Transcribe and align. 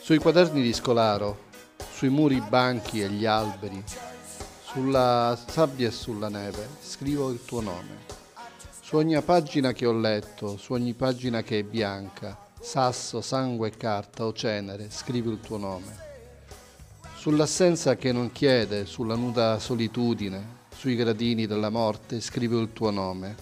Sui 0.00 0.18
quaderni 0.18 0.60
di 0.60 0.72
Scolaro, 0.74 1.44
sui 1.90 2.10
muri 2.10 2.42
banchi 2.46 3.02
e 3.02 3.08
gli 3.08 3.24
alberi, 3.24 3.82
sulla 4.64 5.38
sabbia 5.46 5.88
e 5.88 5.90
sulla 5.92 6.28
neve, 6.28 6.68
scrivo 6.82 7.30
il 7.30 7.42
tuo 7.44 7.62
nome. 7.62 8.07
Su 8.88 8.96
ogni 8.96 9.20
pagina 9.20 9.72
che 9.74 9.84
ho 9.84 9.92
letto, 9.92 10.56
su 10.56 10.72
ogni 10.72 10.94
pagina 10.94 11.42
che 11.42 11.58
è 11.58 11.62
bianca, 11.62 12.38
sasso, 12.58 13.20
sangue 13.20 13.68
carta 13.68 14.24
o 14.24 14.32
cenere, 14.32 14.86
scrivo 14.88 15.30
il 15.30 15.40
tuo 15.40 15.58
nome. 15.58 15.94
Sull'assenza 17.14 17.96
che 17.96 18.12
non 18.12 18.32
chiede, 18.32 18.86
sulla 18.86 19.14
nuda 19.14 19.58
solitudine, 19.58 20.42
sui 20.74 20.96
gradini 20.96 21.46
della 21.46 21.68
morte, 21.68 22.22
scrivo 22.22 22.58
il 22.60 22.72
tuo 22.72 22.90
nome 22.90 23.34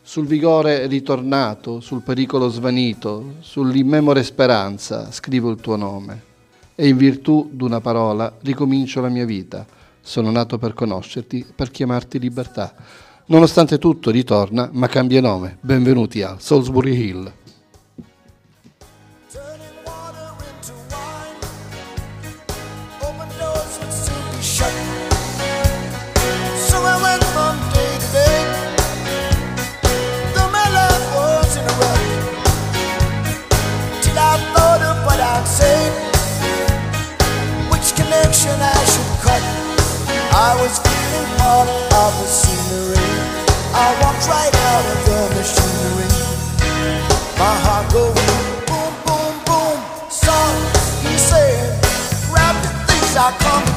sul 0.00 0.24
vigore 0.24 0.86
ritornato, 0.86 1.80
sul 1.80 2.00
pericolo 2.00 2.48
svanito, 2.48 3.34
sull'immemore 3.40 4.22
speranza 4.22 5.12
scrivo 5.12 5.50
il 5.50 5.60
tuo 5.60 5.76
nome 5.76 6.22
e 6.74 6.88
in 6.88 6.96
virtù 6.96 7.50
d'una 7.52 7.82
parola 7.82 8.38
ricomincio 8.40 9.02
la 9.02 9.10
mia 9.10 9.26
vita. 9.26 9.66
Sono 10.00 10.30
nato 10.30 10.56
per 10.56 10.72
conoscerti, 10.72 11.44
per 11.54 11.70
chiamarti 11.70 12.18
libertà. 12.18 13.10
Nonostante 13.26 13.78
tutto 13.78 14.10
ritorna, 14.10 14.68
ma 14.72 14.88
cambia 14.88 15.20
nome. 15.20 15.58
Benvenuti 15.60 16.22
a 16.22 16.36
Salisbury 16.38 16.94
Hill. 16.94 17.32
Right 44.28 44.54
out 44.54 44.84
of 44.92 44.98
the 45.06 45.20
machinery. 45.36 46.08
My 47.38 47.54
heart 47.64 47.92
going 47.92 48.14
boom, 48.68 48.94
boom, 49.06 49.34
boom. 49.44 49.78
He 51.02 51.18
said, 51.18 51.82
things, 52.86 53.16
I 53.16 53.32
come 53.38 53.71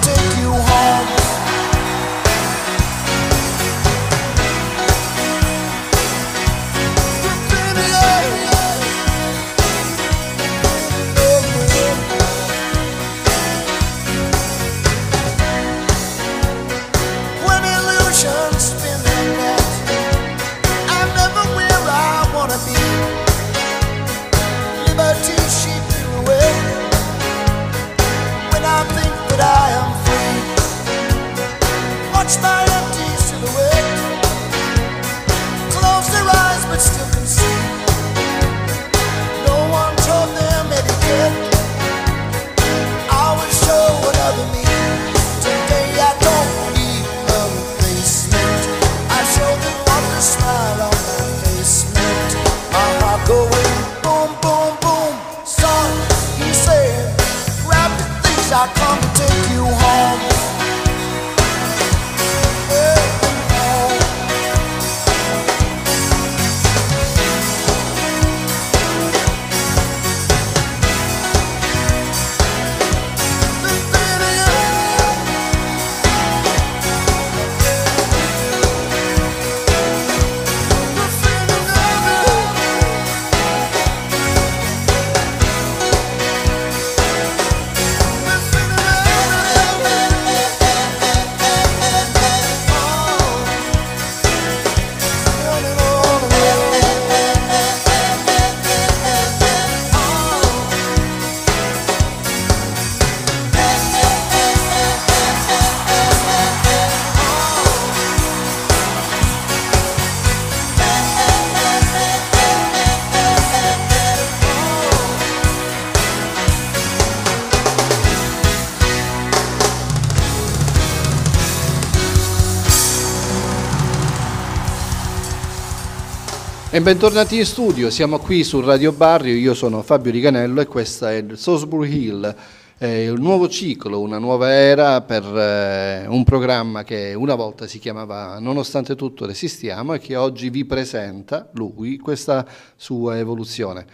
bentornati 126.86 127.38
in 127.38 127.46
studio, 127.46 127.90
siamo 127.90 128.20
qui 128.20 128.44
su 128.44 128.62
Radio 128.62 128.92
Barrio, 128.92 129.34
io 129.34 129.56
sono 129.56 129.82
Fabio 129.82 130.12
Riganello 130.12 130.62
e 130.62 130.68
questa 130.68 131.12
è 131.12 131.26
Salisbury 131.34 131.92
Hill, 131.92 132.36
eh, 132.78 133.10
un 133.10 133.22
nuovo 133.22 133.50
ciclo, 133.50 134.00
una 134.02 134.20
nuova 134.20 134.54
era 134.54 135.02
per 135.02 135.24
eh, 135.24 136.06
un 136.06 136.24
programma 136.24 136.84
che 136.84 137.16
una 137.16 137.34
volta 137.34 137.66
si 137.66 137.80
chiamava 137.80 138.38
Nonostante 138.38 138.94
tutto 138.94 139.26
resistiamo 139.26 139.96
e 139.96 140.00
che 140.00 140.16
oggi 140.16 140.52
vi 140.52 140.64
presenta 140.66 141.50
lui 141.54 141.98
questa 141.98 142.46
sua 142.76 143.18
evoluzione. 143.18 143.88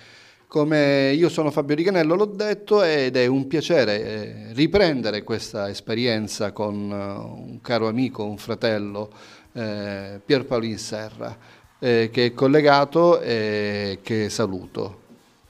Come 0.45 1.13
io 1.13 1.29
sono 1.29 1.49
Fabio 1.49 1.77
Riganello, 1.77 2.13
l'ho 2.13 2.25
detto, 2.25 2.83
ed 2.83 3.15
è 3.15 3.25
un 3.25 3.47
piacere 3.47 4.03
eh, 4.03 4.33
riprendere 4.51 5.23
questa 5.23 5.69
esperienza 5.69 6.51
con 6.51 6.75
uh, 6.75 7.51
un 7.51 7.61
caro 7.61 7.87
amico, 7.87 8.25
un 8.25 8.37
fratello, 8.37 9.09
eh, 9.53 10.19
Pierpaolin 10.25 10.77
Serra 10.77 11.59
eh, 11.83 12.09
che 12.11 12.27
è 12.27 12.33
collegato 12.33 13.19
e 13.19 13.99
che 14.03 14.29
saluto. 14.29 14.99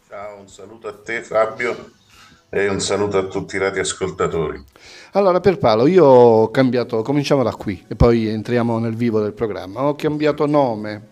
Ciao, 0.08 0.40
un 0.40 0.48
saluto 0.48 0.88
a 0.88 0.94
te 0.94 1.22
Fabio 1.22 1.92
e 2.50 2.70
un 2.70 2.80
saluto 2.80 3.18
a 3.18 3.24
tutti 3.26 3.58
i 3.58 3.60
radioascoltatori. 3.60 4.64
Allora, 5.12 5.42
per 5.42 5.58
Paolo, 5.58 5.88
io 5.88 6.06
ho 6.06 6.50
cambiato, 6.50 7.02
cominciamo 7.02 7.44
da 7.44 7.54
qui 7.54 7.84
e 7.88 7.96
poi 7.96 8.28
entriamo 8.28 8.80
nel 8.80 8.96
vivo 8.96 9.22
del 9.22 9.34
programma. 9.34 9.84
Ho 9.84 9.96
cambiato 9.96 10.46
nome 10.46 11.08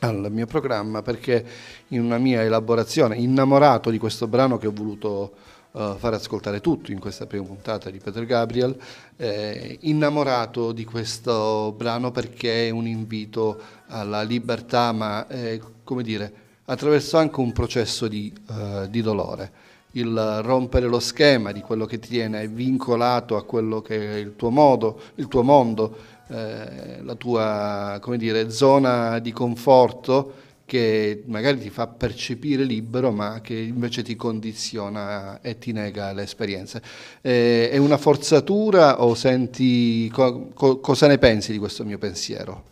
al 0.00 0.28
mio 0.30 0.46
programma 0.46 1.02
perché 1.02 1.44
in 1.88 2.02
una 2.02 2.18
mia 2.18 2.42
elaborazione, 2.42 3.16
innamorato 3.16 3.88
di 3.90 3.98
questo 3.98 4.26
brano 4.26 4.58
che 4.58 4.66
ho 4.66 4.72
voluto 4.72 5.32
uh, 5.72 5.96
fare 5.96 6.16
ascoltare 6.16 6.60
tutto 6.60 6.92
in 6.92 6.98
questa 6.98 7.26
prima 7.26 7.44
puntata 7.44 7.90
di 7.90 7.98
Peter 7.98 8.24
Gabriel, 8.24 8.76
eh, 9.16 9.78
innamorato 9.82 10.72
di 10.72 10.84
questo 10.84 11.74
brano 11.76 12.10
perché 12.10 12.68
è 12.68 12.70
un 12.70 12.86
invito 12.86 13.60
alla 13.88 14.22
libertà, 14.22 14.92
ma 14.92 15.26
eh, 15.28 15.60
come 15.84 16.02
dire, 16.02 16.32
attraverso 16.64 17.16
anche 17.16 17.40
un 17.40 17.52
processo 17.52 18.08
di, 18.08 18.32
uh, 18.48 18.86
di 18.88 19.02
dolore. 19.02 19.68
Il 19.92 20.40
rompere 20.42 20.86
lo 20.86 21.00
schema 21.00 21.50
di 21.50 21.62
quello 21.62 21.84
che 21.84 21.98
ti 21.98 22.08
tiene 22.08 22.46
vincolato 22.46 23.36
a 23.36 23.44
quello 23.44 23.80
che 23.82 24.12
è 24.12 24.16
il 24.18 24.36
tuo 24.36 24.50
modo, 24.50 25.00
il 25.16 25.26
tuo 25.26 25.42
mondo, 25.42 25.96
eh, 26.28 27.02
la 27.02 27.14
tua 27.16 28.00
dire, 28.16 28.50
zona 28.50 29.18
di 29.18 29.32
conforto 29.32 30.34
che 30.70 31.24
magari 31.26 31.58
ti 31.58 31.68
fa 31.68 31.88
percepire 31.88 32.62
libero 32.62 33.10
ma 33.10 33.40
che 33.42 33.54
invece 33.54 34.02
ti 34.04 34.14
condiziona 34.14 35.40
e 35.40 35.58
ti 35.58 35.72
nega 35.72 36.12
le 36.12 36.22
esperienze. 36.22 36.80
Eh, 37.20 37.70
è 37.70 37.76
una 37.76 37.96
forzatura 37.98 39.02
o 39.02 39.16
senti 39.16 40.08
co- 40.10 40.50
co- 40.54 40.78
cosa 40.78 41.08
ne 41.08 41.18
pensi 41.18 41.50
di 41.50 41.58
questo 41.58 41.84
mio 41.84 41.98
pensiero? 41.98 42.68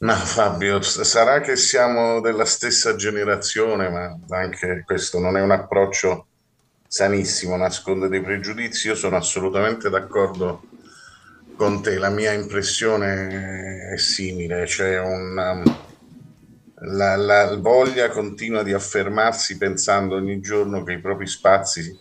No, 0.00 0.14
Fabio, 0.14 0.80
sarà 0.82 1.40
che 1.40 1.56
siamo 1.56 2.20
della 2.20 2.44
stessa 2.44 2.94
generazione, 2.94 3.88
ma 3.88 4.16
anche 4.36 4.82
questo 4.84 5.18
non 5.18 5.36
è 5.36 5.40
un 5.40 5.50
approccio 5.50 6.28
sanissimo, 6.86 7.56
nasconde 7.56 8.08
dei 8.08 8.22
pregiudizi. 8.22 8.88
Io 8.88 8.94
sono 8.94 9.16
assolutamente 9.16 9.90
d'accordo 9.90 10.62
con 11.56 11.82
te, 11.82 11.98
la 11.98 12.10
mia 12.10 12.32
impressione 12.32 13.90
è 13.92 13.98
simile, 13.98 14.64
c'è 14.66 15.00
un, 15.00 15.62
la, 16.80 17.16
la 17.16 17.56
voglia 17.56 18.08
continua 18.08 18.62
di 18.62 18.72
affermarsi 18.72 19.56
pensando 19.56 20.14
ogni 20.14 20.40
giorno 20.40 20.82
che 20.82 20.92
i 20.92 21.00
propri 21.00 21.26
spazi, 21.26 21.96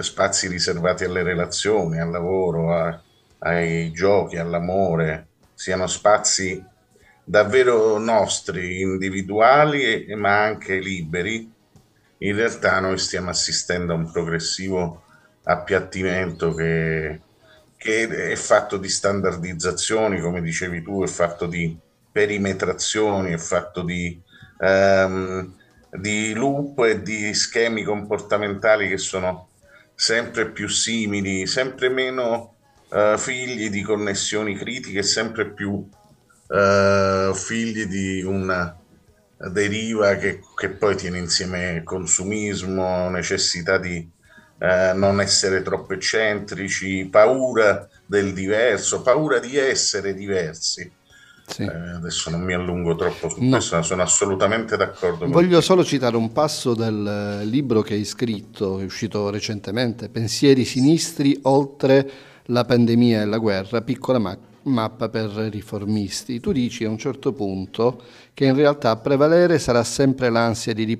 spazi 0.00 0.48
riservati 0.48 1.04
alle 1.04 1.22
relazioni, 1.22 2.00
al 2.00 2.10
lavoro, 2.10 2.74
a, 2.74 3.00
ai 3.40 3.92
giochi, 3.92 4.36
all'amore, 4.36 5.28
siano 5.54 5.86
spazi 5.86 6.62
davvero 7.22 7.98
nostri, 7.98 8.80
individuali 8.80 10.06
ma 10.16 10.42
anche 10.42 10.78
liberi, 10.78 11.52
in 12.18 12.34
realtà 12.34 12.80
noi 12.80 12.98
stiamo 12.98 13.30
assistendo 13.30 13.92
a 13.92 13.96
un 13.96 14.10
progressivo 14.10 15.04
appiattimento 15.44 16.52
che, 16.54 17.20
che 17.76 18.30
è 18.32 18.34
fatto 18.34 18.76
di 18.76 18.88
standardizzazioni, 18.88 20.20
come 20.20 20.40
dicevi 20.40 20.82
tu, 20.82 21.04
è 21.04 21.06
fatto 21.06 21.46
di 21.46 21.78
perimetrazioni, 22.18 23.32
è 23.32 23.38
fatto 23.38 23.82
di, 23.82 24.20
um, 24.58 25.54
di 25.88 26.34
loop 26.34 26.80
e 26.80 27.00
di 27.00 27.32
schemi 27.32 27.84
comportamentali 27.84 28.88
che 28.88 28.98
sono 28.98 29.50
sempre 29.94 30.50
più 30.50 30.66
simili, 30.66 31.46
sempre 31.46 31.88
meno 31.88 32.56
uh, 32.88 33.16
figli 33.16 33.70
di 33.70 33.82
connessioni 33.82 34.56
critiche, 34.56 35.04
sempre 35.04 35.52
più 35.52 35.70
uh, 35.74 37.34
figli 37.34 37.84
di 37.86 38.22
una 38.24 38.76
deriva 39.52 40.16
che, 40.16 40.40
che, 40.56 40.70
poi 40.70 40.96
tiene 40.96 41.18
insieme 41.18 41.82
consumismo, 41.84 43.08
necessità 43.10 43.78
di 43.78 44.10
uh, 44.58 44.98
non 44.98 45.20
essere 45.20 45.62
troppo 45.62 45.92
eccentrici, 45.92 47.06
paura 47.08 47.88
del 48.04 48.32
diverso, 48.32 49.02
paura 49.02 49.38
di 49.38 49.56
essere 49.56 50.14
diversi. 50.14 50.97
Sì. 51.48 51.62
Eh, 51.62 51.90
adesso 51.96 52.30
non 52.30 52.42
mi 52.42 52.52
allungo 52.52 52.94
troppo 52.94 53.28
su 53.28 53.42
no. 53.42 53.56
questo, 53.56 53.82
sono 53.82 54.02
assolutamente 54.02 54.76
d'accordo. 54.76 55.26
Voglio 55.28 55.60
solo 55.60 55.82
citare 55.82 56.16
un 56.16 56.30
passo 56.32 56.74
del 56.74 57.42
libro 57.44 57.80
che 57.80 57.94
hai 57.94 58.04
scritto, 58.04 58.78
è 58.78 58.84
uscito 58.84 59.30
recentemente, 59.30 60.08
Pensieri 60.08 60.64
sinistri 60.64 61.38
oltre 61.42 62.10
la 62.46 62.64
pandemia 62.64 63.22
e 63.22 63.24
la 63.24 63.38
guerra, 63.38 63.80
piccola 63.82 64.18
ma- 64.18 64.38
mappa 64.62 65.08
per 65.08 65.30
riformisti. 65.30 66.40
Tu 66.40 66.52
dici 66.52 66.84
a 66.84 66.90
un 66.90 66.98
certo 66.98 67.32
punto 67.32 68.02
che 68.34 68.44
in 68.44 68.54
realtà 68.54 68.90
a 68.90 68.96
prevalere 68.96 69.58
sarà 69.58 69.82
sempre 69.82 70.30
l'ansia 70.30 70.72
di, 70.72 70.84
di 70.84 70.98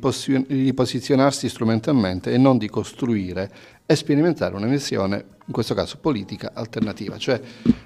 riposizionarsi 0.48 1.48
strumentalmente 1.48 2.32
e 2.32 2.38
non 2.38 2.58
di 2.58 2.68
costruire 2.68 3.50
e 3.86 3.94
sperimentare 3.94 4.54
una 4.54 4.66
visione, 4.66 5.24
in 5.44 5.52
questo 5.52 5.74
caso 5.74 5.98
politica, 6.00 6.50
alternativa. 6.54 7.16
Cioè 7.16 7.40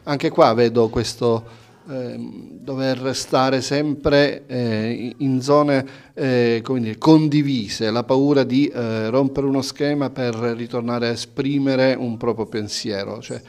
anche 0.04 0.30
qua 0.30 0.52
vedo 0.54 0.88
questo 0.88 1.44
eh, 1.44 1.71
dover 1.84 3.14
stare 3.14 3.60
sempre 3.60 4.46
eh, 4.46 5.14
in 5.18 5.40
zone 5.42 5.84
eh, 6.14 6.62
dire, 6.64 6.98
condivise, 6.98 7.90
la 7.90 8.04
paura 8.04 8.44
di 8.44 8.66
eh, 8.68 9.10
rompere 9.10 9.46
uno 9.46 9.62
schema 9.62 10.10
per 10.10 10.34
ritornare 10.34 11.08
a 11.08 11.12
esprimere 11.12 11.94
un 11.94 12.16
proprio 12.16 12.46
pensiero. 12.46 13.20
Cioè, 13.20 13.40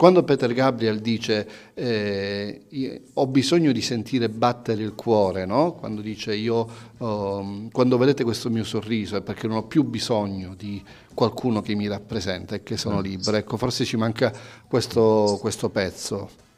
quando 0.00 0.22
Peter 0.22 0.50
Gabriel 0.54 1.00
dice 1.00 1.46
eh, 1.74 3.02
ho 3.12 3.26
bisogno 3.26 3.70
di 3.70 3.82
sentire 3.82 4.30
battere 4.30 4.82
il 4.82 4.94
cuore, 4.94 5.44
no? 5.44 5.74
quando 5.74 6.00
dice 6.00 6.34
io 6.34 6.66
oh, 6.96 7.68
quando 7.70 7.98
vedete 7.98 8.24
questo 8.24 8.48
mio 8.48 8.64
sorriso 8.64 9.16
è 9.16 9.20
perché 9.20 9.46
non 9.46 9.58
ho 9.58 9.64
più 9.64 9.84
bisogno 9.84 10.54
di 10.56 10.82
qualcuno 11.12 11.60
che 11.60 11.74
mi 11.74 11.86
rappresenta 11.86 12.54
e 12.54 12.62
che 12.62 12.78
sono 12.78 13.00
mm. 13.00 13.02
libero, 13.02 13.36
ecco 13.36 13.58
forse 13.58 13.84
ci 13.84 13.98
manca 13.98 14.32
questo, 14.66 15.36
questo 15.38 15.68
pezzo. 15.68 16.49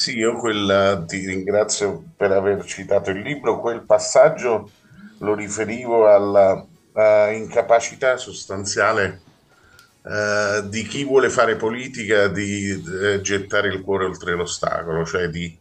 Sì, 0.00 0.16
io 0.16 0.32
quel, 0.38 1.04
ti 1.06 1.26
ringrazio 1.26 2.02
per 2.16 2.32
aver 2.32 2.64
citato 2.64 3.10
il 3.10 3.20
libro, 3.20 3.60
quel 3.60 3.82
passaggio 3.82 4.70
lo 5.18 5.34
riferivo 5.34 6.08
alla 6.08 6.66
incapacità 7.34 8.16
sostanziale 8.16 9.20
eh, 10.02 10.62
di 10.70 10.84
chi 10.84 11.04
vuole 11.04 11.28
fare 11.28 11.56
politica 11.56 12.28
di 12.28 12.82
eh, 13.02 13.20
gettare 13.20 13.68
il 13.68 13.82
cuore 13.82 14.06
oltre 14.06 14.34
l'ostacolo, 14.34 15.04
cioè 15.04 15.28
di 15.28 15.54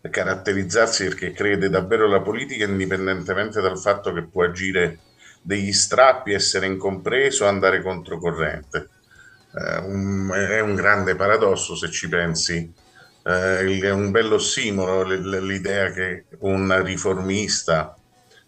caratterizzarsi 0.00 1.04
perché 1.04 1.32
crede 1.32 1.68
davvero 1.68 2.06
alla 2.06 2.22
politica 2.22 2.64
indipendentemente 2.64 3.60
dal 3.60 3.78
fatto 3.78 4.10
che 4.14 4.22
può 4.22 4.44
agire 4.44 5.00
degli 5.42 5.70
strappi, 5.70 6.32
essere 6.32 6.64
incompreso, 6.64 7.46
andare 7.46 7.82
controcorrente. 7.82 8.88
Eh, 9.54 9.76
un, 9.80 10.32
è 10.34 10.60
un 10.60 10.74
grande 10.76 11.14
paradosso 11.14 11.76
se 11.76 11.90
ci 11.90 12.08
pensi. 12.08 12.80
Eh, 13.24 13.80
è 13.80 13.90
un 13.90 14.10
bello 14.10 14.36
ossimolo 14.36 15.02
l'idea 15.04 15.90
che 15.90 16.24
un 16.40 16.82
riformista, 16.82 17.96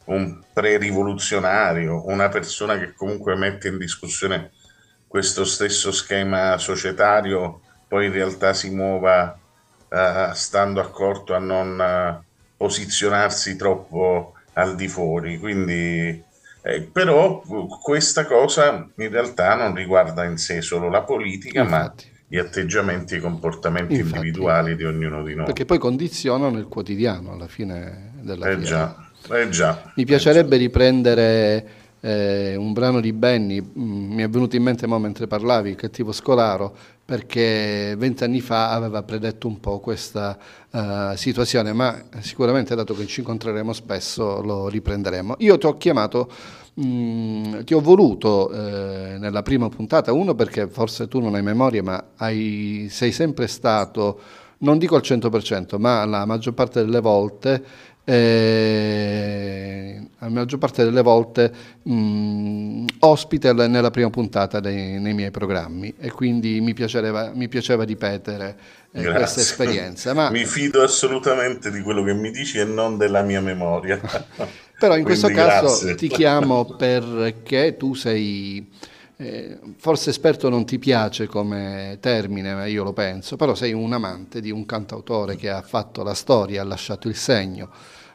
un 0.06 0.40
pre-rivoluzionario, 0.52 2.06
una 2.08 2.28
persona 2.28 2.78
che 2.78 2.92
comunque 2.94 3.36
mette 3.36 3.68
in 3.68 3.78
discussione 3.78 4.50
questo 5.06 5.44
stesso 5.44 5.92
schema 5.92 6.58
societario 6.58 7.60
poi 7.94 8.06
in 8.06 8.12
realtà 8.12 8.52
si 8.54 8.70
muova 8.70 9.38
uh, 9.88 10.32
stando 10.32 10.80
accorto 10.80 11.32
a 11.34 11.38
non 11.38 11.78
uh, 11.78 12.24
posizionarsi 12.56 13.54
troppo 13.54 14.34
al 14.54 14.74
di 14.74 14.88
fuori. 14.88 15.38
Quindi, 15.38 16.20
eh, 16.62 16.80
però 16.80 17.40
questa 17.80 18.26
cosa 18.26 18.88
in 18.96 19.10
realtà 19.10 19.54
non 19.54 19.76
riguarda 19.76 20.24
in 20.24 20.38
sé 20.38 20.60
solo 20.60 20.88
la 20.88 21.02
politica, 21.02 21.60
Infatti. 21.60 22.10
ma 22.10 22.13
gli 22.26 22.38
atteggiamenti 22.38 23.14
e 23.14 23.16
i 23.18 23.20
comportamenti 23.20 23.94
Infatti. 23.94 24.16
individuali 24.16 24.76
di 24.76 24.84
ognuno 24.84 25.22
di 25.22 25.34
noi. 25.34 25.44
Perché 25.46 25.64
poi 25.64 25.78
condizionano 25.78 26.58
il 26.58 26.66
quotidiano 26.66 27.32
alla 27.32 27.48
fine 27.48 28.12
della 28.20 28.50
eh 28.50 28.60
già, 28.60 29.08
eh 29.30 29.48
già, 29.50 29.92
Mi 29.94 30.04
piacerebbe 30.04 30.56
riprendere 30.56 31.66
eh, 32.00 32.54
un 32.56 32.72
brano 32.72 33.00
di 33.00 33.12
Benny, 33.12 33.60
mm, 33.60 34.12
mi 34.12 34.22
è 34.22 34.28
venuto 34.28 34.56
in 34.56 34.62
mente 34.62 34.86
mentre 34.86 35.26
parlavi, 35.26 35.70
il 35.70 35.76
cattivo 35.76 36.12
scolaro, 36.12 36.76
perché 37.04 37.94
vent'anni 37.96 38.40
fa 38.40 38.70
aveva 38.72 39.02
predetto 39.02 39.46
un 39.46 39.60
po' 39.60 39.78
questa 39.78 40.38
uh, 40.70 41.14
situazione, 41.16 41.72
ma 41.74 42.02
sicuramente 42.20 42.74
dato 42.74 42.94
che 42.94 43.06
ci 43.06 43.20
incontreremo 43.20 43.72
spesso 43.74 44.40
lo 44.40 44.68
riprenderemo. 44.68 45.36
Io 45.38 45.58
ti 45.58 45.66
ho 45.66 45.76
chiamato, 45.76 46.30
mm, 46.80 47.60
ti 47.64 47.74
ho 47.74 47.80
voluto 47.80 48.50
eh, 48.50 49.18
nella 49.18 49.42
prima 49.42 49.68
puntata, 49.68 50.12
uno 50.12 50.34
perché 50.34 50.68
forse 50.68 51.08
tu 51.08 51.20
non 51.20 51.34
hai 51.34 51.42
memoria, 51.42 51.82
ma 51.82 52.04
hai, 52.16 52.88
sei 52.90 53.12
sempre 53.12 53.46
stato, 53.46 54.20
non 54.58 54.78
dico 54.78 54.96
al 54.96 55.02
100%, 55.02 55.78
ma 55.78 56.04
la 56.04 56.24
maggior 56.24 56.54
parte 56.54 56.84
delle 56.84 57.00
volte 57.00 57.64
eh, 58.04 60.00
la 60.18 60.28
maggior 60.28 60.58
parte 60.58 60.84
delle 60.84 61.02
volte 61.02 61.52
mh, 61.82 62.84
ospite 63.00 63.52
nella 63.52 63.90
prima 63.90 64.10
puntata 64.10 64.60
dei, 64.60 65.00
nei 65.00 65.14
miei 65.14 65.30
programmi 65.30 65.94
e 65.98 66.10
quindi 66.10 66.60
mi, 66.60 66.74
piaceva, 66.74 67.32
mi 67.34 67.48
piaceva 67.48 67.84
ripetere 67.84 68.56
eh, 68.92 69.10
questa 69.10 69.40
esperienza. 69.40 70.12
Ma... 70.14 70.30
Mi 70.30 70.44
fido 70.44 70.82
assolutamente 70.82 71.70
di 71.70 71.80
quello 71.80 72.02
che 72.02 72.14
mi 72.14 72.30
dici 72.30 72.58
e 72.58 72.64
non 72.64 72.96
della 72.96 73.22
mia 73.22 73.40
memoria. 73.40 74.00
Però 74.78 74.96
in 74.96 75.04
questo 75.04 75.28
caso 75.28 75.66
grazie. 75.66 75.94
ti 75.94 76.08
chiamo 76.08 76.64
perché 76.76 77.76
tu 77.76 77.94
sei 77.94 78.68
eh, 79.16 79.58
forse 79.76 80.10
esperto 80.10 80.48
non 80.48 80.64
ti 80.64 80.78
piace 80.78 81.26
come 81.26 81.98
termine, 82.00 82.68
io 82.68 82.82
lo 82.82 82.92
penso, 82.92 83.36
però 83.36 83.54
sei 83.54 83.72
un 83.72 83.92
amante 83.92 84.40
di 84.40 84.50
un 84.50 84.66
cantautore 84.66 85.36
che 85.36 85.50
ha 85.50 85.62
fatto 85.62 86.02
la 86.02 86.14
storia, 86.14 86.62
ha 86.62 86.64
lasciato 86.64 87.08
il 87.08 87.14
segno 87.14 87.70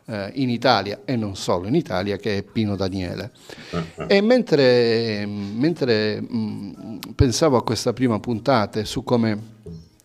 eh, 0.06 0.32
in 0.36 0.50
Italia 0.50 1.02
e 1.06 1.16
non 1.16 1.36
solo 1.36 1.68
in 1.68 1.76
Italia, 1.76 2.18
che 2.18 2.38
è 2.38 2.44
Pino 2.44 2.76
Daniele. 2.76 3.32
E 4.08 4.22
mentre, 4.22 5.26
mentre 5.26 6.20
mh, 6.20 7.00
pensavo 7.16 7.58
a 7.58 7.64
questa 7.64 7.94
prima 7.94 8.20
puntata 8.20 8.84
su 8.84 9.04
come 9.04 9.58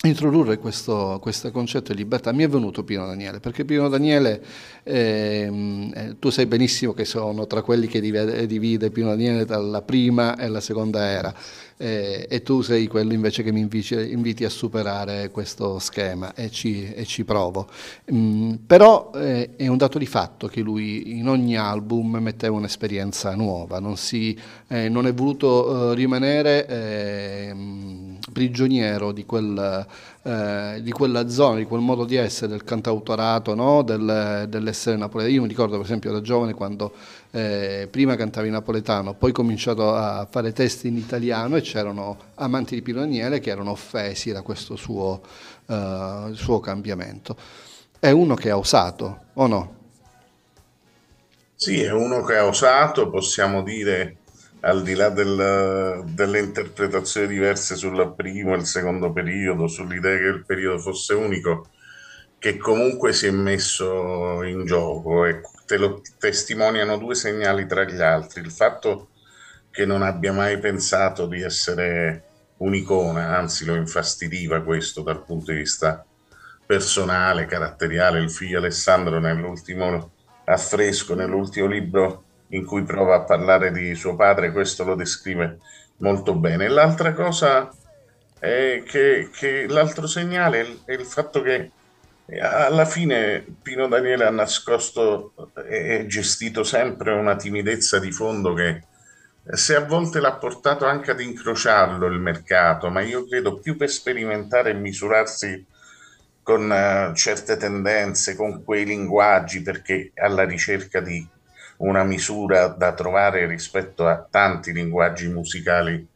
introdurre 0.08 0.58
questo, 0.58 1.18
questo, 1.20 1.50
concetto 1.50 1.92
di 1.92 1.99
libertà. 1.99 2.32
Mi 2.32 2.44
è 2.44 2.49
venuto 2.49 2.84
Pino 2.84 3.06
Daniele, 3.06 3.40
perché 3.40 3.64
Pino 3.64 3.88
Daniele, 3.88 4.42
ehm, 4.82 5.92
eh, 5.94 6.16
tu 6.18 6.30
sai 6.30 6.46
benissimo 6.46 6.92
che 6.92 7.04
sono 7.04 7.46
tra 7.46 7.62
quelli 7.62 7.87
che 7.87 8.00
divide, 8.00 8.46
divide 8.46 8.90
Pino 8.90 9.08
Daniele 9.08 9.44
tra 9.44 9.58
la 9.58 9.82
prima 9.82 10.37
e 10.37 10.49
la 10.49 10.61
seconda 10.61 11.04
era, 11.06 11.34
eh, 11.76 12.26
e 12.28 12.43
tu 12.43 12.62
sei 12.62 12.87
quello 12.87 13.12
invece 13.12 13.43
che 13.43 13.52
mi 13.52 13.61
inviti, 13.61 13.95
inviti 14.12 14.45
a 14.45 14.49
superare 14.49 15.31
questo 15.31 15.78
schema 15.78 16.35
e 16.35 16.50
ci, 16.50 16.93
e 16.93 17.04
ci 17.04 17.25
provo. 17.25 17.69
Mm, 18.12 18.54
però 18.66 19.11
eh, 19.14 19.57
è 19.57 19.66
un 19.66 19.76
dato 19.76 19.99
di 19.99 20.07
fatto 20.07 20.47
che 20.47 20.61
lui 20.61 21.19
in 21.19 21.28
ogni 21.28 21.57
album 21.57 22.16
metteva 22.16 22.57
un'esperienza 22.57 23.35
nuova, 23.35 23.81
non, 23.81 23.97
si, 23.97 24.38
eh, 24.69 24.88
non 24.88 25.07
è 25.07 25.12
voluto 25.14 25.93
eh, 25.93 25.95
rimanere 25.95 26.66
ehm, 26.66 28.19
prigioniero 28.33 29.12
di, 29.12 29.25
quel, 29.25 29.87
eh, 30.23 30.81
di, 30.83 30.90
quella 30.90 31.28
zona, 31.28 31.57
di 31.59 31.64
quel 31.64 31.81
modo 31.81 32.04
di 32.04 32.16
essere 32.16 32.49
del 32.49 32.64
cantautorato, 32.64 33.54
no? 33.54 33.83
del, 33.83 34.47
dell'essere 34.49 34.97
napoletano. 34.97 35.35
Io 35.35 35.43
mi 35.43 35.49
ricordo 35.49 35.76
per 35.76 35.85
esempio 35.85 36.12
da 36.12 36.21
giovane 36.21 36.54
quando 36.54 36.93
eh, 37.35 37.88
prima 37.91 38.14
cantava 38.14 38.47
in 38.47 38.53
napoletano, 38.53 39.14
poi 39.14 39.33
cominciato 39.33 39.93
a 39.93 40.25
fare 40.31 40.53
testi 40.53 40.87
in 40.87 40.97
italiano 40.97 41.57
e 41.57 41.62
c'erano 41.62 42.17
amanti 42.37 42.76
di 42.76 42.83
Pino 42.83 43.00
Daniele 43.00 43.41
che 43.41 43.50
erano 43.50 43.73
offesi 43.73 44.31
da 44.31 44.43
questo 44.43 44.76
suo, 44.76 45.21
uh, 45.67 46.33
suo 46.33 46.61
cambiamento. 46.61 47.37
È 47.99 48.11
uno 48.11 48.37
che 48.37 48.50
ha 48.50 48.57
osato, 48.57 49.25
o 49.33 49.47
no? 49.49 49.76
Sì, 51.57 51.83
è 51.83 51.91
uno 51.91 52.23
che 52.23 52.37
ha 52.37 52.47
osato, 52.47 53.11
possiamo 53.11 53.64
dire, 53.64 54.19
al 54.61 54.85
di 54.85 54.95
là 54.95 55.09
del, 55.09 56.05
delle 56.07 56.38
interpretazioni 56.38 57.26
diverse 57.26 57.75
sul 57.75 58.14
primo 58.17 58.55
e 58.55 58.59
il 58.59 58.67
secondo 58.67 59.12
periodo, 59.12 59.67
sull'idea 59.67 60.19
che 60.19 60.25
il 60.25 60.45
periodo 60.47 60.79
fosse 60.79 61.14
unico, 61.14 61.67
che 62.38 62.59
comunque 62.59 63.12
si 63.12 63.26
è 63.26 63.33
messo 63.33 64.45
in 64.45 64.64
gioco. 64.67 65.25
Ecco 65.25 65.50
te 65.66 65.76
lo 65.76 66.02
testimoniano 66.18 66.97
due 66.97 67.14
segnali 67.14 67.66
tra 67.66 67.85
gli 67.85 68.00
altri. 68.00 68.40
Il 68.40 68.50
fatto 68.50 69.09
che 69.71 69.85
non 69.85 70.02
abbia 70.02 70.33
mai 70.33 70.59
pensato 70.59 71.26
di 71.26 71.42
essere 71.42 72.23
un'icona, 72.59 73.37
anzi 73.37 73.64
lo 73.64 73.75
infastidiva 73.75 74.62
questo 74.62 75.02
dal 75.02 75.25
punto 75.25 75.52
di 75.52 75.59
vista 75.59 76.04
personale, 76.64 77.47
caratteriale. 77.47 78.21
Il 78.21 78.30
figlio 78.30 78.59
Alessandro 78.59 79.18
nell'ultimo 79.18 80.12
affresco, 80.44 81.14
nell'ultimo 81.14 81.66
libro 81.66 82.25
in 82.49 82.64
cui 82.64 82.83
prova 82.85 83.16
a 83.16 83.23
parlare 83.23 83.73
di 83.73 83.94
suo 83.94 84.14
padre, 84.14 84.52
questo 84.52 84.85
lo 84.85 84.94
descrive 84.94 85.59
molto 85.99 86.35
bene. 86.35 86.68
L'altra 86.68 87.12
cosa 87.12 87.71
è 88.38 88.83
che, 88.87 89.30
che 89.33 89.66
l'altro 89.68 90.06
segnale 90.06 90.80
è 90.85 90.92
il 90.92 91.04
fatto 91.04 91.42
che 91.42 91.71
alla 92.40 92.87
fine 92.87 93.45
Pino 93.62 93.87
Daniele 93.87 94.25
ha 94.25 94.31
nascosto 94.31 95.52
e 95.69 96.07
gestito 96.07 96.64
sempre 96.64 97.12
una 97.12 97.37
timidezza 97.37 97.99
di 97.99 98.11
fondo 98.11 98.54
che 98.54 98.83
se 99.45 99.75
a 99.75 99.85
volte 99.85 100.21
l'ha 100.21 100.37
portato 100.37 100.87
anche 100.87 101.11
ad 101.11 101.21
incrociarlo 101.21 102.07
il 102.07 102.19
mercato, 102.19 102.88
ma 102.88 103.02
io 103.02 103.26
credo 103.26 103.59
più 103.59 103.76
per 103.76 103.90
sperimentare 103.90 104.71
e 104.71 104.75
misurarsi 104.75 105.66
con 106.43 106.71
uh, 106.71 107.14
certe 107.14 107.59
tendenze, 107.59 108.37
con 108.37 108.64
quei 108.64 108.87
linguaggi, 108.87 109.61
perché 109.61 110.12
alla 110.14 110.45
ricerca 110.45 111.00
di 111.00 111.26
una 111.78 112.04
misura 112.04 112.69
da 112.69 112.95
trovare 112.95 113.47
rispetto 113.47 114.07
a 114.07 114.26
tanti 114.31 114.73
linguaggi 114.73 115.28
musicali 115.28 116.07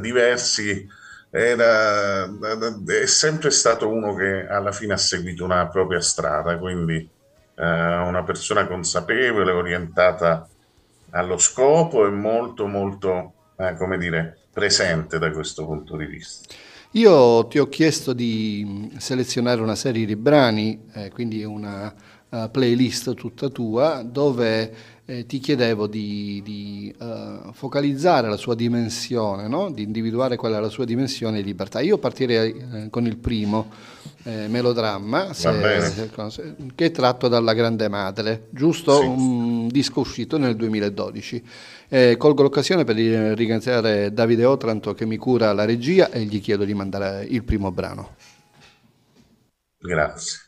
diversi, 0.00 0.86
era, 1.30 2.24
è 2.24 3.06
sempre 3.06 3.50
stato 3.50 3.88
uno 3.88 4.14
che 4.14 4.46
alla 4.46 4.72
fine 4.72 4.94
ha 4.94 4.98
seguito 4.98 5.44
una 5.44 5.66
propria 5.68 6.00
strada, 6.00 6.56
quindi 6.58 6.96
eh, 7.54 7.62
una 7.62 8.22
persona 8.22 8.66
consapevole, 8.66 9.50
orientata 9.50 10.48
allo 11.10 11.38
scopo 11.38 12.06
e 12.06 12.10
molto, 12.10 12.66
molto, 12.66 13.32
eh, 13.56 13.74
come 13.76 13.98
dire, 13.98 14.38
presente 14.52 15.18
da 15.18 15.30
questo 15.30 15.64
punto 15.64 15.96
di 15.96 16.06
vista. 16.06 16.54
Io 16.92 17.46
ti 17.48 17.58
ho 17.58 17.68
chiesto 17.68 18.14
di 18.14 18.90
selezionare 18.96 19.60
una 19.60 19.74
serie 19.74 20.06
di 20.06 20.16
brani, 20.16 20.88
eh, 20.94 21.10
quindi 21.10 21.44
una 21.44 21.94
uh, 22.30 22.50
playlist 22.50 23.14
tutta 23.14 23.48
tua, 23.48 24.02
dove 24.02 24.96
eh, 25.10 25.24
ti 25.24 25.38
chiedevo 25.38 25.86
di, 25.86 26.42
di 26.44 26.94
uh, 26.98 27.50
focalizzare 27.52 28.28
la 28.28 28.36
sua 28.36 28.54
dimensione, 28.54 29.48
no? 29.48 29.70
di 29.70 29.82
individuare 29.82 30.36
qual 30.36 30.52
è 30.52 30.60
la 30.60 30.68
sua 30.68 30.84
dimensione 30.84 31.38
di 31.38 31.44
libertà. 31.44 31.80
Io 31.80 31.96
partirei 31.96 32.54
eh, 32.72 32.90
con 32.90 33.06
il 33.06 33.16
primo, 33.16 33.70
eh, 34.24 34.48
Melodramma, 34.48 35.32
se, 35.32 35.50
se, 36.28 36.54
che 36.74 36.84
è 36.84 36.90
tratto 36.90 37.28
dalla 37.28 37.54
Grande 37.54 37.88
Madre, 37.88 38.48
giusto? 38.50 39.00
Sì. 39.00 39.06
Un 39.06 39.68
disco 39.68 40.00
uscito 40.00 40.36
nel 40.36 40.56
2012. 40.56 41.42
Eh, 41.88 42.16
colgo 42.18 42.42
l'occasione 42.42 42.84
per 42.84 42.96
ringraziare 42.96 44.12
Davide 44.12 44.44
Otranto 44.44 44.92
che 44.92 45.06
mi 45.06 45.16
cura 45.16 45.54
la 45.54 45.64
regia 45.64 46.10
e 46.10 46.24
gli 46.24 46.38
chiedo 46.42 46.66
di 46.66 46.74
mandare 46.74 47.24
il 47.24 47.42
primo 47.44 47.72
brano. 47.72 48.16
Grazie. 49.78 50.47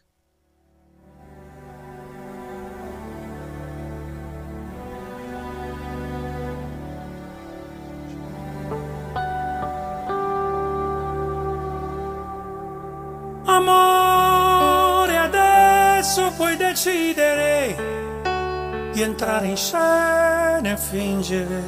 Amore, 13.60 15.18
adesso 15.18 16.32
puoi 16.34 16.56
decidere 16.56 17.76
di 18.92 19.02
entrare 19.02 19.48
in 19.48 19.56
scena 19.56 20.62
e 20.62 20.76
fingere. 20.78 21.62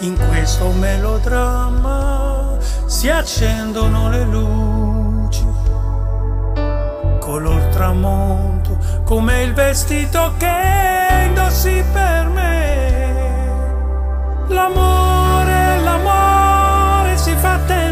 In 0.00 0.16
questo 0.28 0.70
melodramma 0.70 2.56
si 2.86 3.08
accendono 3.08 4.10
le 4.10 4.24
luci, 4.24 5.46
color 7.20 7.62
tramonto, 7.70 8.76
come 9.04 9.42
il 9.42 9.54
vestito 9.54 10.34
che 10.36 11.26
indossi 11.26 11.84
per 11.92 12.26
me. 12.26 13.26
L'amore, 14.48 15.78
l'amore 15.80 17.16
si 17.16 17.34
fa 17.36 17.54
attendere 17.54 17.87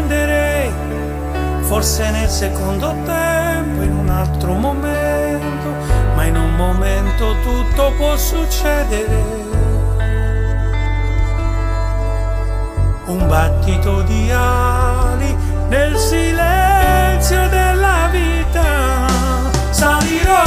forse 1.67 2.09
nel 2.11 2.29
secondo 2.29 2.95
tempo, 3.03 3.81
in 3.83 3.91
un 3.91 4.07
altro 4.07 4.53
momento, 4.53 5.69
ma 6.15 6.23
in 6.23 6.37
un 6.37 6.55
momento 6.55 7.35
tutto 7.43 7.91
può 7.97 8.15
succedere. 8.15 9.45
Un 13.07 13.27
battito 13.27 14.01
di 14.03 14.31
ali 14.31 15.35
nel 15.67 15.97
silenzio 15.97 17.49
della 17.49 18.07
vita. 18.11 19.05
Salirò 19.69 20.43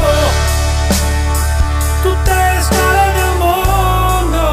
tutte 2.03 2.33
le 2.33 2.63
scale 2.63 3.13
del 3.13 3.37
mondo. 3.39 4.53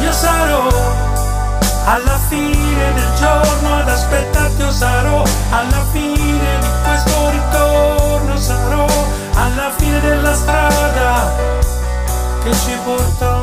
Io 0.00 0.12
sarò 0.12 0.68
alla 1.84 2.18
fine 2.28 2.53
sarò 4.74 5.22
alla 5.50 5.84
fine 5.92 6.58
di 6.60 6.68
questo 6.82 7.30
ritorno 7.30 8.36
sarò 8.36 8.86
alla 9.34 9.72
fine 9.76 10.00
della 10.00 10.34
strada 10.34 11.32
che 12.42 12.52
ci 12.52 12.76
porta 12.84 13.38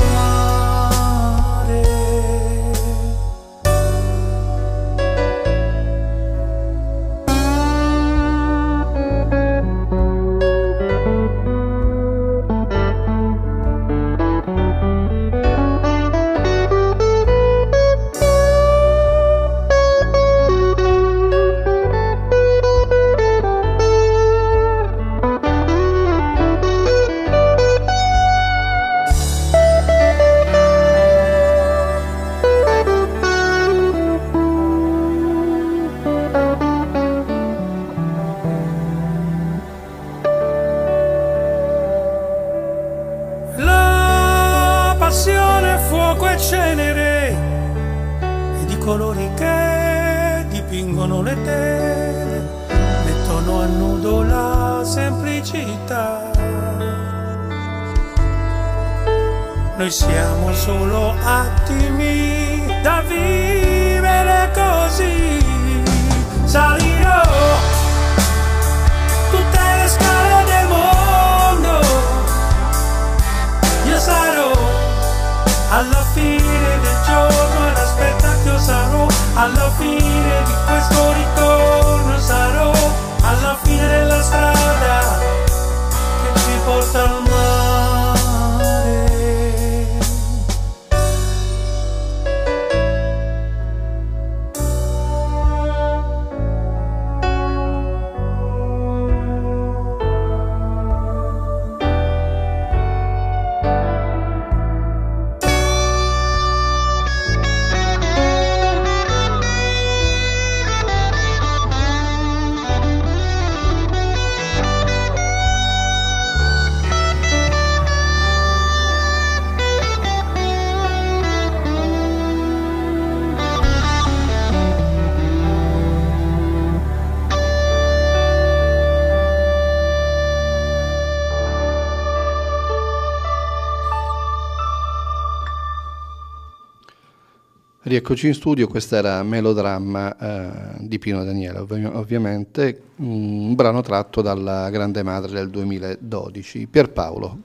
Rieccoci 138.12 138.28
in 138.28 138.42
studio, 138.42 138.68
questo 138.68 138.98
era 138.98 139.24
Melodramma 139.24 140.18
eh, 140.18 140.76
di 140.80 141.00
Pino 141.00 141.24
Daniele, 141.24 141.60
ovvi- 141.60 141.86
ovviamente 141.86 142.82
un 142.98 143.56
brano 143.56 143.80
tratto 143.80 144.22
dalla 144.22 144.70
Grande 144.70 145.02
Madre 145.02 145.32
del 145.32 145.50
2012. 145.50 146.68
Pierpaolo, 146.68 147.38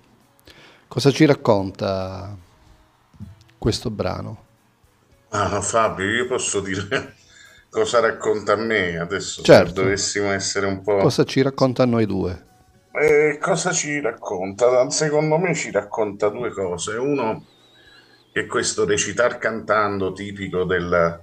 cosa 0.89 1.13
ci 1.13 1.25
racconta 1.25 2.37
questo 3.57 3.91
brano? 3.91 4.43
Ah, 5.29 5.61
Fabio, 5.61 6.05
io 6.11 6.27
posso 6.27 6.59
dire 6.59 7.15
cosa 7.71 8.01
racconta 8.01 8.55
a 8.55 8.57
me 8.57 8.99
adesso, 8.99 9.43
Certo. 9.45 9.83
dovessimo 9.83 10.33
essere 10.33 10.67
un 10.67 10.83
po'... 10.83 10.97
Cosa 10.97 11.23
ci 11.23 11.43
racconta 11.43 11.85
a 11.85 11.87
noi 11.87 12.07
due? 12.07 12.45
Eh, 12.91 13.39
cosa 13.41 13.71
ci 13.71 14.01
racconta? 14.01 14.91
Secondo 14.91 15.39
me 15.39 15.55
ci 15.55 15.71
racconta 15.71 16.29
due 16.29 16.51
cose. 16.51 16.97
Uno, 16.97 17.45
che 18.37 18.45
questo 18.45 18.85
recitar 18.85 19.39
cantando 19.39 20.13
tipico 20.13 20.65
del- 20.65 21.23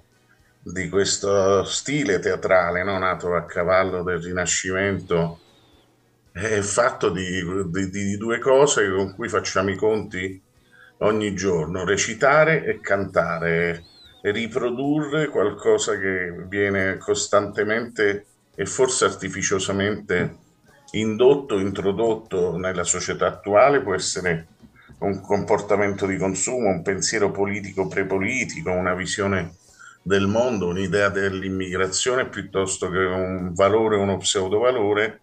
di 0.63 0.89
questo 0.89 1.63
stile 1.63 2.17
teatrale, 2.17 2.84
no? 2.84 2.97
Nato 2.97 3.36
a 3.36 3.45
cavallo 3.45 4.02
del 4.02 4.19
Rinascimento, 4.19 5.39
è 6.32 6.60
fatto 6.62 7.10
di, 7.12 7.43
di- 7.69 7.89
di 7.91 8.17
due 8.17 8.39
cose 8.39 8.89
con 8.89 9.13
cui 9.13 9.30
facciamo 9.30 9.69
i 9.69 9.76
conti 9.76 10.41
ogni 11.02 11.36
giorno, 11.36 11.86
recitare 11.86 12.65
e 12.65 12.80
cantare, 12.80 13.84
e 14.23 14.32
riprodurre 14.32 15.28
qualcosa 15.28 15.99
che 15.99 16.34
viene 16.47 16.97
costantemente 16.97 18.26
e 18.56 18.65
forse 18.65 19.06
artificiosamente 19.06 20.38
indotto, 20.93 21.60
introdotto 21.60 22.58
nella 22.58 22.84
società 22.84 23.28
attuale, 23.28 23.82
può 23.82 23.93
essere 23.93 24.47
un 25.04 25.22
comportamento 25.22 26.06
di 26.06 26.18
consumo, 26.18 26.70
un 26.70 26.82
pensiero 26.82 27.32
politico 27.32 27.88
prepolitico, 27.88 28.72
una 28.72 28.94
visione 28.94 29.56
del 30.02 30.28
mondo, 30.28 30.68
un'idea 30.68 31.10
dell'immigrazione 31.10 32.28
piuttosto 32.28 32.89
che 32.89 32.98
un 32.98 33.54
valore 33.54 33.98
uno 33.98 34.18
pseudovalore, 34.18 35.20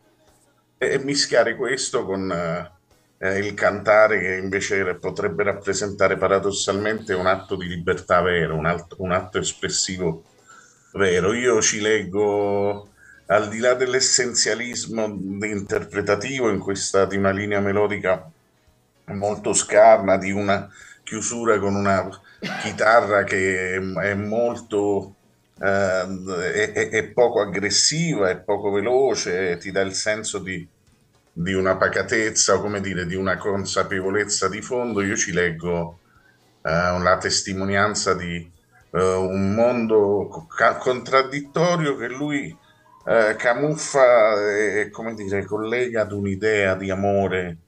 e 0.79 0.99
mischiare 0.99 1.57
questo 1.57 2.07
con 2.07 2.33
eh, 2.33 2.71
eh, 3.19 3.39
il 3.39 3.53
cantare 3.53 4.19
che 4.19 4.37
invece 4.37 4.95
potrebbe 4.95 5.43
rappresentare 5.43 6.17
paradossalmente 6.17 7.13
un 7.13 7.27
atto 7.27 7.57
di 7.57 7.67
libertà 7.69 8.23
vero, 8.23 8.57
un, 8.57 8.65
alt- 8.65 8.95
un 8.97 9.13
atto 9.13 9.39
espressivo 9.39 10.25
vero. 10.95 11.35
Io 11.35 11.61
ci 11.61 11.81
leggo, 11.81 12.89
al 13.27 13.49
di 13.51 13.59
là 13.59 13.75
dell'essenzialismo 13.75 15.05
interpretativo 15.43 16.49
in 16.49 16.59
questa 16.59 17.05
di 17.05 17.19
una 17.19 17.31
linea 17.31 17.61
melodica 17.61 18.31
molto 19.13 19.53
scarna, 19.53 20.17
di 20.17 20.31
una 20.33 20.69
chiusura 21.03 21.59
con 21.59 21.75
una 21.75 22.09
chitarra 22.63 23.25
che 23.25 23.75
è 23.77 24.15
molto 24.15 25.17
eh, 25.59 26.73
è, 26.73 26.89
è- 26.91 27.13
poco 27.13 27.41
aggressiva, 27.41 28.31
è 28.31 28.41
poco 28.41 28.71
veloce, 28.71 29.57
ti 29.59 29.71
dà 29.71 29.81
il 29.83 29.93
senso 29.95 30.39
di, 30.39 30.69
di 31.33 31.53
una 31.55 31.77
pacatezza 31.77 32.55
o 32.55 32.61
come 32.61 32.81
dire, 32.81 33.07
di 33.07 33.15
una 33.15 33.37
consapevolezza 33.37 34.49
di 34.49 34.63
fondo. 34.63 35.03
Io 35.03 35.17
ci 35.17 35.33
leggo 35.33 36.01
eh, 36.63 36.99
la 37.01 37.17
testimonianza 37.19 38.15
di 38.15 38.37
eh, 38.93 39.03
un 39.15 39.55
mondo 39.55 40.47
ca- 40.55 40.77
contraddittorio 40.77 41.97
che 41.97 42.09
lui 42.09 42.57
eh, 43.05 43.35
camuffa 43.37 44.35
e, 44.57 44.91
come 44.91 45.15
dire, 45.15 45.45
collega 45.45 46.03
ad 46.03 46.13
un'idea 46.13 46.75
di 46.75 46.91
amore, 46.91 47.59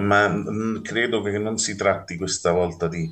ma 0.00 0.28
mm, 0.28 0.82
credo 0.82 1.22
che 1.22 1.38
non 1.38 1.58
si 1.58 1.76
tratti 1.76 2.16
questa 2.16 2.52
volta 2.52 2.88
di 2.88 3.10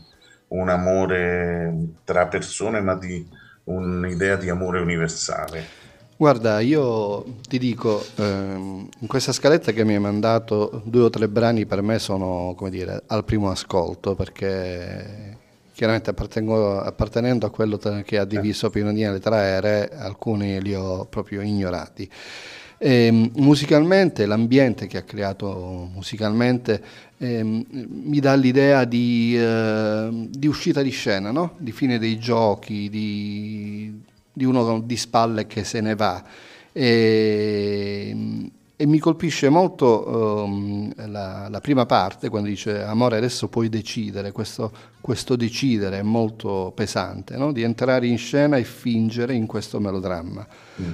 un 0.49 0.69
amore 0.69 1.75
tra 2.05 2.27
persone, 2.27 2.81
ma 2.81 2.97
di 2.97 3.27
un'idea 3.65 4.37
di 4.37 4.49
amore 4.49 4.81
universale. 4.81 5.79
Guarda, 6.17 6.61
io 6.61 7.25
ti 7.49 7.59
dico, 7.59 8.05
ehm, 8.17 8.89
in 8.99 9.07
questa 9.07 9.33
scaletta 9.33 9.73
che 9.73 9.85
mi 9.85 9.95
hai 9.95 10.01
mandato, 10.01 10.83
due 10.85 11.05
o 11.05 11.11
tre 11.11 11.29
brani 11.29 11.65
per 11.65 11.81
me 11.81 11.99
sono, 11.99 12.53
come 12.57 12.69
dire, 12.69 13.05
al 13.07 13.25
primo 13.25 13.51
ascolto, 13.51 14.15
perché 14.15 15.39
chiaramente 15.73 16.11
appartenendo 16.11 17.47
a 17.47 17.51
quello 17.51 17.79
che 17.79 18.19
ha 18.19 18.27
diviso 18.27 18.69
Pino 18.69 18.87
Daniele 18.87 19.19
tra 19.19 19.43
ere, 19.43 19.89
alcuni 19.89 20.61
li 20.61 20.75
ho 20.75 21.07
proprio 21.07 21.41
ignorati. 21.41 22.11
Ehm, 22.83 23.33
musicalmente, 23.35 24.25
l'ambiente 24.25 24.87
che 24.87 24.97
ha 24.97 25.03
creato 25.03 25.91
musicalmente 25.93 26.83
ehm, 27.19 27.63
mi 27.69 28.21
dà 28.21 28.35
l'idea 28.35 28.85
di, 28.87 29.37
eh, 29.37 30.09
di 30.31 30.47
uscita 30.47 30.81
di 30.81 30.89
scena, 30.89 31.31
no? 31.31 31.57
di 31.59 31.73
fine 31.73 31.99
dei 31.99 32.19
giochi, 32.19 32.89
di, 32.89 34.01
di 34.33 34.45
uno 34.47 34.81
di 34.81 34.97
spalle 34.97 35.47
che 35.47 35.63
se 35.63 35.83
ne 35.83 35.95
va. 35.95 36.25
E, 36.73 38.17
e 38.81 38.87
mi 38.87 38.99
colpisce 38.99 39.51
molto 39.51 40.47
ehm, 40.47 41.11
la, 41.11 41.49
la 41.51 41.61
prima 41.61 41.85
parte, 41.85 42.31
quando 42.31 42.49
dice 42.49 42.83
amore 42.83 43.19
adesso 43.19 43.49
puoi 43.49 43.69
decidere, 43.69 44.33
questo, 44.33 44.73
questo 45.03 45.37
decidere 45.37 45.99
è 45.99 46.03
molto 46.03 46.73
pesante, 46.75 47.37
no? 47.37 47.53
di 47.53 47.61
entrare 47.61 48.07
in 48.07 48.17
scena 48.17 48.57
e 48.57 48.65
fingere 48.65 49.35
in 49.35 49.45
questo 49.45 49.81
melodramma. 49.81 50.47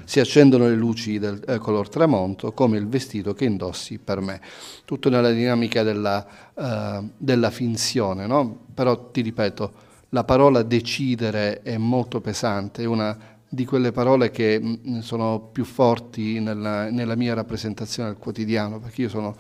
Si 0.03 0.19
accendono 0.19 0.67
le 0.67 0.75
luci 0.75 1.21
del 1.21 1.41
eh, 1.47 1.59
color 1.59 1.89
tramonto 1.89 2.51
come 2.51 2.77
il 2.77 2.89
vestito 2.89 3.35
che 3.35 3.45
indossi 3.45 3.99
per 3.99 4.19
me. 4.19 4.41
Tutto 4.85 5.09
nella 5.09 5.31
dinamica 5.31 5.85
della, 5.85 6.27
eh, 6.55 7.09
della 7.17 7.51
finzione, 7.51 8.27
no? 8.27 8.65
però 8.75 9.11
ti 9.13 9.21
ripeto, 9.21 9.73
la 10.09 10.25
parola 10.25 10.65
decidere 10.65 11.63
è 11.63 11.77
molto 11.77 12.21
pesante, 12.21 12.83
è 12.83 12.87
una 12.87 13.36
di 13.57 13.65
quelle 13.65 13.91
parole 13.91 14.31
che 14.31 14.61
mh, 14.61 15.01
sono 15.01 15.49
più 15.51 15.65
forti 15.65 16.39
nella, 16.39 16.91
nella 16.91 17.17
mia 17.17 17.35
rappresentazione 17.35 18.11
del 18.11 18.19
quotidiano, 18.19 18.79
perché 18.79 19.03
io 19.03 19.09
sono 19.09 19.35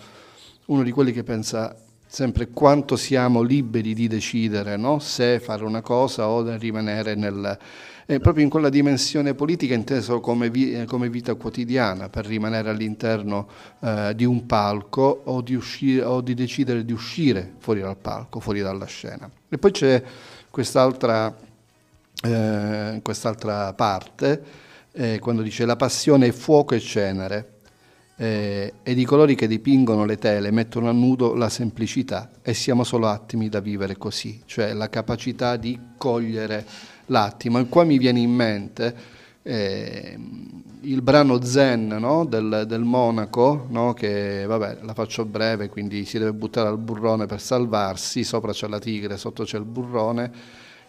uno 0.66 0.83
di 0.83 0.90
quelli 0.90 1.12
che 1.12 1.22
pensa 1.22 1.76
sempre 2.09 2.48
quanto 2.48 2.96
siamo 2.96 3.42
liberi 3.42 3.92
di 3.92 4.09
decidere 4.09 4.76
no? 4.76 4.98
se 5.00 5.38
fare 5.38 5.64
una 5.64 5.83
cosa 5.83 6.29
o 6.29 6.57
rimanere 6.57 7.14
nel, 7.14 7.59
eh, 8.07 8.20
proprio 8.20 8.44
in 8.44 8.50
quella 8.50 8.68
dimensione 8.68 9.35
politica 9.35 9.74
inteso 9.74 10.20
come, 10.20 10.48
vi- 10.48 10.72
eh, 10.72 10.85
come 10.85 11.11
vita 11.11 11.35
quotidiana, 11.35 12.09
per 12.09 12.24
rimanere 12.24 12.70
all'interno 12.70 13.48
eh, 13.81 14.12
di 14.14 14.24
un 14.24 14.46
palco 14.46 15.22
o 15.24 15.40
di, 15.42 15.55
uscire, 15.55 16.05
o 16.05 16.20
di 16.20 16.35
decidere 16.35 16.85
di 16.85 16.92
uscire 16.92 17.55
fuori 17.59 17.81
dal 17.81 17.96
palco, 17.96 18.40
fuori 18.40 18.61
dalla 18.61 18.87
scena. 18.87 19.29
E 19.48 19.59
poi 19.59 19.72
c'è 19.72 20.02
quest'altra, 20.48 21.37
eh, 22.26 23.00
quest'altra 23.02 23.72
parte 23.74 24.42
eh, 24.92 25.18
quando 25.18 25.42
dice 25.42 25.64
la 25.64 25.76
passione 25.76 26.28
è 26.28 26.32
fuoco 26.32 26.74
e 26.74 26.80
cenere 26.80 27.56
eh, 28.18 28.72
ed 28.82 28.98
i 28.98 29.04
colori 29.04 29.34
che 29.34 29.46
dipingono 29.46 30.06
le 30.06 30.16
tele 30.16 30.50
mettono 30.50 30.88
a 30.88 30.92
nudo 30.92 31.34
la 31.34 31.50
semplicità 31.50 32.30
e 32.42 32.54
siamo 32.54 32.82
solo 32.82 33.08
attimi 33.08 33.50
da 33.50 33.60
vivere 33.60 33.98
così, 33.98 34.42
cioè 34.46 34.72
la 34.72 34.88
capacità 34.88 35.56
di 35.56 35.78
cogliere 35.98 36.64
l'attimo. 37.06 37.58
E 37.58 37.66
qua 37.68 37.84
mi 37.84 37.98
viene 37.98 38.20
in 38.20 38.30
mente 38.30 38.96
eh, 39.42 40.18
il 40.80 41.02
brano 41.02 41.42
Zen 41.42 41.88
no? 41.88 42.24
del, 42.24 42.64
del, 42.66 42.82
Monaco, 42.84 43.66
no? 43.68 43.92
che 43.92 44.46
vabbè 44.46 44.78
la 44.80 44.94
faccio 44.94 45.26
breve, 45.26 45.68
quindi 45.68 46.06
si 46.06 46.18
deve 46.18 46.32
buttare 46.32 46.68
al 46.68 46.78
burrone 46.78 47.26
per 47.26 47.40
salvarsi, 47.40 48.24
sopra 48.24 48.52
c'è 48.52 48.66
la 48.66 48.78
tigre, 48.78 49.18
sotto 49.18 49.44
c'è 49.44 49.58
il 49.58 49.64
burrone, 49.64 50.32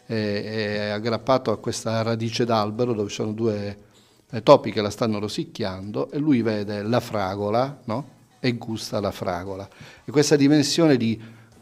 è 0.07 0.89
aggrappato 0.89 1.51
a 1.51 1.57
questa 1.57 2.01
radice 2.01 2.45
d'albero 2.45 2.93
dove 2.93 3.09
sono 3.09 3.33
due 3.33 3.77
eh, 4.31 4.43
topi 4.43 4.71
che 4.71 4.81
la 4.81 4.89
stanno 4.89 5.19
rosicchiando 5.19 6.11
e 6.11 6.17
lui 6.17 6.41
vede 6.41 6.81
la 6.81 6.99
fragola 6.99 7.79
no? 7.85 8.09
e 8.39 8.53
gusta 8.53 8.99
la 8.99 9.11
fragola. 9.11 9.67
E 10.03 10.11
questa 10.11 10.35
dimensione 10.35 10.97
di 10.97 11.19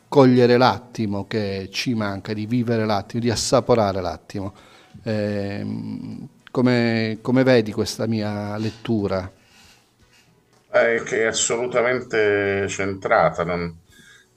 cogliere 0.07 0.57
l'attimo 0.57 1.25
che 1.27 1.69
ci 1.71 1.93
manca, 1.93 2.33
di 2.33 2.45
vivere 2.45 2.85
l'attimo, 2.85 3.21
di 3.21 3.29
assaporare 3.29 4.01
l'attimo. 4.01 4.53
Eh, 5.03 5.65
come, 6.51 7.17
come, 7.21 7.43
vedi 7.43 7.71
questa 7.71 8.07
mia 8.07 8.57
lettura? 8.57 9.29
È 10.69 11.01
che 11.03 11.23
è 11.23 11.25
assolutamente 11.25 12.67
centrata, 12.69 13.43
non, 13.43 13.77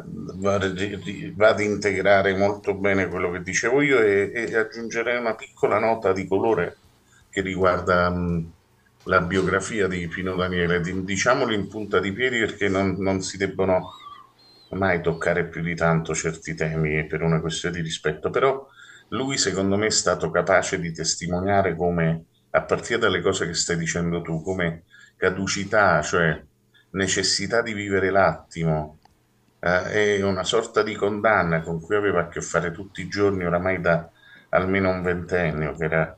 va, 0.05 1.49
ad 1.49 1.61
integrare 1.61 2.37
molto 2.37 2.75
bene 2.75 3.09
quello 3.09 3.31
che 3.33 3.43
dicevo 3.43 3.83
io 3.83 4.01
e, 4.01 4.31
e 4.33 4.57
aggiungerei 4.57 5.19
una 5.19 5.35
piccola 5.35 5.79
nota 5.79 6.13
di 6.13 6.27
colore 6.27 6.77
che 7.31 7.41
riguarda 7.41 8.09
mh, 8.11 8.53
la 9.05 9.21
biografia 9.21 9.89
di 9.89 10.07
Pino 10.09 10.35
Daniele. 10.37 10.81
Diciamolo 10.81 11.53
in 11.53 11.69
punta 11.69 11.99
di 12.01 12.13
piedi 12.13 12.39
perché 12.39 12.69
non, 12.69 12.97
non 12.99 13.23
si 13.23 13.37
debbono 13.37 13.91
mai 14.71 15.01
toccare 15.01 15.47
più 15.49 15.63
di 15.63 15.75
tanto 15.75 16.15
certi 16.15 16.55
temi 16.55 17.07
per 17.07 17.23
una 17.23 17.41
questione 17.41 17.77
di 17.77 17.83
rispetto, 17.83 18.31
però 18.31 18.67
lui 19.09 19.39
secondo 19.39 19.77
me 19.77 19.87
è 19.87 19.91
stato 19.91 20.31
capace 20.31 20.79
di 20.79 20.93
testimoniare 20.93 21.75
come, 21.75 22.25
a 22.51 22.63
partire 22.63 22.99
dalle 22.99 23.23
cose 23.23 23.47
che 23.47 23.55
stai 23.55 23.79
dicendo 23.79 24.21
tu, 24.21 24.43
come 24.43 24.85
caducità, 25.17 26.03
cioè 26.03 26.41
necessità 26.91 27.63
di 27.63 27.73
vivere 27.73 28.11
l'attimo, 28.11 28.98
eh, 29.61 30.18
è 30.18 30.23
una 30.23 30.44
sorta 30.44 30.83
di 30.83 30.94
condanna 30.94 31.61
con 31.61 31.81
cui 31.81 31.97
aveva 31.97 32.21
a 32.21 32.29
che 32.29 32.40
fare 32.40 32.73
tutti 32.73 33.03
i 33.03 33.09
giorni, 33.09 33.44
oramai 33.44 33.81
da 33.81 34.09
almeno 34.51 34.90
un 34.90 35.03
ventennio, 35.03 35.75
che 35.75 35.85
era 35.85 36.16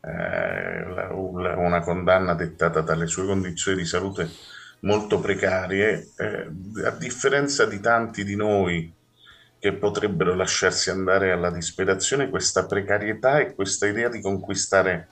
eh, 0.00 1.08
una 1.12 1.80
condanna 1.80 2.34
dettata 2.34 2.80
dalle 2.80 3.06
sue 3.06 3.26
condizioni 3.26 3.78
di 3.78 3.84
salute 3.84 4.28
molto 4.80 5.20
precarie, 5.20 6.08
eh, 6.16 6.50
a 6.84 6.90
differenza 6.90 7.66
di 7.66 7.80
tanti 7.80 8.24
di 8.24 8.36
noi 8.36 8.92
che 9.58 9.72
potrebbero 9.72 10.34
lasciarsi 10.34 10.90
andare 10.90 11.32
alla 11.32 11.50
disperazione, 11.50 12.30
questa 12.30 12.66
precarietà 12.66 13.38
e 13.38 13.54
questa 13.54 13.86
idea 13.86 14.08
di 14.08 14.20
conquistare 14.20 15.08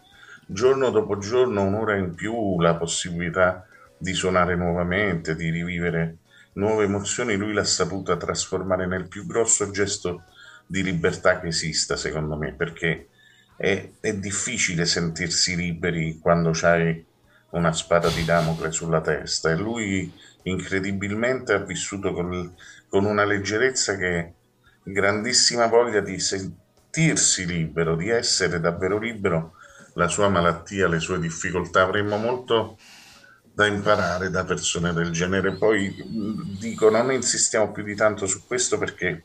giorno 0.46 0.90
dopo 0.90 1.18
giorno 1.18 1.62
un'ora 1.62 1.96
in 1.96 2.14
più 2.14 2.60
la 2.60 2.76
possibilità 2.76 3.66
di 3.98 4.14
suonare 4.14 4.54
nuovamente, 4.54 5.34
di 5.34 5.50
rivivere 5.50 6.18
nuove 6.56 6.84
emozioni, 6.84 7.36
lui 7.36 7.52
l'ha 7.52 7.64
saputa 7.64 8.16
trasformare 8.16 8.86
nel 8.86 9.08
più 9.08 9.26
grosso 9.26 9.70
gesto 9.70 10.24
di 10.66 10.82
libertà 10.82 11.40
che 11.40 11.48
esista, 11.48 11.96
secondo 11.96 12.36
me, 12.36 12.52
perché 12.52 13.08
è, 13.56 13.90
è 14.00 14.14
difficile 14.14 14.84
sentirsi 14.84 15.56
liberi 15.56 16.18
quando 16.20 16.50
c'hai 16.52 17.04
una 17.50 17.72
spada 17.72 18.08
di 18.08 18.24
Damocle 18.24 18.72
sulla 18.72 19.00
testa. 19.00 19.50
E 19.50 19.56
lui 19.56 20.12
incredibilmente 20.42 21.52
ha 21.52 21.58
vissuto 21.58 22.12
con, 22.12 22.54
con 22.88 23.04
una 23.04 23.24
leggerezza 23.24 23.96
che 23.96 24.32
grandissima 24.82 25.66
voglia 25.66 26.00
di 26.00 26.18
sentirsi 26.18 27.46
libero, 27.46 27.96
di 27.96 28.08
essere 28.08 28.60
davvero 28.60 28.98
libero, 28.98 29.52
la 29.94 30.08
sua 30.08 30.28
malattia, 30.28 30.88
le 30.88 31.00
sue 31.00 31.18
difficoltà, 31.18 31.82
avremmo 31.82 32.16
molto 32.18 32.78
da 33.56 33.64
imparare 33.64 34.28
da 34.28 34.44
persone 34.44 34.92
del 34.92 35.12
genere. 35.12 35.54
Poi 35.54 35.94
dico, 36.60 36.90
non 36.90 37.10
insistiamo 37.10 37.72
più 37.72 37.82
di 37.82 37.94
tanto 37.94 38.26
su 38.26 38.46
questo 38.46 38.76
perché 38.76 39.24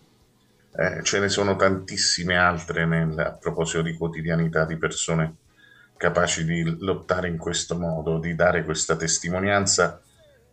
eh, 0.74 1.04
ce 1.04 1.20
ne 1.20 1.28
sono 1.28 1.58
tantissime 1.58 2.38
altre 2.38 2.86
nel, 2.86 3.20
a 3.20 3.34
proposito 3.34 3.82
di 3.82 3.98
quotidianità 3.98 4.63
di 4.63 4.78
persone 4.78 5.36
capaci 5.98 6.46
di 6.46 6.78
lottare 6.80 7.28
in 7.28 7.38
questo 7.38 7.78
modo, 7.78 8.20
di 8.20 8.34
dare 8.34 8.63
questa 8.63 8.96
testimonianza 8.96 10.02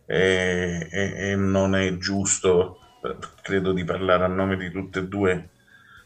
e, 0.05 0.89
e, 0.91 1.13
e 1.29 1.35
non 1.37 1.73
è 1.73 1.95
giusto, 1.95 2.79
credo 3.41 3.71
di 3.71 3.85
parlare 3.85 4.25
a 4.25 4.27
nome 4.27 4.57
di 4.57 4.69
tutte 4.71 4.99
e 4.99 5.07
due, 5.07 5.49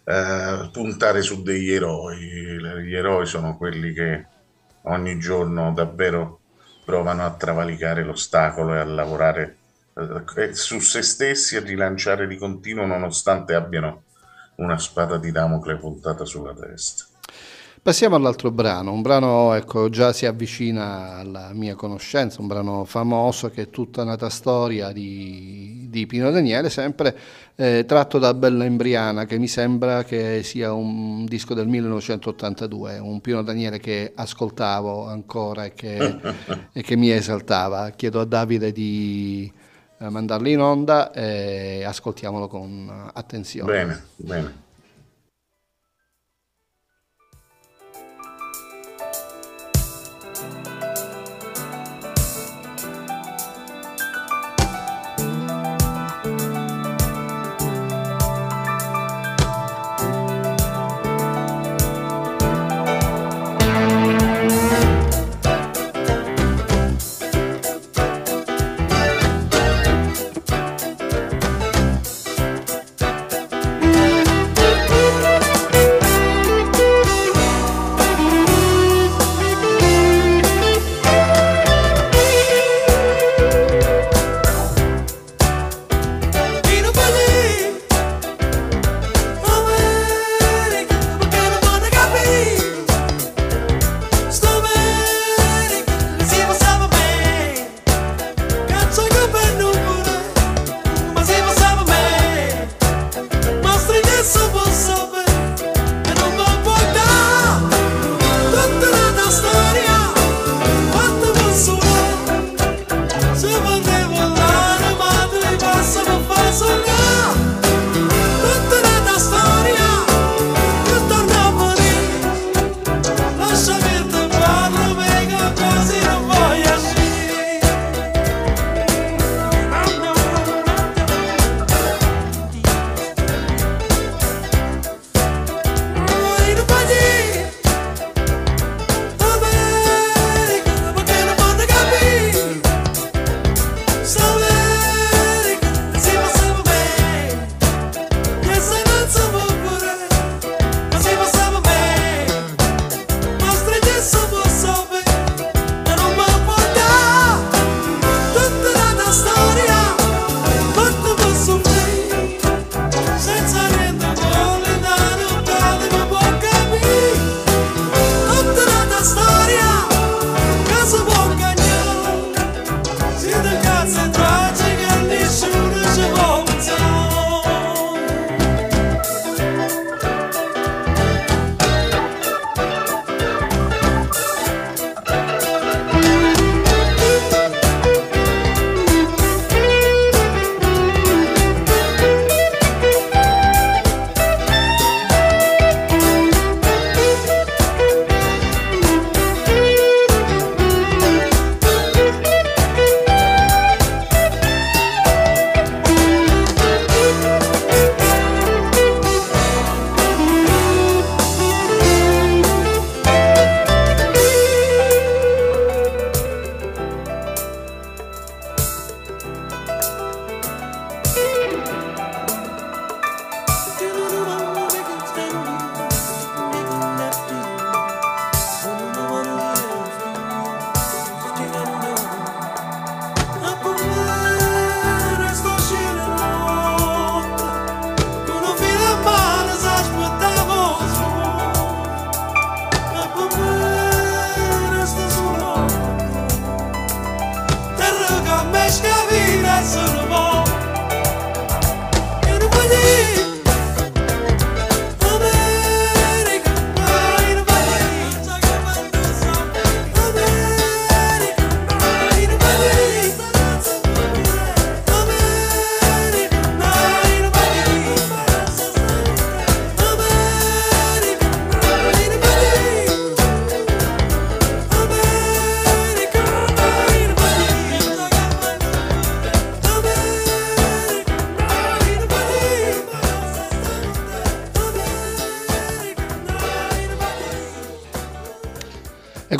eh, 0.03 0.69
puntare 0.71 1.23
su 1.23 1.41
degli 1.41 1.71
eroi. 1.71 2.19
Gli 2.19 2.95
eroi 2.95 3.25
sono 3.25 3.57
quelli 3.57 3.93
che 3.93 4.25
ogni 4.83 5.17
giorno 5.17 5.73
davvero 5.73 6.41
provano 6.83 7.25
a 7.25 7.31
travalicare 7.31 8.03
l'ostacolo 8.03 8.75
e 8.75 8.79
a 8.79 8.83
lavorare 8.83 9.57
eh, 10.35 10.53
su 10.53 10.79
se 10.79 11.01
stessi 11.01 11.55
e 11.55 11.59
rilanciare 11.59 12.27
di 12.27 12.37
continuo 12.37 12.85
nonostante 12.85 13.53
abbiano 13.53 14.03
una 14.55 14.77
spada 14.77 15.17
di 15.17 15.31
Damocle 15.31 15.77
puntata 15.77 16.25
sulla 16.25 16.53
testa. 16.53 17.05
Passiamo 17.83 18.15
all'altro 18.15 18.49
brano, 18.49 18.93
un 18.93 19.01
brano 19.01 19.53
ecco, 19.55 19.89
già 19.89 20.13
si 20.13 20.25
avvicina 20.25 21.15
alla 21.17 21.49
mia 21.51 21.75
conoscenza, 21.75 22.39
un 22.39 22.47
brano 22.47 22.85
famoso 22.85 23.49
che 23.49 23.63
è 23.63 23.69
tutta 23.69 24.05
nata 24.05 24.29
storia 24.29 24.93
di, 24.93 25.87
di 25.89 26.05
Pino 26.05 26.31
Daniele, 26.31 26.69
sempre 26.69 27.13
eh, 27.55 27.83
tratto 27.85 28.19
da 28.19 28.33
Bella 28.33 28.63
Embriana, 28.63 29.25
che 29.25 29.37
mi 29.37 29.49
sembra 29.49 30.05
che 30.05 30.43
sia 30.43 30.71
un 30.71 31.25
disco 31.25 31.53
del 31.53 31.67
1982, 31.67 32.99
un 32.99 33.19
Pino 33.19 33.43
Daniele 33.43 33.79
che 33.79 34.13
ascoltavo 34.15 35.05
ancora 35.09 35.65
e 35.65 35.73
che, 35.73 36.19
e 36.71 36.81
che 36.81 36.95
mi 36.95 37.11
esaltava. 37.11 37.89
Chiedo 37.89 38.21
a 38.21 38.25
Davide 38.25 38.71
di 38.71 39.51
eh, 39.97 40.09
mandarlo 40.09 40.47
in 40.47 40.61
onda 40.61 41.11
e 41.11 41.83
ascoltiamolo 41.83 42.47
con 42.47 43.09
attenzione. 43.13 43.69
Bene, 43.69 44.03
bene. 44.15 44.62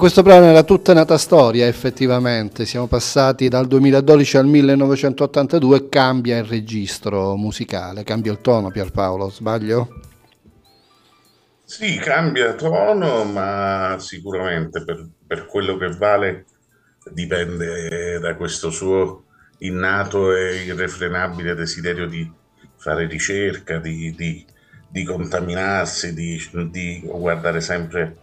Questo 0.04 0.22
brano 0.22 0.48
era 0.48 0.64
tutta 0.64 0.92
nata 0.92 1.18
storia, 1.18 1.66
effettivamente. 1.66 2.66
Siamo 2.66 2.88
passati 2.88 3.48
dal 3.48 3.68
2012 3.68 4.36
al 4.36 4.48
1982, 4.48 5.88
cambia 5.88 6.40
il 6.40 6.44
registro 6.44 7.38
musicale, 7.38 8.04
cambia 8.04 8.34
il 8.34 8.42
tono, 8.42 8.70
Pierpaolo, 8.70 9.30
sbaglio? 9.30 10.02
Sì, 11.64 11.96
cambia 12.00 12.54
tono, 12.56 13.24
ma 13.24 13.96
sicuramente 13.98 14.84
per, 14.84 15.08
per 15.26 15.46
quello 15.46 15.78
che 15.78 15.96
vale 15.96 16.48
dipende 17.10 18.20
da 18.20 18.36
questo 18.36 18.72
suo 18.72 19.24
innato 19.60 20.36
e 20.36 20.66
irrefrenabile 20.66 21.56
desiderio 21.56 22.08
di 22.08 22.30
fare 22.76 23.08
ricerca, 23.08 23.78
di, 23.78 24.14
di, 24.18 24.46
di 24.86 25.04
contaminarsi, 25.06 26.14
di, 26.14 26.38
di 26.70 27.02
guardare 27.06 27.62
sempre 27.62 28.23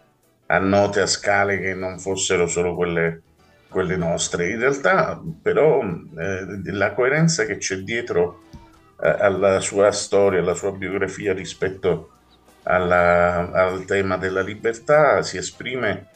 a 0.50 0.58
note, 0.58 1.00
a 1.00 1.06
scale 1.06 1.60
che 1.60 1.74
non 1.74 1.98
fossero 1.98 2.46
solo 2.46 2.74
quelle, 2.74 3.22
quelle 3.68 3.96
nostre. 3.96 4.50
In 4.50 4.58
realtà, 4.58 5.20
però, 5.40 5.80
eh, 5.82 6.60
la 6.72 6.92
coerenza 6.92 7.44
che 7.44 7.56
c'è 7.56 7.76
dietro 7.76 8.42
eh, 9.00 9.08
alla 9.08 9.60
sua 9.60 9.92
storia, 9.92 10.40
alla 10.40 10.54
sua 10.54 10.72
biografia 10.72 11.32
rispetto 11.32 12.10
alla, 12.64 13.50
al 13.52 13.84
tema 13.84 14.16
della 14.16 14.42
libertà 14.42 15.22
si 15.22 15.36
esprime 15.36 16.08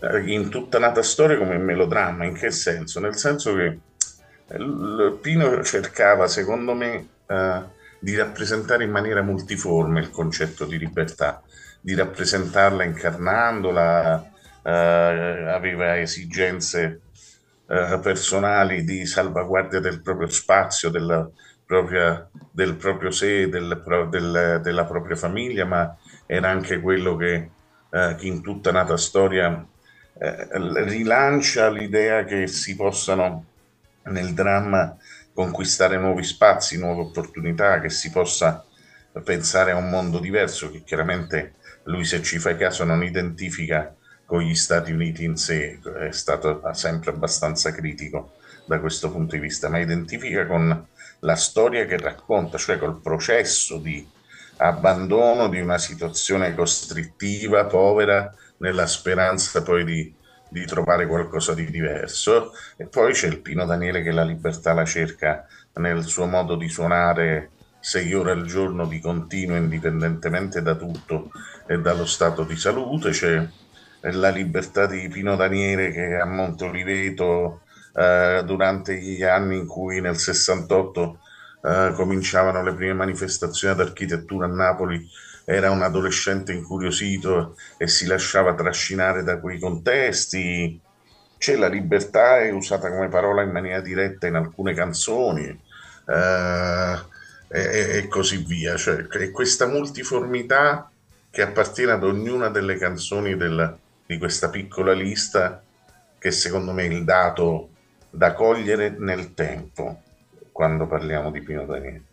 eh, 0.00 0.30
in 0.32 0.48
tutta 0.50 0.80
nata 0.80 1.02
storia 1.02 1.38
come 1.38 1.56
melodramma. 1.56 2.24
In 2.24 2.34
che 2.34 2.50
senso? 2.50 2.98
Nel 2.98 3.16
senso 3.16 3.54
che 3.54 3.78
eh, 4.48 5.18
Pino 5.20 5.62
cercava, 5.62 6.26
secondo 6.26 6.74
me, 6.74 7.06
eh, 7.26 7.62
di 8.00 8.16
rappresentare 8.16 8.82
in 8.82 8.90
maniera 8.90 9.22
multiforme 9.22 10.00
il 10.00 10.10
concetto 10.10 10.64
di 10.64 10.76
libertà 10.76 11.40
di 11.86 11.94
rappresentarla 11.94 12.82
incarnandola, 12.82 14.32
eh, 14.64 14.70
aveva 14.70 16.00
esigenze 16.00 17.02
eh, 17.68 18.00
personali 18.02 18.82
di 18.82 19.06
salvaguardia 19.06 19.78
del 19.78 20.02
proprio 20.02 20.26
spazio, 20.26 20.90
della 20.90 21.30
propria, 21.64 22.28
del 22.50 22.74
proprio 22.74 23.12
sé, 23.12 23.48
del, 23.48 23.80
del, 24.10 24.60
della 24.64 24.84
propria 24.84 25.14
famiglia, 25.14 25.64
ma 25.64 25.96
era 26.26 26.48
anche 26.50 26.80
quello 26.80 27.14
che, 27.14 27.50
eh, 27.90 28.16
che 28.18 28.26
in 28.26 28.42
tutta 28.42 28.72
nata 28.72 28.96
storia 28.96 29.64
eh, 30.18 30.48
rilancia 30.88 31.70
l'idea 31.70 32.24
che 32.24 32.48
si 32.48 32.74
possano 32.74 33.44
nel 34.06 34.34
dramma 34.34 34.96
conquistare 35.32 35.98
nuovi 35.98 36.24
spazi, 36.24 36.78
nuove 36.78 37.02
opportunità, 37.02 37.78
che 37.78 37.90
si 37.90 38.10
possa 38.10 38.64
pensare 39.22 39.70
a 39.70 39.76
un 39.76 39.88
mondo 39.88 40.18
diverso 40.18 40.68
che 40.72 40.82
chiaramente 40.82 41.54
lui 41.86 42.04
se 42.04 42.22
ci 42.22 42.38
fai 42.38 42.56
caso 42.56 42.84
non 42.84 43.02
identifica 43.02 43.94
con 44.24 44.40
gli 44.40 44.54
Stati 44.54 44.92
Uniti 44.92 45.24
in 45.24 45.36
sé, 45.36 45.78
è 46.00 46.10
stato 46.10 46.60
sempre 46.72 47.10
abbastanza 47.10 47.72
critico 47.72 48.32
da 48.66 48.80
questo 48.80 49.10
punto 49.10 49.36
di 49.36 49.40
vista, 49.40 49.68
ma 49.68 49.78
identifica 49.78 50.46
con 50.46 50.86
la 51.20 51.36
storia 51.36 51.86
che 51.86 51.96
racconta, 51.96 52.58
cioè 52.58 52.78
col 52.78 53.00
processo 53.00 53.78
di 53.78 54.06
abbandono 54.58 55.48
di 55.48 55.60
una 55.60 55.78
situazione 55.78 56.54
costrittiva, 56.54 57.66
povera, 57.66 58.34
nella 58.58 58.86
speranza 58.86 59.62
poi 59.62 59.84
di, 59.84 60.14
di 60.48 60.64
trovare 60.64 61.06
qualcosa 61.06 61.54
di 61.54 61.70
diverso. 61.70 62.52
E 62.76 62.86
poi 62.86 63.12
c'è 63.12 63.28
il 63.28 63.40
Pino 63.40 63.64
Daniele 63.64 64.02
che 64.02 64.10
la 64.10 64.24
libertà 64.24 64.72
la 64.72 64.84
cerca 64.84 65.46
nel 65.74 66.04
suo 66.04 66.26
modo 66.26 66.56
di 66.56 66.68
suonare 66.68 67.50
sei 67.78 68.12
ore 68.14 68.32
al 68.32 68.46
giorno 68.46 68.86
di 68.86 68.98
continuo, 68.98 69.56
indipendentemente 69.56 70.60
da 70.60 70.74
tutto 70.74 71.30
e 71.66 71.78
dallo 71.80 72.06
stato 72.06 72.44
di 72.44 72.56
salute. 72.56 73.10
C'è 73.10 73.46
la 74.12 74.30
libertà 74.30 74.86
di 74.86 75.08
Pino 75.08 75.36
Daniele 75.36 75.90
che 75.90 76.14
a 76.14 76.24
Montoliveto, 76.24 77.62
eh, 77.94 78.42
durante 78.44 78.96
gli 78.96 79.22
anni 79.22 79.58
in 79.58 79.66
cui 79.66 80.00
nel 80.00 80.16
68 80.16 81.18
eh, 81.62 81.92
cominciavano 81.94 82.62
le 82.62 82.74
prime 82.74 82.94
manifestazioni 82.94 83.74
d'architettura 83.74 84.46
a 84.46 84.50
Napoli, 84.50 85.08
era 85.44 85.70
un 85.70 85.82
adolescente 85.82 86.52
incuriosito 86.52 87.56
e 87.76 87.86
si 87.88 88.06
lasciava 88.06 88.54
trascinare 88.54 89.22
da 89.22 89.38
quei 89.38 89.58
contesti. 89.58 90.80
C'è 91.38 91.56
la 91.56 91.68
libertà, 91.68 92.40
è 92.40 92.50
usata 92.50 92.90
come 92.90 93.08
parola 93.08 93.42
in 93.42 93.50
maniera 93.50 93.80
diretta 93.80 94.26
in 94.26 94.34
alcune 94.34 94.74
canzoni. 94.74 95.46
Eh, 96.08 97.14
e, 97.48 97.98
e 97.98 98.08
così 98.08 98.44
via. 98.44 98.76
Cioè, 98.76 99.06
questa 99.30 99.66
multiformità 99.66 100.90
che 101.36 101.42
appartiene 101.42 101.92
ad 101.92 102.02
ognuna 102.02 102.48
delle 102.48 102.78
canzoni 102.78 103.36
del, 103.36 103.76
di 104.06 104.16
questa 104.16 104.48
piccola 104.48 104.94
lista, 104.94 105.62
che 106.18 106.30
secondo 106.30 106.72
me 106.72 106.84
è 106.84 106.90
il 106.90 107.04
dato 107.04 107.68
da 108.08 108.32
cogliere 108.32 108.96
nel 108.98 109.34
tempo 109.34 110.00
quando 110.50 110.86
parliamo 110.86 111.30
di 111.30 111.42
Pino 111.42 111.66
Daniele. 111.66 112.04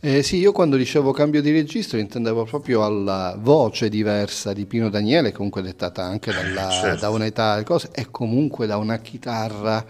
Eh, 0.00 0.24
sì, 0.24 0.38
io 0.38 0.50
quando 0.50 0.74
dicevo 0.74 1.12
cambio 1.12 1.40
di 1.40 1.52
registro 1.52 1.98
intendevo 1.98 2.42
proprio 2.46 2.84
alla 2.84 3.36
voce 3.38 3.88
diversa 3.88 4.52
di 4.52 4.66
Pino 4.66 4.88
Daniele, 4.88 5.30
comunque 5.30 5.62
dettata 5.62 6.02
anche 6.02 6.32
dalla, 6.32 6.66
certo. 6.74 7.00
da 7.02 7.10
un'età 7.10 7.62
e 7.92 8.08
comunque 8.10 8.66
da 8.66 8.76
una 8.76 8.98
chitarra 8.98 9.86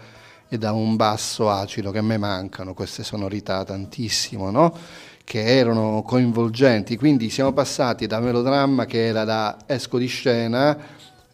e 0.47 0.59
da 0.59 0.73
un 0.73 0.95
basso 0.95 1.49
acido 1.49 1.89
che 1.89 1.97
a 1.97 2.03
me 2.03 2.19
mancano 2.19 2.75
queste 2.75 3.03
sonorità 3.03 3.63
tantissimo, 3.63 4.51
no? 4.51 4.77
Che 5.29 5.43
erano 5.43 6.01
coinvolgenti, 6.01 6.97
quindi 6.97 7.29
siamo 7.29 7.51
passati 7.51 8.07
da 8.07 8.19
melodramma 8.19 8.87
che 8.87 9.05
era 9.05 9.25
da 9.25 9.57
esco 9.67 9.99
di 9.99 10.07
scena 10.07 10.75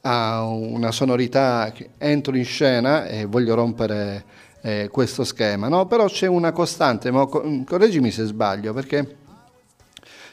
a 0.01 0.43
una 0.43 0.91
sonorità 0.91 1.71
che 1.73 1.91
entro 1.97 2.35
in 2.35 2.43
scena 2.43 3.05
e 3.05 3.23
voglio 3.23 3.55
rompere 3.55 4.25
eh, 4.59 4.89
questo 4.91 5.23
schema, 5.23 5.69
no? 5.69 5.85
però 5.85 6.07
c'è 6.07 6.27
una 6.27 6.51
costante, 6.51 7.09
ma 7.09 7.25
correggimi 7.25 8.11
se 8.11 8.25
sbaglio, 8.25 8.73
perché 8.73 9.15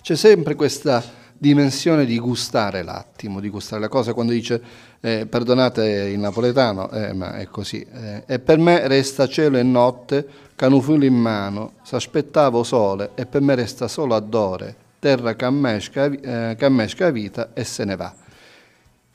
c'è 0.02 0.16
sempre 0.16 0.56
questa 0.56 1.00
dimensione 1.38 2.04
di 2.04 2.18
gustare 2.18 2.82
l'attimo, 2.82 3.38
di 3.38 3.48
gustare 3.48 3.80
la 3.80 3.88
cosa, 3.88 4.12
quando 4.12 4.32
dice 4.32 4.60
eh, 5.04 5.26
perdonate 5.26 5.84
il 6.12 6.18
napoletano, 6.18 6.88
eh, 6.90 7.12
ma 7.12 7.36
è 7.36 7.46
così. 7.46 7.84
Eh, 7.92 8.22
e 8.24 8.38
per 8.38 8.58
me 8.58 8.86
resta 8.86 9.26
cielo 9.26 9.58
e 9.58 9.62
notte, 9.64 10.26
canufulo 10.54 11.04
in 11.04 11.14
mano, 11.14 11.72
s'aspettavo 11.82 12.62
sole, 12.62 13.10
e 13.16 13.26
per 13.26 13.40
me 13.40 13.56
resta 13.56 13.88
solo 13.88 14.14
addore, 14.14 14.74
terra 15.00 15.34
cammesca, 15.34 16.04
eh, 16.04 16.54
cammesca 16.56 17.10
vita 17.10 17.50
e 17.52 17.64
se 17.64 17.84
ne 17.84 17.96
va. 17.96 18.14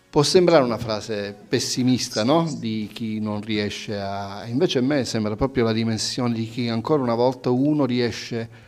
Può 0.09 0.23
sembrare 0.23 0.63
una 0.63 0.77
frase 0.77 1.33
pessimista, 1.47 2.23
no? 2.23 2.49
Di 2.57 2.89
chi 2.91 3.19
non 3.19 3.39
riesce 3.41 3.97
a... 3.97 4.45
Invece 4.47 4.79
a 4.79 4.81
me 4.81 5.05
sembra 5.05 5.35
proprio 5.35 5.63
la 5.63 5.73
dimensione 5.73 6.33
di 6.33 6.49
chi 6.49 6.67
ancora 6.67 7.01
una 7.01 7.13
volta 7.13 7.49
uno 7.49 7.85
riesce 7.85 8.41
a 8.41 8.66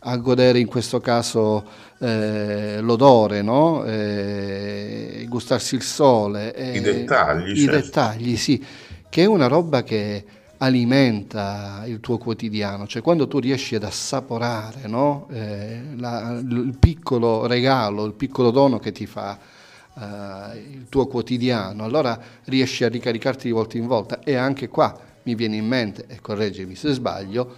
a 0.00 0.16
godere 0.16 0.58
in 0.58 0.66
questo 0.66 1.00
caso 1.00 1.64
eh, 1.98 2.80
l'odore, 2.80 3.42
no? 3.42 3.84
eh, 3.84 5.26
gustarsi 5.28 5.74
il 5.74 5.82
sole. 5.82 6.54
Eh, 6.54 6.76
I 6.76 6.80
dettagli. 6.80 7.50
I 7.50 7.56
certo. 7.56 7.80
dettagli, 7.80 8.36
sì, 8.36 8.64
che 9.08 9.22
è 9.22 9.26
una 9.26 9.46
roba 9.46 9.82
che 9.82 10.24
alimenta 10.58 11.84
il 11.86 12.00
tuo 12.00 12.18
quotidiano, 12.18 12.86
cioè 12.86 13.00
quando 13.00 13.26
tu 13.26 13.38
riesci 13.38 13.74
ad 13.74 13.84
assaporare 13.84 14.86
no? 14.88 15.26
Eh, 15.32 15.80
la, 15.96 16.38
il 16.38 16.76
piccolo 16.78 17.46
regalo, 17.46 18.04
il 18.04 18.12
piccolo 18.12 18.50
dono 18.50 18.78
che 18.78 18.92
ti 18.92 19.06
fa 19.06 19.38
eh, 19.98 20.58
il 20.58 20.86
tuo 20.90 21.06
quotidiano, 21.06 21.84
allora 21.84 22.18
riesci 22.44 22.84
a 22.84 22.88
ricaricarti 22.88 23.46
di 23.46 23.52
volta 23.52 23.78
in 23.78 23.86
volta 23.86 24.20
e 24.22 24.34
anche 24.34 24.68
qua 24.68 24.98
mi 25.22 25.34
viene 25.34 25.56
in 25.56 25.66
mente, 25.66 26.04
e 26.08 26.20
correggimi 26.20 26.74
se 26.74 26.92
sbaglio, 26.92 27.54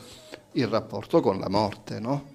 il 0.53 0.67
rapporto 0.67 1.21
con 1.21 1.39
la 1.39 1.49
morte, 1.49 2.01
no? 2.01 2.33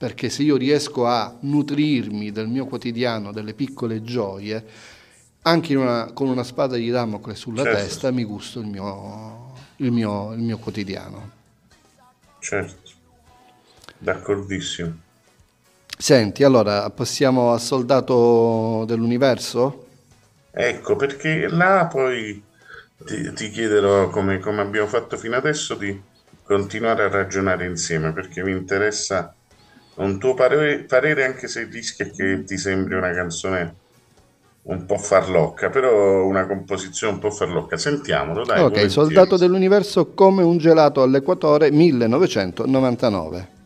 perché 0.00 0.30
se 0.30 0.42
io 0.42 0.56
riesco 0.56 1.06
a 1.06 1.36
nutrirmi 1.40 2.32
del 2.32 2.48
mio 2.48 2.64
quotidiano, 2.64 3.32
delle 3.32 3.52
piccole 3.52 4.00
gioie, 4.00 4.64
anche 5.42 5.74
una, 5.74 6.12
con 6.14 6.28
una 6.28 6.42
spada 6.42 6.76
di 6.76 6.88
Damocle 6.88 7.34
sulla 7.34 7.64
certo. 7.64 7.78
testa 7.78 8.10
mi 8.10 8.24
gusto 8.24 8.60
il 8.60 8.66
mio, 8.66 9.52
il, 9.76 9.92
mio, 9.92 10.32
il 10.32 10.40
mio 10.40 10.56
quotidiano. 10.56 11.30
Certo, 12.38 12.90
d'accordissimo. 13.98 15.00
Senti, 15.98 16.44
allora 16.44 16.88
passiamo 16.88 17.52
al 17.52 17.60
soldato 17.60 18.84
dell'universo? 18.86 19.86
Ecco, 20.50 20.96
perché 20.96 21.46
là 21.46 21.86
poi 21.92 22.42
ti, 23.04 23.32
ti 23.34 23.50
chiederò, 23.50 24.08
come, 24.08 24.38
come, 24.38 24.62
abbiamo 24.62 24.86
fatto 24.86 25.18
fino 25.18 25.36
adesso, 25.36 25.74
di 25.74 26.08
continuare 26.50 27.04
a 27.04 27.08
ragionare 27.08 27.64
insieme, 27.64 28.12
perché 28.12 28.42
mi 28.42 28.50
interessa 28.50 29.32
un 29.96 30.18
tuo 30.18 30.34
parere, 30.34 30.82
parere 30.82 31.24
anche 31.24 31.46
se 31.46 31.68
rischia 31.70 32.06
che 32.06 32.42
ti 32.42 32.58
sembri 32.58 32.96
una 32.96 33.12
canzone 33.12 33.74
un 34.62 34.84
po' 34.84 34.98
farlocca, 34.98 35.70
però 35.70 36.24
una 36.24 36.48
composizione 36.48 37.12
un 37.12 37.20
po' 37.20 37.30
farlocca. 37.30 37.76
Sentiamolo, 37.76 38.44
dai. 38.44 38.64
Ok, 38.64 38.90
Soldato 38.90 39.36
dell'universo 39.36 40.12
come 40.12 40.42
un 40.42 40.58
gelato 40.58 41.02
all'equatore 41.02 41.70
1999. 41.70 43.59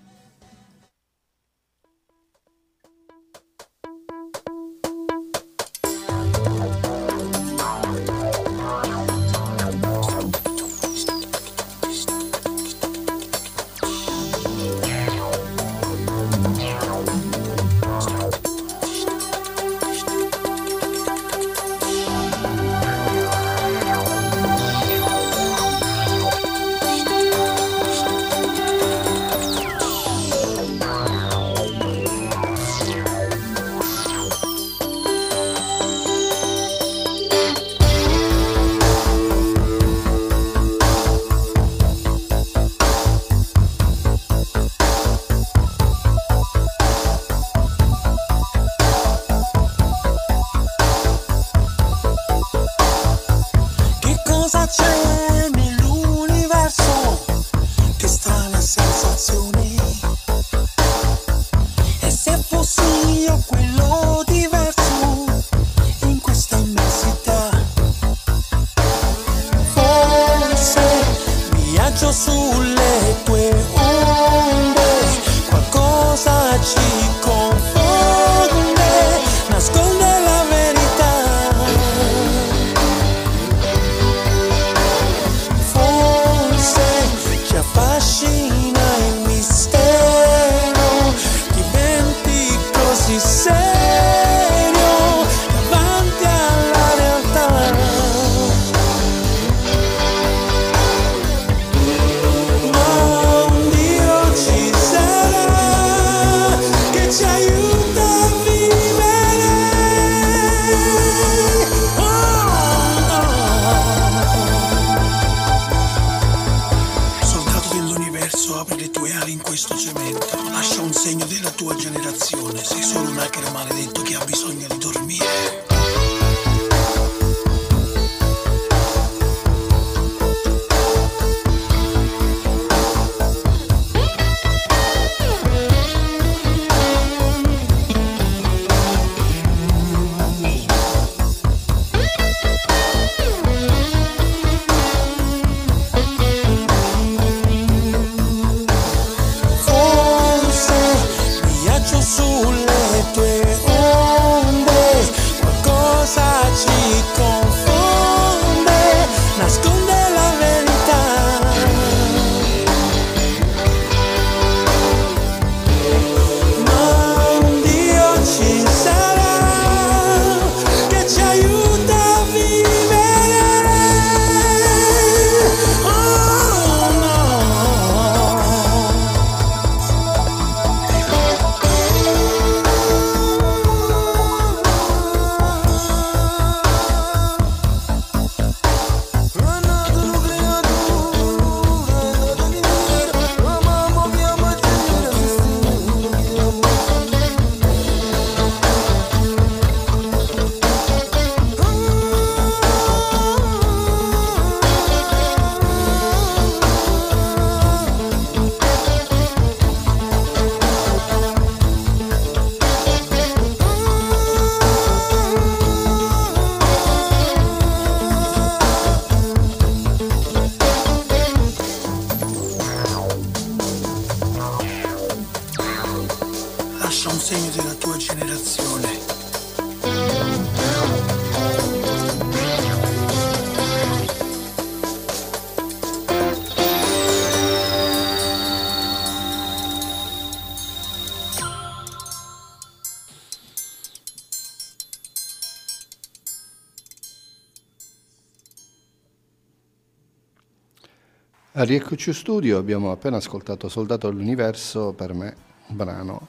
A 251.64 251.66
Rieccoci 251.66 252.12
Studio 252.12 252.58
abbiamo 252.58 252.92
appena 252.92 253.16
ascoltato 253.16 253.70
Soldato 253.70 254.10
dell'Universo, 254.10 254.92
per 254.92 255.14
me 255.14 255.34
un 255.68 255.76
brano 255.76 256.28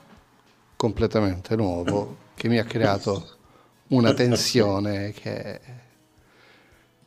completamente 0.77 1.57
nuovo 1.57 2.15
che 2.35 2.47
mi 2.47 2.57
ha 2.57 2.63
creato 2.63 3.31
una 3.87 4.13
tensione 4.13 5.11
che... 5.11 5.59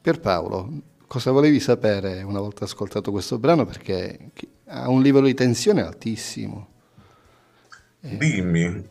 Pierpaolo, 0.03 0.71
cosa 1.07 1.31
volevi 1.31 1.59
sapere 1.59 2.21
una 2.23 2.41
volta 2.41 2.65
ascoltato 2.65 3.11
questo 3.13 3.39
brano? 3.39 3.65
Perché 3.65 4.33
ha 4.67 4.91
un 4.91 5.01
livello 5.01 5.25
di 5.25 5.33
tensione 5.33 5.81
altissimo. 5.81 6.69
Dimmi, 8.01 8.87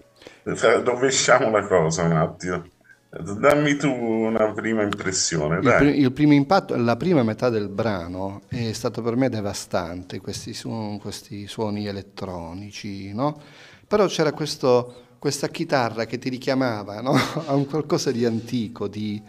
rovesciamo 0.46 1.52
la 1.52 1.68
cosa 1.68 2.02
un 2.02 2.14
attimo. 2.14 2.66
Dammi 3.10 3.78
tu 3.78 3.89
una 3.89 4.51
prima 4.51 4.84
impressione. 4.84 5.55
Il, 5.55 5.62
pr- 5.62 5.95
il, 5.95 6.12
primo 6.12 6.34
impatto, 6.34 6.76
la 6.76 6.97
prima 6.97 7.24
metà 7.24 7.49
del 7.49 7.70
brano 7.70 8.41
è 8.49 8.74
stato 8.74 9.01
per 9.01 9.16
me 9.16 9.30
devastante, 9.30 10.20
questi, 10.20 10.53
su- 10.53 10.99
questi 11.01 11.47
suoni 11.47 11.88
elettronici, 11.88 13.14
no? 13.14 13.39
Però 13.88 14.08
c'era 14.08 14.34
questo, 14.34 15.16
questa 15.20 15.47
chitarra 15.47 16.05
che 16.05 16.20
ti 16.20 16.28
richiamava 16.28 16.99
no? 16.99 17.14
a 17.47 17.53
un 17.55 17.66
qualcosa 17.66 18.12
di 18.12 18.26
antico, 18.26 18.89
di, 18.89 19.22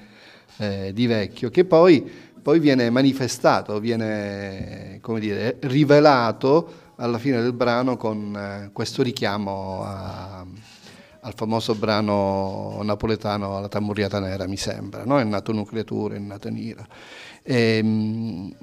eh, 0.56 0.90
di 0.92 1.06
vecchio, 1.06 1.48
che 1.48 1.64
poi, 1.64 2.10
poi, 2.42 2.58
viene 2.58 2.90
manifestato, 2.90 3.78
viene 3.78 4.98
come 5.00 5.20
dire, 5.20 5.56
rivelato 5.60 6.86
alla 6.96 7.18
fine 7.18 7.40
del 7.40 7.52
brano 7.52 7.96
con 7.96 8.34
eh, 8.34 8.70
questo 8.72 9.04
richiamo 9.04 9.84
a 9.84 10.44
al 11.28 11.34
famoso 11.36 11.74
brano 11.74 12.80
napoletano 12.82 13.60
La 13.60 13.68
tamburiata 13.68 14.18
nera, 14.18 14.46
mi 14.46 14.56
sembra, 14.56 15.04
no? 15.04 15.20
è 15.20 15.24
nato 15.24 15.52
nucleatura, 15.52 16.14
è 16.14 16.18
nata 16.18 16.48
nera. 16.50 16.86
E, 17.42 17.76
ehm, 17.76 18.54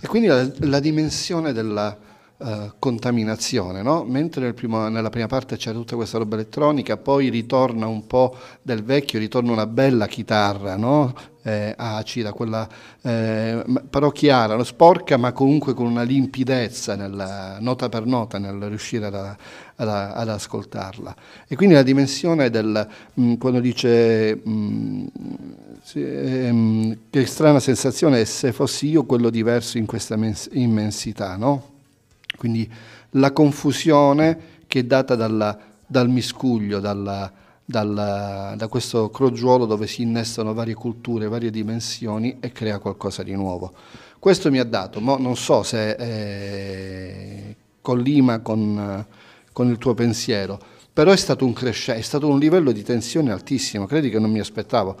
e 0.00 0.06
quindi 0.06 0.28
la, 0.28 0.48
la, 0.60 0.80
dimensione 0.80 1.52
della 1.52 1.96
uh, 2.38 2.72
contaminazione, 2.78 3.82
no? 3.82 4.04
mentre 4.04 4.42
nel 4.42 4.54
primo, 4.54 4.88
nella 4.88 5.10
prima 5.10 5.26
parte 5.26 5.56
c'è 5.56 5.72
tutta 5.72 5.96
questa 5.96 6.18
roba 6.18 6.34
elettronica, 6.34 6.96
poi 6.96 7.28
ritorna 7.28 7.86
un 7.86 8.06
po' 8.06 8.36
del 8.62 8.82
vecchio, 8.82 9.18
ritorna 9.18 9.52
una 9.52 9.66
bella 9.66 10.06
chitarra, 10.06 10.76
no? 10.76 11.14
eh, 11.46 11.74
acida, 11.76 12.32
quella, 12.32 12.66
eh, 13.02 13.62
però 13.90 14.10
chiara, 14.10 14.62
sporca 14.64 15.18
ma 15.18 15.32
comunque 15.32 15.74
con 15.74 15.86
una 15.86 16.02
limpidezza 16.02 16.96
nella, 16.96 17.58
nota 17.60 17.90
per 17.90 18.06
nota 18.06 18.38
nel 18.38 18.58
riuscire 18.62 19.06
ad, 19.06 19.14
ad, 19.14 19.88
ad 19.88 20.28
ascoltarla. 20.28 21.14
E 21.46 21.54
quindi 21.54 21.74
la 21.74 21.82
dimensione 21.82 22.48
del, 22.48 22.88
mh, 23.14 23.22
mm, 23.22 23.34
quando 23.34 23.60
dice 23.60 24.40
mh, 24.42 24.50
mm, 24.50 25.06
ehm, 25.92 26.98
che 27.10 27.26
strana 27.26 27.60
sensazione 27.60 28.22
è 28.22 28.24
se 28.24 28.52
fossi 28.52 28.88
io 28.88 29.04
quello 29.04 29.28
diverso 29.28 29.76
in 29.76 29.84
questa 29.84 30.18
immensità, 30.52 31.36
no? 31.36 31.72
Quindi 32.36 32.70
la 33.10 33.32
confusione 33.32 34.52
che 34.66 34.80
è 34.80 34.84
data 34.84 35.14
dalla, 35.14 35.56
dal 35.86 36.08
miscuglio, 36.08 36.80
dalla, 36.80 37.30
dal, 37.64 38.54
da 38.56 38.68
questo 38.68 39.10
crogiuolo 39.10 39.64
dove 39.66 39.86
si 39.86 40.02
innestano 40.02 40.52
varie 40.52 40.74
culture, 40.74 41.28
varie 41.28 41.50
dimensioni 41.50 42.38
e 42.40 42.52
crea 42.52 42.78
qualcosa 42.78 43.22
di 43.22 43.34
nuovo. 43.34 43.72
Questo 44.18 44.50
mi 44.50 44.58
ha 44.58 44.64
dato, 44.64 45.00
ma 45.00 45.16
non 45.18 45.36
so 45.36 45.62
se 45.62 45.90
eh, 45.90 47.56
collima 47.80 48.40
con, 48.40 49.04
con, 49.52 49.68
il 49.68 49.78
tuo 49.78 49.94
pensiero, 49.94 50.58
però 50.92 51.12
è 51.12 51.16
stato 51.16 51.44
un 51.44 51.52
crescente, 51.52 52.00
è 52.00 52.02
stato 52.02 52.28
un 52.28 52.38
livello 52.38 52.72
di 52.72 52.82
tensione 52.82 53.32
altissimo, 53.32 53.86
credi 53.86 54.08
che 54.10 54.18
non 54.18 54.30
mi 54.30 54.38
aspettavo. 54.38 54.96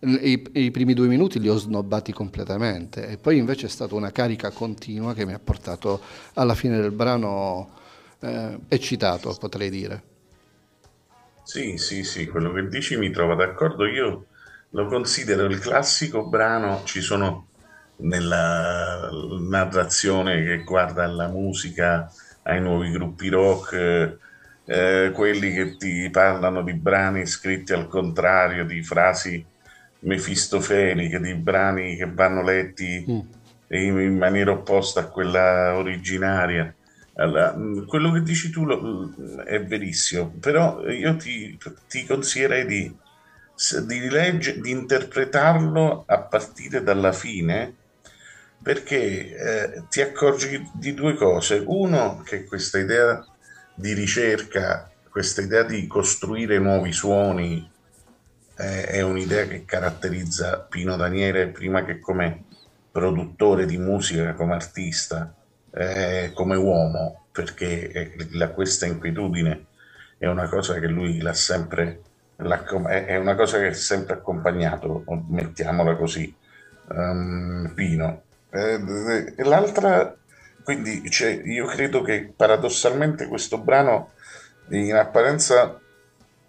I, 0.00 0.50
I, 0.52 0.70
primi 0.70 0.94
due 0.94 1.08
minuti 1.08 1.40
li 1.40 1.48
ho 1.48 1.56
snobbati 1.56 2.12
completamente 2.12 3.08
e 3.08 3.16
poi 3.16 3.38
invece 3.38 3.66
è 3.66 3.68
stata 3.68 3.96
una 3.96 4.12
carica 4.12 4.50
continua 4.50 5.12
che 5.12 5.26
mi 5.26 5.32
ha 5.32 5.40
portato 5.40 6.00
alla 6.34 6.54
fine 6.54 6.80
del 6.80 6.92
brano 6.92 7.70
eh, 8.20 8.58
eccitato, 8.68 9.34
potrei 9.38 9.70
dire. 9.70 10.02
Sì, 11.42 11.78
sì, 11.78 12.04
sì, 12.04 12.28
quello 12.28 12.52
che 12.52 12.68
dici 12.68 12.96
mi 12.96 13.10
trovo 13.10 13.34
d'accordo. 13.34 13.86
Io 13.86 14.26
lo 14.70 14.86
considero 14.86 15.46
il 15.46 15.58
classico 15.58 16.28
brano, 16.28 16.82
ci 16.84 17.00
sono 17.00 17.46
nella 17.96 19.08
narrazione 19.40 20.44
che 20.44 20.62
guarda 20.62 21.04
alla 21.04 21.26
musica, 21.26 22.12
ai 22.42 22.60
nuovi 22.60 22.90
gruppi 22.90 23.28
rock, 23.28 24.18
eh, 24.64 25.10
quelli 25.14 25.52
che 25.52 25.76
ti 25.76 26.08
parlano 26.10 26.62
di 26.62 26.74
brani 26.74 27.26
scritti 27.26 27.72
al 27.72 27.88
contrario, 27.88 28.64
di 28.64 28.82
frasi 28.82 29.44
mefistofeliche, 30.00 31.20
di 31.20 31.34
brani 31.34 31.96
che 31.96 32.10
vanno 32.10 32.42
letti 32.42 33.04
mm. 33.08 33.18
in, 33.68 33.98
in 33.98 34.16
maniera 34.16 34.52
opposta 34.52 35.00
a 35.00 35.06
quella 35.06 35.76
originaria. 35.76 36.72
Allora, 37.14 37.54
mm, 37.56 37.86
quello 37.86 38.12
che 38.12 38.22
dici 38.22 38.50
tu 38.50 38.64
lo, 38.64 38.80
mm, 38.80 39.40
è 39.40 39.62
verissimo, 39.64 40.32
però 40.40 40.86
io 40.88 41.16
ti, 41.16 41.58
ti 41.88 42.06
consiglierei 42.06 42.66
di, 42.66 42.96
di, 43.86 44.08
legge, 44.08 44.60
di, 44.60 44.70
interpretarlo 44.70 46.04
a 46.06 46.18
partire 46.20 46.82
dalla 46.82 47.12
fine 47.12 47.74
perché 48.62 49.34
eh, 49.34 49.82
ti 49.88 50.00
accorgi 50.00 50.68
di 50.74 50.94
due 50.94 51.14
cose. 51.14 51.62
Uno, 51.66 52.22
che 52.24 52.44
questa 52.44 52.78
idea 52.78 53.24
di 53.74 53.92
ricerca, 53.94 54.90
questa 55.08 55.40
idea 55.40 55.62
di 55.62 55.86
costruire 55.86 56.58
nuovi 56.58 56.92
suoni 56.92 57.68
eh, 58.58 58.84
è 58.86 59.00
un'idea 59.02 59.46
che 59.46 59.64
caratterizza 59.64 60.66
Pino 60.68 60.96
Daniele 60.96 61.48
prima 61.48 61.84
che 61.84 62.00
come 62.00 62.44
produttore 62.90 63.66
di 63.66 63.78
musica, 63.78 64.34
come 64.34 64.54
artista 64.54 65.32
eh, 65.70 66.32
come 66.34 66.56
uomo, 66.56 67.26
perché 67.30 68.16
la, 68.32 68.48
questa 68.48 68.86
inquietudine 68.86 69.66
è 70.18 70.26
una 70.26 70.48
cosa 70.48 70.78
che 70.78 70.86
lui 70.86 71.20
l'ha 71.20 71.32
sempre, 71.32 72.02
è 72.36 73.16
una 73.16 73.34
cosa 73.34 73.58
che 73.58 73.68
è 73.68 73.72
sempre 73.72 74.14
accompagnato, 74.14 75.04
mettiamola 75.28 75.94
così, 75.96 76.34
um, 76.88 77.70
Pino. 77.74 78.22
Eh, 78.50 79.34
l'altra, 79.44 80.16
quindi 80.64 81.08
cioè, 81.10 81.40
io 81.44 81.66
credo 81.66 82.02
che 82.02 82.32
paradossalmente 82.34 83.26
questo 83.28 83.58
brano 83.58 84.12
in 84.70 84.94
apparenza 84.94 85.78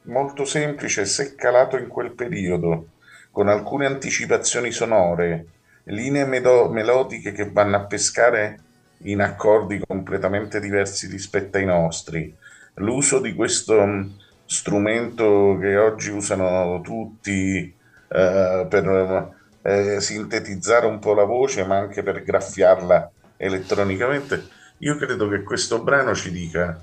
molto 0.09 0.43
semplice, 0.43 1.05
se 1.05 1.35
calato 1.35 1.77
in 1.77 1.87
quel 1.87 2.11
periodo, 2.11 2.87
con 3.31 3.47
alcune 3.47 3.85
anticipazioni 3.85 4.71
sonore, 4.71 5.45
linee 5.83 6.25
melodiche 6.25 7.31
che 7.31 7.49
vanno 7.49 7.77
a 7.77 7.85
pescare 7.85 8.59
in 9.03 9.21
accordi 9.21 9.81
completamente 9.85 10.59
diversi 10.59 11.07
rispetto 11.07 11.57
ai 11.57 11.65
nostri. 11.65 12.35
L'uso 12.75 13.19
di 13.19 13.33
questo 13.33 13.85
mm, 13.85 14.09
strumento 14.45 15.57
che 15.59 15.77
oggi 15.77 16.09
usano 16.09 16.81
tutti 16.81 17.73
eh, 18.07 18.67
per 18.69 19.35
eh, 19.61 20.01
sintetizzare 20.01 20.85
un 20.85 20.99
po' 20.99 21.13
la 21.13 21.23
voce, 21.23 21.63
ma 21.65 21.77
anche 21.77 22.03
per 22.03 22.23
graffiarla 22.23 23.11
elettronicamente, 23.37 24.47
io 24.79 24.95
credo 24.95 25.29
che 25.29 25.43
questo 25.43 25.81
brano 25.81 26.13
ci 26.13 26.31
dica 26.31 26.81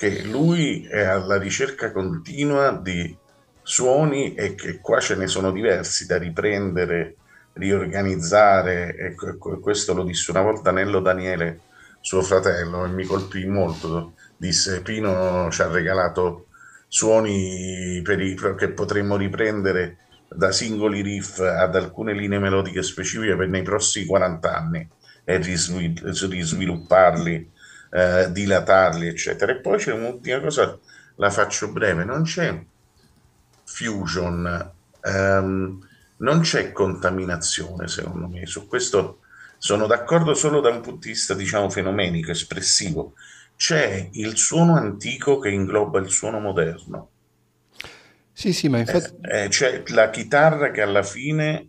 che 0.00 0.22
lui 0.22 0.86
è 0.86 1.02
alla 1.02 1.36
ricerca 1.36 1.92
continua 1.92 2.70
di 2.70 3.14
suoni 3.62 4.32
e 4.32 4.54
che 4.54 4.80
qua 4.80 4.98
ce 4.98 5.14
ne 5.14 5.26
sono 5.26 5.52
diversi 5.52 6.06
da 6.06 6.16
riprendere 6.16 7.16
riorganizzare, 7.52 8.96
e 8.96 9.14
questo 9.60 9.92
lo 9.92 10.02
disse 10.02 10.30
una 10.30 10.40
volta 10.40 10.70
Nello 10.70 11.00
Daniele, 11.00 11.60
suo 12.00 12.22
fratello, 12.22 12.86
e 12.86 12.88
mi 12.88 13.04
colpì 13.04 13.44
molto, 13.44 14.14
disse 14.38 14.80
Pino 14.80 15.50
ci 15.50 15.60
ha 15.60 15.68
regalato 15.68 16.46
suoni 16.88 17.98
i, 17.98 18.02
che 18.56 18.70
potremmo 18.70 19.18
riprendere 19.18 19.98
da 20.30 20.50
singoli 20.50 21.02
riff 21.02 21.40
ad 21.40 21.76
alcune 21.76 22.14
linee 22.14 22.38
melodiche 22.38 22.82
specifiche 22.82 23.36
per 23.36 23.48
nei 23.48 23.62
prossimi 23.62 24.06
40 24.06 24.56
anni 24.56 24.88
e 25.24 25.36
risvilupparli, 25.36 27.50
eh, 27.90 28.30
dilatarli, 28.30 29.06
eccetera. 29.06 29.52
E 29.52 29.56
poi 29.56 29.78
c'è 29.78 29.92
un'ultima 29.92 30.40
cosa, 30.40 30.78
la 31.16 31.30
faccio 31.30 31.68
breve, 31.70 32.04
non 32.04 32.22
c'è 32.22 32.58
fusion. 33.64 34.72
Um, 35.02 35.88
non 36.18 36.40
c'è 36.40 36.72
contaminazione, 36.72 37.88
secondo 37.88 38.28
me. 38.28 38.46
Su 38.46 38.66
questo 38.66 39.20
sono 39.58 39.86
d'accordo 39.86 40.34
solo 40.34 40.60
da 40.60 40.70
un 40.70 40.80
punto 40.80 41.06
di 41.06 41.12
vista, 41.12 41.34
diciamo, 41.34 41.70
fenomenico, 41.70 42.30
espressivo. 42.30 43.14
C'è 43.56 44.08
il 44.12 44.36
suono 44.36 44.76
antico 44.76 45.38
che 45.38 45.50
ingloba 45.50 45.98
il 45.98 46.10
suono 46.10 46.40
moderno. 46.40 47.08
Sì, 48.32 48.52
sì, 48.52 48.68
ma 48.68 48.78
infatti... 48.78 49.16
Eh, 49.22 49.44
eh, 49.44 49.48
c'è 49.48 49.82
la 49.88 50.08
chitarra 50.10 50.70
che 50.70 50.80
alla 50.80 51.02
fine 51.02 51.68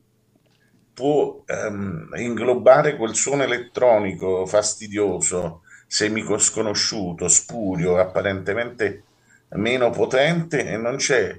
può 0.93 1.43
ehm, 1.45 2.11
inglobare 2.15 2.95
quel 2.95 3.15
suono 3.15 3.43
elettronico 3.43 4.45
fastidioso, 4.45 5.63
semico-sconosciuto, 5.91 7.27
spurio, 7.27 7.97
apparentemente 7.97 9.03
meno 9.55 9.89
potente 9.89 10.65
e 10.65 10.77
non 10.77 10.95
c'è 10.95 11.37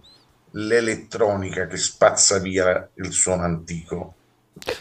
l'elettronica 0.51 1.67
che 1.67 1.79
spazza 1.79 2.39
via 2.39 2.87
il 2.97 3.13
suono 3.13 3.45
antico. 3.45 4.15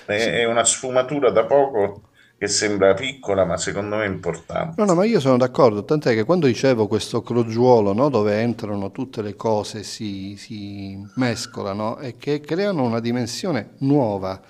È 0.06 0.44
una 0.44 0.66
sfumatura 0.66 1.32
da 1.32 1.46
poco 1.46 2.02
che 2.38 2.50
sembra 2.50 2.94
piccola, 2.94 3.46
ma 3.46 3.56
secondo 3.56 3.96
me 3.96 4.04
è 4.04 4.10
importante. 4.10 4.74
No, 4.76 4.86
no, 4.86 4.94
ma 4.94 5.06
io 5.06 5.22
sono 5.22 5.38
d'accordo, 5.38 5.86
tant'è 5.86 6.16
che 6.16 6.26
quando 6.26 6.48
dicevo 6.48 6.88
questo 6.88 7.22
crogiuolo, 7.22 7.94
no, 7.94 8.10
dove 8.10 8.42
entrano 8.42 8.92
tutte 8.92 9.22
le 9.22 9.38
cose, 9.38 9.84
si, 9.84 10.36
si 10.38 11.02
mescolano 11.16 11.98
e 12.00 12.18
che 12.18 12.42
creano 12.42 12.84
una 12.84 13.00
dimensione 13.00 13.76
nuova, 13.78 14.42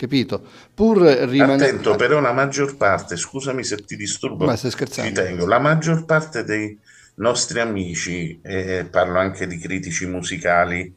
capito? 0.00 0.42
Pur 0.74 1.02
rimanendo... 1.02 1.64
Attento, 1.64 1.96
però 1.96 2.20
la 2.20 2.32
maggior 2.32 2.78
parte, 2.78 3.16
scusami 3.16 3.62
se 3.62 3.76
ti 3.84 3.96
disturbo, 3.96 4.46
Ma 4.46 4.56
stai 4.56 4.70
scherzando? 4.70 5.20
tengo, 5.20 5.46
la 5.46 5.58
maggior 5.58 6.06
parte 6.06 6.42
dei 6.42 6.78
nostri 7.16 7.60
amici, 7.60 8.40
e 8.42 8.86
parlo 8.90 9.18
anche 9.18 9.46
di 9.46 9.58
critici 9.58 10.06
musicali 10.06 10.94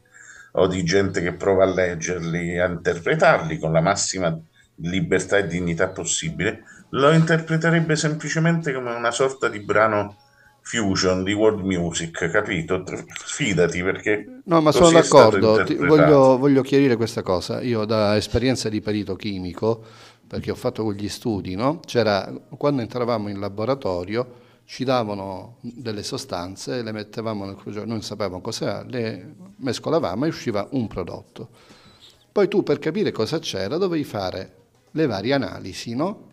o 0.54 0.68
di 0.68 0.84
gente 0.84 1.22
che 1.22 1.34
prova 1.34 1.66
a 1.66 1.74
leggerli, 1.74 2.58
a 2.58 2.68
interpretarli 2.68 3.60
con 3.60 3.74
la 3.74 3.82
massima 3.82 4.40
libertà 4.76 5.38
e 5.38 5.48
dignità 5.48 5.90
possibile, 5.90 6.64
lo 6.92 7.12
interpreterebbe 7.12 7.98
semplicemente 7.98 8.72
come 8.72 8.94
una 8.94 9.12
sorta 9.12 9.50
di 9.50 9.60
brano 9.60 10.16
fusion 10.64 11.24
di 11.24 11.34
world 11.34 11.62
music, 11.64 12.30
capito? 12.30 12.84
Fidati 13.26 13.84
perché 13.84 14.40
No, 14.46 14.62
ma 14.62 14.72
sono 14.72 14.92
d'accordo, 14.92 15.64
voglio, 15.86 16.38
voglio 16.38 16.62
chiarire 16.62 16.96
questa 16.96 17.22
cosa. 17.22 17.62
Io 17.62 17.86
da 17.86 18.16
esperienza 18.16 18.70
di 18.70 18.82
perito 18.82 19.16
chimico, 19.16 19.84
perché 20.26 20.52
ho 20.52 20.56
fatto 20.56 20.84
quegli 20.84 21.10
studi, 21.10 21.56
no? 21.56 21.80
C'era, 21.86 22.34
quando 22.58 22.82
entravamo 22.82 23.30
in 23.30 23.40
laboratorio 23.40 24.42
ci 24.66 24.86
davano 24.86 25.58
delle 25.60 26.04
sostanze, 26.04 26.82
le 26.82 26.92
mettevamo 26.92 27.46
nel 27.46 27.58
noi 27.66 27.86
non 27.86 28.02
sapevamo 28.02 28.42
cos'era, 28.42 28.84
le 28.88 29.36
mescolavamo 29.58 30.26
e 30.26 30.30
usciva 30.30 30.68
un 30.72 30.88
prodotto. 30.88 31.50
Poi 32.32 32.48
tu 32.48 32.64
per 32.64 32.80
capire 32.80 33.12
cosa 33.12 33.40
c'era 33.40 33.78
dovevi 33.78 34.04
fare 34.04 34.56
le 34.92 35.06
varie 35.06 35.34
analisi, 35.34 35.94
no? 35.94 36.32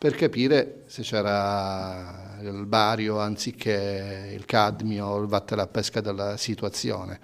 Per 0.00 0.14
capire 0.14 0.84
se 0.86 1.02
c'era 1.02 2.38
il 2.40 2.64
bario 2.64 3.18
anziché 3.18 4.32
il 4.34 4.46
cadmio, 4.46 5.18
il 5.18 5.26
vattene 5.26 5.60
a 5.60 5.66
pesca 5.66 6.00
della 6.00 6.38
situazione. 6.38 7.20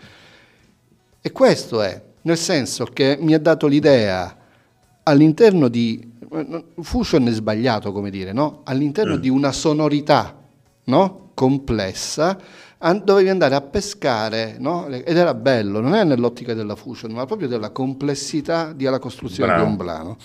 E 1.23 1.33
questo 1.33 1.81
è, 1.81 2.03
nel 2.21 2.37
senso 2.37 2.85
che 2.85 3.17
mi 3.19 3.33
ha 3.33 3.39
dato 3.39 3.67
l'idea 3.67 4.37
all'interno 5.05 5.69
di 5.69 6.13
fusion 6.83 7.27
è 7.29 7.31
sbagliato 7.31 7.93
come 7.93 8.11
dire, 8.11 8.35
no? 8.35 8.61
All'interno 8.65 9.17
di 9.17 9.31
una 9.31 9.53
sonorità, 9.53 10.39
no? 10.85 11.31
complessa, 11.33 12.39
dovevi 13.03 13.29
andare 13.29 13.55
a 13.55 13.61
pescare, 13.61 14.57
no? 14.59 14.87
Ed 14.87 15.17
era 15.17 15.35
bello, 15.35 15.81
non 15.81 15.95
è 15.95 16.05
nell'ottica 16.05 16.55
della 16.55 16.77
fusion, 16.77 17.13
ma 17.13 17.25
proprio 17.27 17.49
della 17.49 17.71
complessità 17.71 18.73
della 18.73 18.99
costruzione 18.99 19.53
Bravo. 19.53 19.65
di 19.65 19.71
un 19.71 19.77
brano. 19.77 20.17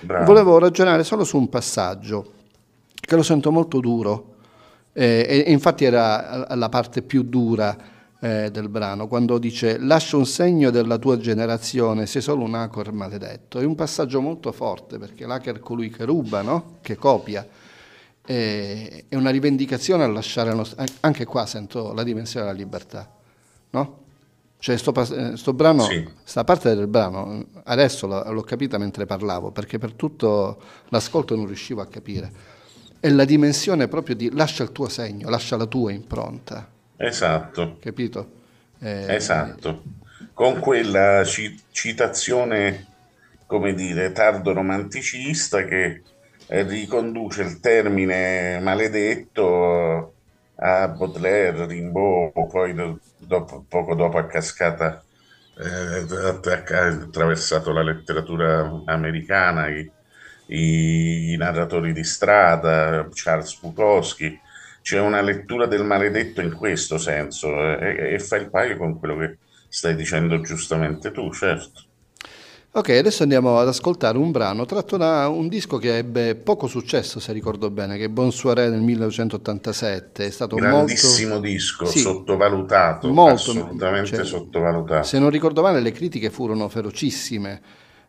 Bravo. 0.00 0.24
Volevo 0.24 0.58
ragionare 0.58 1.02
solo 1.04 1.24
su 1.24 1.36
un 1.36 1.48
passaggio 1.48 2.32
che 3.08 3.16
lo 3.16 3.22
sento 3.22 3.50
molto 3.50 3.80
duro 3.80 4.36
eh, 4.92 5.44
e, 5.46 5.50
infatti 5.50 5.84
era 5.84 6.46
la 6.54 6.68
parte 6.68 7.02
più 7.02 7.22
dura 7.22 7.76
eh, 8.20 8.50
del 8.50 8.68
brano 8.68 9.06
quando 9.06 9.38
dice 9.38 9.78
lascia 9.78 10.16
un 10.16 10.26
segno 10.26 10.70
della 10.70 10.98
tua 10.98 11.16
generazione 11.18 12.04
sei 12.06 12.20
solo 12.20 12.42
un 12.44 12.54
hacker 12.54 12.92
maledetto 12.92 13.60
è 13.60 13.64
un 13.64 13.74
passaggio 13.74 14.20
molto 14.20 14.50
forte 14.52 14.98
perché 14.98 15.24
l'hacker 15.24 15.56
è 15.56 15.60
colui 15.60 15.88
che 15.88 16.04
ruba 16.04 16.42
no? 16.42 16.78
che 16.82 16.96
copia 16.96 17.46
è 19.08 19.14
una 19.16 19.30
rivendicazione 19.30 20.04
a 20.04 20.06
lasciare 20.06 20.50
la 20.50 20.56
nostra- 20.56 20.84
anche 21.00 21.24
qua 21.24 21.46
sento 21.46 21.94
la 21.94 22.02
dimensione 22.02 22.44
della 22.44 22.58
libertà 22.58 23.10
no? 23.70 24.04
Cioè, 24.60 24.76
sto, 24.76 24.92
eh, 25.14 25.36
sto 25.36 25.52
brano, 25.52 25.84
Sì. 25.84 26.04
sta 26.24 26.42
parte 26.42 26.74
del 26.74 26.88
brano, 26.88 27.44
adesso 27.64 28.08
l'ho, 28.08 28.42
capita 28.42 28.76
mentre 28.76 29.06
parlavo, 29.06 29.52
perché 29.52 29.78
per 29.78 29.92
tutto 29.92 30.60
l'ascolto 30.88 31.36
non 31.36 31.46
riuscivo 31.46 31.80
a 31.80 31.86
capire. 31.86 32.32
È 32.98 33.08
la 33.08 33.24
dimensione 33.24 33.86
proprio 33.86 34.16
di 34.16 34.30
lascia 34.34 34.64
il 34.64 34.72
tuo 34.72 34.88
segno, 34.88 35.28
lascia 35.30 35.56
la 35.56 35.66
tua 35.66 35.92
impronta, 35.92 36.68
Esatto. 36.96 37.76
capito? 37.78 38.30
Eh, 38.80 39.14
Esatto, 39.14 39.84
con 40.32 40.58
quella 40.58 41.22
ci- 41.24 41.56
citazione, 41.70 42.84
come 43.46 43.72
dire, 43.74 44.10
tardo-romanticista 44.10 45.64
che 45.66 45.84
eh, 45.84 46.02
riconduce 46.48 47.42
il 47.42 47.60
termine 47.60 48.58
maledetto 48.60 50.14
a 50.56 50.88
Baudelaire, 50.88 51.66
Rimbaud, 51.66 52.32
poi 52.50 52.74
do- 52.74 53.00
dopo- 53.16 53.64
poco 53.68 53.94
dopo 53.94 54.18
a 54.18 54.26
cascata 54.26 55.04
eh, 55.56 56.06
ha 56.14 56.86
attraversato 56.86 57.72
la 57.72 57.82
letteratura 57.82 58.82
americana, 58.86 59.68
i, 59.68 59.92
i- 60.46 61.32
i 61.32 61.36
narratori 61.36 61.92
di 61.92 62.04
strada, 62.04 63.06
Charles 63.12 63.58
Bukowski. 63.60 64.40
C'è 64.80 65.00
una 65.00 65.20
lettura 65.20 65.66
del 65.66 65.84
maledetto 65.84 66.40
in 66.40 66.54
questo 66.54 66.96
senso 66.98 67.48
eh, 67.78 67.96
e, 68.10 68.14
e 68.14 68.18
fa 68.20 68.36
il 68.36 68.48
paio 68.50 68.76
con 68.76 68.98
quello 68.98 69.16
che 69.18 69.38
stai 69.68 69.94
dicendo 69.94 70.40
giustamente 70.40 71.10
tu, 71.12 71.30
certo. 71.32 71.87
Ok, 72.70 72.90
adesso 72.90 73.22
andiamo 73.22 73.58
ad 73.58 73.66
ascoltare 73.66 74.18
un 74.18 74.30
brano 74.30 74.66
tratto 74.66 74.98
da 74.98 75.26
un 75.28 75.48
disco 75.48 75.78
che 75.78 75.96
ebbe 75.96 76.34
poco 76.34 76.66
successo, 76.66 77.18
se 77.18 77.32
ricordo 77.32 77.70
bene, 77.70 77.96
che 77.96 78.04
è 78.04 78.08
Bon 78.08 78.30
Soirée 78.30 78.68
nel 78.68 78.82
1987, 78.82 80.26
è 80.26 80.30
stato 80.30 80.54
Grandissimo 80.54 81.32
molto... 81.34 81.48
disco, 81.48 81.86
Sì. 81.86 82.00
sottovalutato, 82.00 83.08
Molto, 83.08 83.32
assolutamente 83.34 84.16
cioè, 84.16 84.24
sottovalutato. 84.24 85.06
Se 85.06 85.18
non 85.18 85.30
ricordo 85.30 85.62
male, 85.62 85.80
le 85.80 85.92
critiche 85.92 86.30
furono 86.30 86.68
ferocissime 86.68 87.60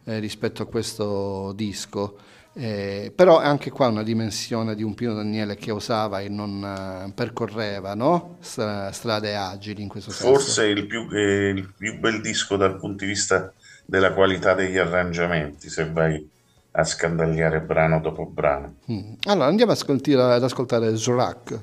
eh, 0.03 0.19
rispetto 0.19 0.61
a 0.61 0.65
questo 0.65 1.53
disco, 1.55 2.17
eh, 2.53 3.13
però 3.15 3.39
anche 3.39 3.71
qua 3.71 3.87
una 3.87 4.03
dimensione 4.03 4.75
di 4.75 4.83
un 4.83 4.93
Pino 4.93 5.13
Daniele 5.13 5.55
che 5.55 5.71
osava 5.71 6.19
e 6.19 6.27
non 6.29 6.61
eh, 7.07 7.11
percorreva 7.13 7.93
no? 7.95 8.35
Stra- 8.41 8.91
strade 8.91 9.35
agili 9.35 9.81
in 9.81 9.87
questo 9.87 10.11
senso. 10.11 10.33
Forse 10.33 10.65
il 10.65 10.85
più, 10.85 11.09
è 11.09 11.49
il 11.49 11.73
più 11.75 11.97
bel 11.97 12.19
disco 12.21 12.57
dal 12.57 12.75
punto 12.77 13.05
di 13.05 13.11
vista 13.11 13.53
della 13.89 14.13
qualità 14.13 14.53
degli 14.53 14.77
arrangiamenti, 14.77 15.67
se 15.67 15.89
vai 15.89 16.29
a 16.71 16.83
scandagliare 16.83 17.59
brano 17.61 17.99
dopo 17.99 18.27
brano. 18.27 18.75
Mm. 18.91 19.13
Allora 19.23 19.47
andiamo 19.47 19.71
ad 19.71 19.77
ascoltare, 19.77 20.35
ad 20.35 20.43
ascoltare 20.43 20.95
Zorak. 20.95 21.59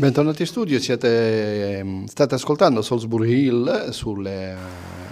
Bentornati 0.00 0.40
in 0.40 0.48
studio, 0.48 0.80
siete, 0.80 1.76
ehm, 1.76 2.06
state 2.06 2.34
ascoltando 2.34 2.80
Salisbury 2.80 3.44
Hill 3.44 3.90
sulle 3.90 4.52
eh, 4.52 4.56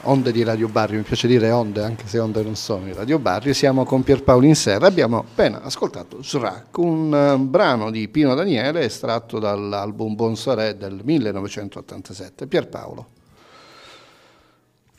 onde 0.05 0.33
di 0.33 0.43
Radio 0.43 0.67
Barrio, 0.69 0.97
mi 0.97 1.05
piace 1.05 1.29
dire 1.29 1.51
onde 1.51 1.83
anche 1.83 2.07
se 2.07 2.19
onde 2.19 2.43
non 2.43 2.57
sono 2.57 2.87
di 2.87 2.95
Radio 2.95 3.19
Barrio, 3.19 3.53
siamo 3.53 3.85
con 3.85 4.03
Pierpaolo 4.03 4.47
in 4.47 4.57
serra, 4.57 4.87
abbiamo 4.87 5.19
appena 5.19 5.61
ascoltato 5.61 6.23
Srac, 6.23 6.79
un 6.79 7.15
eh, 7.15 7.37
brano 7.39 7.91
di 7.91 8.09
Pino 8.09 8.35
Daniele 8.35 8.81
estratto 8.81 9.39
dall'album 9.39 10.15
Bon 10.15 10.35
Sarè 10.35 10.77
del 10.77 11.03
1987. 11.05 12.47
Pierpaolo, 12.47 13.09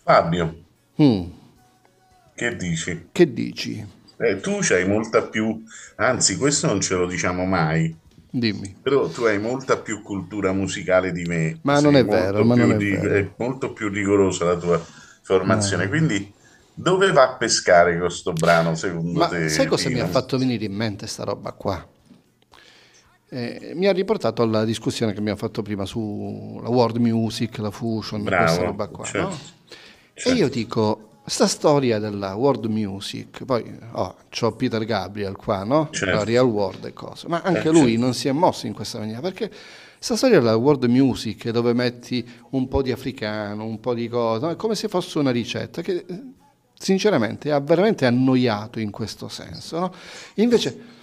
Fabio, 0.03 0.55
mm, 1.01 1.23
che 2.35 2.55
dici? 2.55 3.07
che 3.11 3.33
dici? 3.33 3.83
Eh, 4.17 4.39
tu 4.39 4.59
c'hai 4.61 4.87
molta 4.87 5.23
più, 5.23 5.63
anzi 5.95 6.37
questo 6.37 6.67
non 6.67 6.79
ce 6.79 6.93
lo 6.93 7.07
diciamo 7.07 7.43
mai, 7.45 7.91
Dimmi. 8.33 8.75
però 8.81 9.09
tu 9.09 9.23
hai 9.23 9.39
molta 9.39 9.81
più 9.81 10.01
cultura 10.01 10.51
musicale 10.53 11.11
di 11.11 11.23
me. 11.25 11.61
Ma 11.61 11.79
Sei 11.79 11.79
non 11.79 11.95
è 11.95 12.05
vero, 12.05 12.43
ma 12.43 12.55
non 12.55 12.73
è 12.73 12.81
ri- 12.81 12.81
vero. 12.81 13.37
molto 13.37 13.73
più 13.73 13.89
rigorosa 13.89 14.45
la 14.45 14.57
tua 14.57 14.79
formazione, 15.21 15.87
quindi 15.87 16.33
dove 16.73 17.11
va 17.11 17.23
a 17.33 17.37
pescare 17.37 17.97
questo 17.99 18.33
brano 18.33 18.75
secondo 18.75 19.25
Ma 19.25 19.27
te? 19.27 19.49
sai 19.53 19.67
cosa 19.67 19.89
mi 19.91 19.99
Pino? 19.99 20.05
ha 20.05 20.07
fatto 20.07 20.37
venire 20.39 20.65
in 20.65 20.73
mente 20.73 21.05
sta 21.05 21.23
roba 21.23 21.51
qua? 21.51 21.87
Eh, 23.31 23.73
mi 23.75 23.85
ha 23.87 23.91
riportato 23.91 24.41
alla 24.41 24.65
discussione 24.65 25.13
che 25.13 25.19
abbiamo 25.19 25.37
fatto 25.37 25.61
prima 25.61 25.85
sulla 25.85 26.67
world 26.69 26.97
music, 26.97 27.59
la 27.59 27.69
fusion, 27.69 28.27
Bravo, 28.27 28.33
questa 28.33 28.63
roba 28.63 28.87
qua. 28.87 29.11
certo, 29.11 29.13
no? 29.13 29.37
certo. 29.37 29.75
E 30.15 30.31
io 30.31 30.49
dico, 30.49 31.08
sta 31.29 31.47
storia 31.47 31.99
della 31.99 32.33
world 32.35 32.65
music, 32.65 33.45
poi 33.45 33.63
oh, 33.91 34.15
c'ho 34.29 34.51
Peter 34.55 34.83
Gabriel 34.83 35.35
qua, 35.35 35.63
no? 35.63 35.89
Certo. 35.91 36.15
La 36.15 36.23
real 36.23 36.47
world 36.47 36.85
e 36.85 36.93
cose, 36.93 37.27
ma 37.27 37.41
anche 37.41 37.67
Eh, 37.69 37.71
lui 37.71 37.91
certo. 37.91 37.99
non 37.99 38.13
si 38.13 38.27
è 38.27 38.31
mosso 38.31 38.65
in 38.67 38.73
questa 38.73 38.97
maniera, 38.99 39.21
perché 39.21 39.51
sta 39.99 40.15
storia 40.15 40.39
della 40.39 40.55
world 40.55 40.85
music 40.85 41.49
dove 41.51 41.73
metti 41.73 42.27
un 42.51 42.67
po' 42.67 42.81
di 42.81 42.91
africano, 42.91 43.65
un 43.65 43.79
po' 43.79 43.93
di 43.93 44.07
cose, 44.07 44.45
no? 44.45 44.51
è 44.51 44.55
come 44.55 44.75
se 44.75 44.87
fosse 44.87 45.19
una 45.19 45.31
ricetta 45.31 45.81
che 45.81 46.05
sinceramente 46.73 47.51
ha 47.51 47.59
veramente 47.59 48.05
annoiato 48.05 48.79
in 48.79 48.89
questo 48.89 49.27
senso, 49.27 49.79
no? 49.79 49.93
Invece 50.35 50.97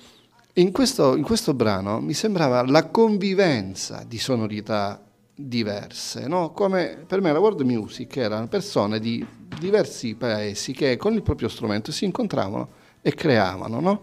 in 0.54 0.72
questo, 0.72 1.16
in 1.16 1.22
questo 1.22 1.52
brano 1.52 2.00
mi 2.00 2.14
sembrava 2.14 2.64
la 2.66 2.86
convivenza 2.86 4.02
di 4.06 4.18
sonorità 4.18 5.05
diverse, 5.39 6.26
no? 6.26 6.53
come 6.53 7.05
per 7.07 7.20
me 7.20 7.30
la 7.30 7.39
world 7.39 7.61
music 7.61 8.16
erano 8.16 8.49
persone 8.49 8.99
di 8.99 9.24
diversi 9.59 10.14
paesi 10.14 10.72
che 10.72 10.97
con 10.97 11.12
il 11.12 11.22
proprio 11.22 11.49
strumento 11.49 11.93
si 11.93 12.07
incontravano 12.07 12.68
e 13.03 13.12
creavano, 13.14 13.80
no? 13.80 14.03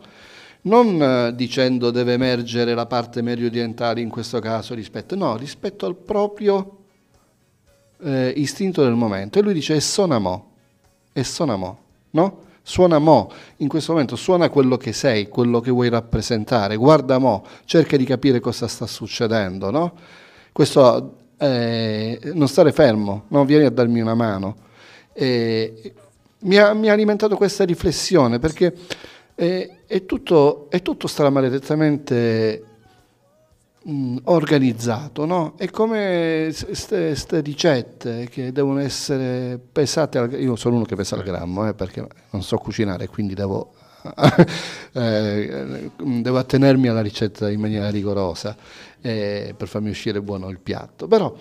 non 0.64 1.02
eh, 1.02 1.36
dicendo 1.36 1.90
deve 1.90 2.14
emergere 2.14 2.76
la 2.76 2.86
parte 2.86 3.24
medio-orientale 3.24 4.00
in 4.00 4.10
questo 4.10 4.40
caso 4.40 4.76
rispetto, 4.76 5.16
no, 5.16 5.36
rispetto 5.36 5.88
al 5.88 5.96
proprio 5.96 6.78
eh, 8.02 8.34
istinto 8.36 8.84
del 8.84 8.94
momento. 8.94 9.40
E 9.40 9.42
lui 9.42 9.54
dice 9.54 9.76
e 9.76 9.82
sonamò, 9.82 10.52
e 11.12 11.24
sonamò, 11.24 11.78
no? 12.12 12.42
Suona 12.66 12.98
mo, 12.98 13.30
in 13.58 13.68
questo 13.68 13.92
momento 13.92 14.16
suona 14.16 14.50
quello 14.50 14.78
che 14.78 14.94
sei, 14.94 15.28
quello 15.28 15.60
che 15.60 15.70
vuoi 15.70 15.90
rappresentare, 15.90 16.78
guarda 16.78 17.18
mo, 17.18 17.46
cerca 17.66 17.98
di 17.98 18.06
capire 18.06 18.40
cosa 18.40 18.70
sta 18.70 18.88
succedendo, 18.88 19.70
no? 19.70 19.94
Questo 20.54 21.23
eh, 21.44 22.20
non 22.34 22.48
stare 22.48 22.72
fermo, 22.72 23.26
no? 23.28 23.44
vieni 23.44 23.66
a 23.66 23.70
darmi 23.70 24.00
una 24.00 24.16
mano. 24.16 24.56
Eh, 25.12 25.94
mi, 26.40 26.58
ha, 26.58 26.74
mi, 26.74 26.90
ha, 26.90 26.94
alimentato 26.94 27.36
questa 27.36 27.66
riflessione 27.66 28.40
perché 28.40 28.74
eh, 29.36 29.80
è, 29.86 30.06
tutto, 30.06 30.68
è 30.70 30.82
tutto 30.82 31.08
stramaledetamente 31.08 32.64
mh, 33.84 34.18
organizzato, 34.24 35.26
no? 35.26 35.54
È 35.58 35.70
come 35.70 36.54
queste 36.64 37.42
ricette 37.42 38.30
che 38.30 38.54
devono 38.54 38.80
essere 38.80 39.60
pesate, 39.60 40.18
al, 40.18 40.40
io 40.40 40.56
sono 40.56 40.78
uno 40.78 40.86
che 40.86 40.96
pesa 40.96 41.16
al 41.16 41.24
grammo, 41.24 41.68
eh, 41.68 41.74
perché 41.74 42.08
non 42.30 42.42
so 42.42 42.58
cucinare, 42.58 43.08
quindi 43.08 43.34
devo, 43.34 43.74
eh, 44.94 45.92
devo 45.96 46.38
attenermi 46.38 46.88
alla 46.88 47.02
ricetta 47.02 47.50
in 47.50 47.60
maniera 47.60 47.90
rigorosa 47.90 48.56
eh, 49.02 49.54
per 49.56 49.68
farmi 49.68 49.90
uscire 49.90 50.22
buono 50.22 50.50
il 50.50 50.60
piatto, 50.60 51.08
però 51.08 51.36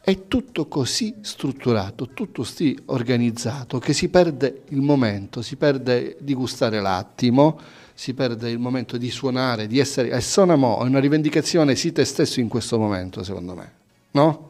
è 0.00 0.26
tutto 0.26 0.68
così 0.68 1.16
strutturato, 1.20 2.08
tutto 2.14 2.40
così 2.42 2.76
organizzato 2.86 3.78
che 3.78 3.92
si 3.92 4.08
perde 4.08 4.62
il 4.68 4.80
momento, 4.80 5.42
si 5.42 5.56
perde 5.56 6.16
di 6.18 6.32
gustare 6.32 6.80
l'attimo, 6.80 7.60
si 7.92 8.14
perde 8.14 8.48
il 8.48 8.58
momento 8.58 8.96
di 8.96 9.10
suonare, 9.10 9.66
di 9.66 9.78
essere... 9.78 10.10
E 10.10 10.20
suona 10.22 10.56
mo, 10.56 10.78
è 10.78 10.84
una 10.84 11.00
rivendicazione 11.00 11.74
sì 11.74 11.92
te 11.92 12.06
stesso 12.06 12.40
in 12.40 12.48
questo 12.48 12.78
momento, 12.78 13.22
secondo 13.22 13.54
me, 13.54 13.72
no? 14.12 14.47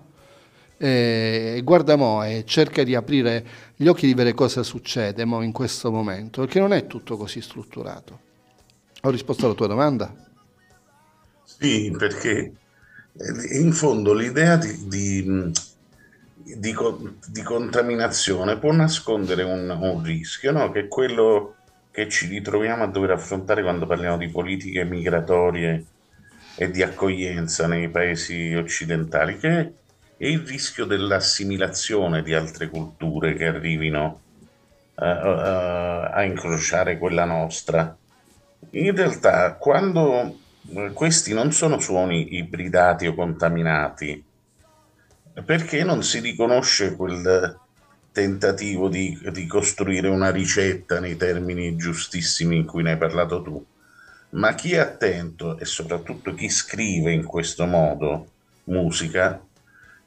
E 0.80 1.60
guarda 1.64 1.96
mo 1.96 2.22
e 2.22 2.44
cerca 2.46 2.84
di 2.84 2.94
aprire 2.94 3.44
gli 3.74 3.88
occhi 3.88 4.06
di 4.06 4.14
vedere 4.14 4.34
cosa 4.34 4.62
succede 4.62 5.24
mo 5.24 5.42
in 5.42 5.50
questo 5.50 5.90
momento, 5.90 6.42
perché 6.42 6.60
non 6.60 6.72
è 6.72 6.86
tutto 6.86 7.16
così 7.16 7.40
strutturato. 7.40 8.20
Ho 9.02 9.10
risposto 9.10 9.46
alla 9.46 9.54
tua 9.54 9.66
domanda? 9.66 10.14
Sì, 11.44 11.92
perché 11.98 12.52
eh, 13.12 13.58
in 13.58 13.72
fondo 13.72 14.14
l'idea 14.14 14.56
di, 14.56 14.86
di, 14.86 15.52
di, 16.54 16.76
di 17.26 17.42
contaminazione 17.42 18.58
può 18.58 18.70
nascondere 18.72 19.42
un, 19.42 19.68
un 19.68 20.02
rischio, 20.04 20.52
no? 20.52 20.70
che 20.70 20.80
è 20.80 20.88
quello 20.88 21.56
che 21.90 22.08
ci 22.08 22.28
ritroviamo 22.28 22.84
a 22.84 22.86
dover 22.86 23.10
affrontare 23.10 23.62
quando 23.62 23.86
parliamo 23.86 24.16
di 24.16 24.28
politiche 24.28 24.84
migratorie 24.84 25.84
e 26.54 26.70
di 26.70 26.82
accoglienza 26.82 27.66
nei 27.66 27.88
paesi 27.88 28.54
occidentali, 28.54 29.36
che 29.38 29.72
è 30.18 30.26
il 30.26 30.40
rischio 30.40 30.84
dell'assimilazione 30.84 32.22
di 32.22 32.34
altre 32.34 32.68
culture 32.68 33.34
che 33.34 33.46
arrivino 33.46 34.20
uh, 34.96 35.04
uh, 35.04 36.10
a 36.12 36.24
incrociare 36.24 36.98
quella 36.98 37.24
nostra. 37.24 37.96
In 38.70 38.96
realtà, 38.96 39.54
quando 39.54 40.36
questi 40.92 41.32
non 41.32 41.52
sono 41.52 41.78
suoni 41.78 42.36
ibridati 42.36 43.06
o 43.06 43.14
contaminati, 43.14 44.22
perché 45.44 45.84
non 45.84 46.02
si 46.02 46.18
riconosce 46.18 46.96
quel 46.96 47.56
tentativo 48.10 48.88
di, 48.88 49.16
di, 49.30 49.46
costruire 49.46 50.08
una 50.08 50.30
ricetta 50.30 50.98
nei 50.98 51.16
termini 51.16 51.76
giustissimi 51.76 52.56
in 52.56 52.66
cui 52.66 52.82
ne 52.82 52.92
hai 52.92 52.98
parlato 52.98 53.40
tu. 53.40 53.64
Ma 54.30 54.54
chi 54.54 54.72
è 54.72 54.78
attento 54.78 55.56
e 55.58 55.64
soprattutto 55.64 56.34
chi 56.34 56.48
scrive 56.48 57.12
in 57.12 57.24
questo 57.24 57.64
modo 57.66 58.30
musica 58.64 59.40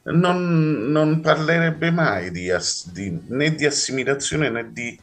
non, 0.04 0.90
non 0.90 1.20
parlerebbe 1.20 1.90
mai 1.90 2.30
di, 2.30 2.50
di, 2.92 3.20
né 3.28 3.54
di 3.54 3.64
assimilazione 3.66 4.50
né 4.50 4.72
di 4.72 4.98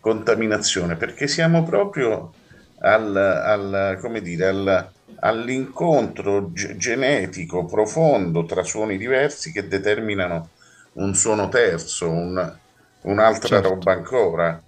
contaminazione, 0.00 0.96
perché 0.96 1.26
siamo 1.26 1.64
proprio 1.64 2.32
al, 2.80 3.16
al, 3.16 3.98
come 4.00 4.20
dire, 4.20 4.46
al, 4.46 4.92
all'incontro 5.20 6.52
ge- 6.52 6.76
genetico 6.76 7.64
profondo 7.64 8.44
tra 8.44 8.62
suoni 8.62 8.96
diversi 8.98 9.50
che 9.50 9.66
determinano 9.66 10.50
un 10.94 11.14
suono 11.14 11.48
terzo, 11.48 12.08
un, 12.10 12.58
un'altra 13.02 13.48
certo. 13.48 13.68
roba 13.68 13.92
ancora. 13.92 14.62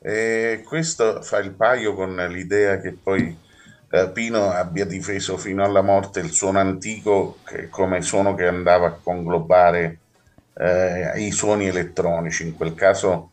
E 0.00 0.62
questo 0.66 1.22
fa 1.22 1.38
il 1.38 1.52
paio 1.52 1.94
con 1.94 2.14
l'idea 2.14 2.78
che 2.78 2.92
poi 2.92 3.34
Pino 4.12 4.50
abbia 4.50 4.84
difeso 4.84 5.36
fino 5.36 5.64
alla 5.64 5.82
morte 5.82 6.20
il 6.20 6.32
suono 6.32 6.58
antico 6.58 7.38
che, 7.44 7.68
come 7.68 8.02
suono 8.02 8.34
che 8.34 8.46
andava 8.46 8.86
a 8.86 8.98
conglobare 9.00 9.98
eh, 10.54 11.12
i 11.16 11.30
suoni 11.30 11.68
elettronici. 11.68 12.44
In 12.44 12.56
quel 12.56 12.74
caso 12.74 13.30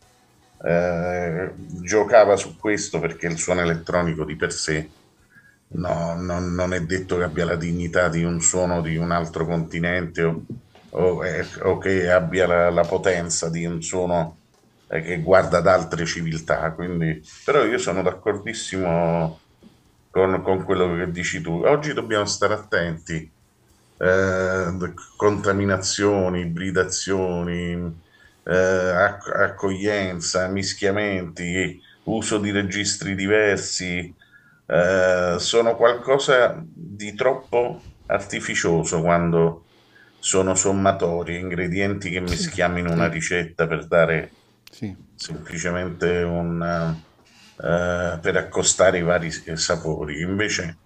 eh, 0.63 1.51
giocava 1.81 2.35
su 2.35 2.57
questo 2.57 2.99
perché 2.99 3.27
il 3.27 3.37
suono 3.37 3.61
elettronico 3.61 4.23
di 4.23 4.35
per 4.35 4.51
sé 4.51 4.89
no, 5.69 6.15
non, 6.15 6.53
non, 6.53 6.73
è 6.73 6.81
detto 6.81 7.17
che 7.17 7.23
abbia 7.23 7.45
la 7.45 7.55
dignità 7.55 8.09
di 8.09 8.23
un 8.23 8.39
suono 8.41 8.81
di 8.81 8.97
un 8.97 9.09
altro 9.09 9.45
continente 9.45 10.21
o 10.21 10.43
o, 10.91 11.25
eh, 11.25 11.45
o 11.61 11.77
che 11.77 12.09
abbia 12.09 12.47
la, 12.47 12.69
la, 12.69 12.83
potenza 12.83 13.49
di 13.49 13.65
un 13.65 13.81
suono 13.81 14.37
eh, 14.87 15.01
che 15.01 15.21
guarda 15.21 15.59
ad 15.59 15.67
altre 15.67 16.05
civiltà. 16.05 16.71
Quindi, 16.71 17.21
però 17.45 17.63
io 17.65 17.77
sono 17.77 18.01
d'accordissimo 18.01 19.39
con, 20.11 20.41
con 20.43 20.63
quello 20.63 20.95
che 20.95 21.09
dici 21.09 21.41
tu. 21.41 21.63
Oggi 21.65 21.93
dobbiamo 21.93 22.25
stare 22.25 22.53
attenti. 22.53 23.31
Eh, 23.97 24.93
contaminazioni, 25.15 26.41
ibridazioni, 26.41 27.99
eh, 28.43 28.55
acc- 28.55 29.33
accoglienza, 29.33 30.47
mischiamenti, 30.47 31.81
uso 32.03 32.37
di 32.39 32.51
registri 32.51 33.15
diversi, 33.15 34.13
eh, 34.65 35.35
sono 35.37 35.75
qualcosa 35.75 36.61
di 36.63 37.13
troppo 37.13 37.81
artificioso 38.07 39.01
quando 39.01 39.65
sono 40.19 40.55
sommatori, 40.55 41.39
ingredienti 41.39 42.09
che 42.09 42.19
mischiamo 42.19 42.77
in 42.77 42.87
una 42.87 43.07
ricetta 43.07 43.67
per 43.67 43.87
dare 43.87 44.31
sì. 44.69 44.95
semplicemente 45.15 46.21
un... 46.23 47.09
Uh, 47.61 48.19
per 48.19 48.37
accostare 48.37 48.97
i 48.97 49.03
vari 49.03 49.29
sapori. 49.29 50.21
Invece 50.21 50.77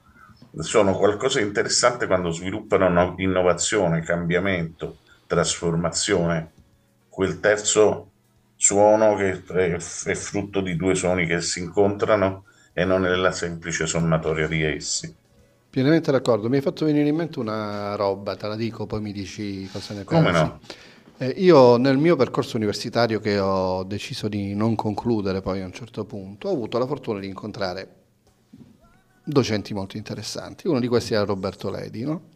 sono 0.60 0.98
qualcosa 0.98 1.40
di 1.40 1.46
interessante 1.46 2.06
quando 2.06 2.32
sviluppano 2.32 3.16
innovazione, 3.16 4.02
cambiamento, 4.02 4.98
trasformazione. 5.26 6.52
Quel 7.08 7.40
terzo 7.40 8.10
suono 8.58 9.16
che 9.16 9.42
è, 9.46 9.78
è 9.78 10.16
frutto 10.16 10.60
di 10.60 10.76
due 10.76 10.96
suoni 10.96 11.26
che 11.26 11.40
si 11.40 11.62
incontrano 11.62 12.44
e 12.74 12.84
non 12.84 13.06
è 13.06 13.16
la 13.16 13.32
semplice 13.32 13.86
sommatoria 13.86 14.50
di 14.50 14.62
essi. 14.62 15.16
Pienamente 15.70 16.12
d'accordo, 16.12 16.50
mi 16.50 16.58
hai 16.58 16.62
fatto 16.62 16.84
venire 16.84 17.08
in 17.08 17.16
mente 17.16 17.40
una 17.40 17.96
roba, 17.96 18.36
te 18.36 18.48
la 18.48 18.56
dico, 18.58 18.86
poi 18.86 19.00
mi 19.00 19.14
dici 19.14 19.66
cosa 19.72 19.94
ne 19.94 20.04
pensi. 20.04 20.14
Come 20.14 20.32
no? 20.32 20.60
Eh, 21.18 21.30
io 21.38 21.78
nel 21.78 21.98
mio 21.98 22.18
percorso 22.18 22.58
universitario 22.58 23.22
che 23.22 23.40
ho 23.40 23.84
deciso 23.84 24.28
di 24.28 24.54
non 24.54 24.76
concludere 24.76 25.42
poi 25.42 25.62
a 25.62 25.66
un 25.66 25.72
certo 25.72 26.04
punto, 26.04 26.50
ho 26.50 26.52
avuto 26.52 26.78
la 26.78 26.86
fortuna 26.86 27.20
di 27.20 27.28
incontrare 27.28 27.96
docenti 29.24 29.74
molto 29.74 29.96
interessanti. 29.96 30.68
Uno 30.68 30.82
di 30.82 30.90
questi 30.90 31.14
era 31.14 31.24
Roberto 31.24 31.70
Ledi, 31.70 32.04
no? 32.04 32.34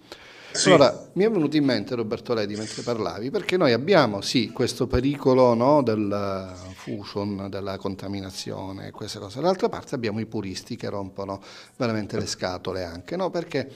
Sì. 0.52 0.70
Allora, 0.70 1.10
mi 1.14 1.26
è 1.26 1.30
venuto 1.30 1.58
in 1.58 1.66
mente 1.66 1.94
Roberto 1.94 2.34
Ledi 2.34 2.56
mentre 2.56 2.82
parlavi, 2.82 3.30
perché 3.30 3.58
noi 3.58 3.74
abbiamo 3.74 4.22
sì 4.22 4.50
questo 4.50 4.88
pericolo 4.88 5.54
no, 5.54 5.84
del 5.84 6.54
fusion, 6.74 7.48
della 7.50 7.78
contaminazione, 7.78 8.92
queste 8.92 9.20
cose. 9.20 9.42
Dall'altra 9.42 9.68
parte 9.68 9.94
abbiamo 9.94 10.22
i 10.22 10.26
puristi 10.26 10.78
che 10.78 10.90
rompono 10.90 11.42
veramente 11.76 12.18
le 12.18 12.26
scatole 12.26 12.84
anche, 12.86 13.18
no? 13.18 13.30
Perché 13.30 13.72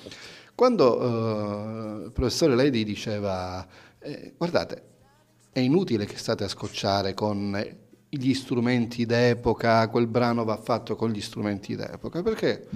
quando 0.56 1.02
eh, 1.02 2.06
il 2.06 2.12
professore 2.12 2.56
Ledi 2.56 2.86
diceva, 2.86 3.68
eh, 4.00 4.34
guardate, 4.38 4.92
è 5.54 5.60
inutile 5.60 6.06
che 6.06 6.18
state 6.18 6.44
a 6.44 6.50
scocciare 6.50 7.14
con 7.14 7.58
gli 8.10 8.34
strumenti 8.34 9.06
d'epoca, 9.06 9.88
quel 9.88 10.08
brano 10.08 10.44
va 10.44 10.58
fatto 10.58 10.96
con 10.96 11.12
gli 11.12 11.22
strumenti 11.22 11.76
d'epoca, 11.76 12.22
perché 12.22 12.68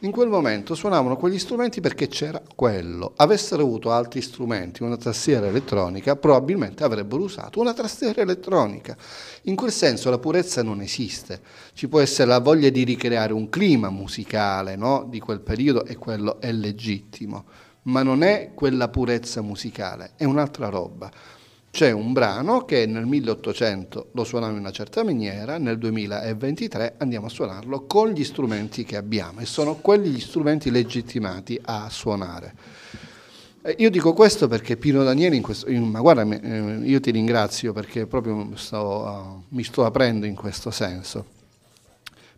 in 0.00 0.10
quel 0.10 0.28
momento 0.28 0.74
suonavano 0.74 1.16
quegli 1.16 1.38
strumenti 1.38 1.80
perché 1.80 2.08
c'era 2.08 2.42
quello. 2.54 3.14
Avessero 3.16 3.62
avuto 3.62 3.92
altri 3.92 4.20
strumenti, 4.20 4.82
una 4.82 4.96
tastiera 4.96 5.46
elettronica, 5.46 6.16
probabilmente 6.16 6.84
avrebbero 6.84 7.22
usato 7.22 7.60
una 7.60 7.72
tastiera 7.72 8.20
elettronica. 8.20 8.96
In 9.42 9.56
quel 9.56 9.72
senso 9.72 10.10
la 10.10 10.18
purezza 10.18 10.62
non 10.62 10.82
esiste. 10.82 11.40
Ci 11.72 11.88
può 11.88 12.00
essere 12.00 12.28
la 12.28 12.40
voglia 12.40 12.68
di 12.68 12.84
ricreare 12.84 13.32
un 13.32 13.48
clima 13.48 13.88
musicale 13.88 14.76
no? 14.76 15.06
di 15.08 15.18
quel 15.18 15.40
periodo 15.40 15.86
e 15.86 15.96
quello 15.96 16.40
è 16.40 16.52
legittimo, 16.52 17.44
ma 17.82 18.02
non 18.02 18.22
è 18.22 18.50
quella 18.52 18.88
purezza 18.88 19.40
musicale, 19.40 20.12
è 20.16 20.24
un'altra 20.24 20.68
roba. 20.68 21.10
C'è 21.76 21.90
un 21.90 22.14
brano 22.14 22.64
che 22.64 22.86
nel 22.86 23.04
1800 23.04 24.08
lo 24.12 24.24
suonavo 24.24 24.54
in 24.54 24.60
una 24.60 24.70
certa 24.70 25.04
maniera, 25.04 25.58
nel 25.58 25.76
2023 25.76 26.94
andiamo 26.96 27.26
a 27.26 27.28
suonarlo 27.28 27.84
con 27.84 28.08
gli 28.12 28.24
strumenti 28.24 28.82
che 28.82 28.96
abbiamo 28.96 29.40
e 29.40 29.44
sono 29.44 29.74
quelli 29.74 30.08
gli 30.08 30.18
strumenti 30.18 30.70
legittimati 30.70 31.60
a 31.62 31.90
suonare. 31.90 32.54
Eh, 33.60 33.74
io 33.76 33.90
dico 33.90 34.14
questo 34.14 34.48
perché 34.48 34.78
Pino 34.78 35.04
Danieli, 35.04 35.36
in 35.36 35.42
questo, 35.42 35.70
ma 35.70 36.00
guarda, 36.00 36.22
eh, 36.22 36.78
io 36.82 36.98
ti 36.98 37.10
ringrazio 37.10 37.74
perché 37.74 38.06
proprio 38.06 38.52
sto, 38.54 38.78
uh, 38.78 39.54
mi 39.54 39.62
sto 39.62 39.84
aprendo 39.84 40.24
in 40.24 40.34
questo 40.34 40.70
senso. 40.70 41.26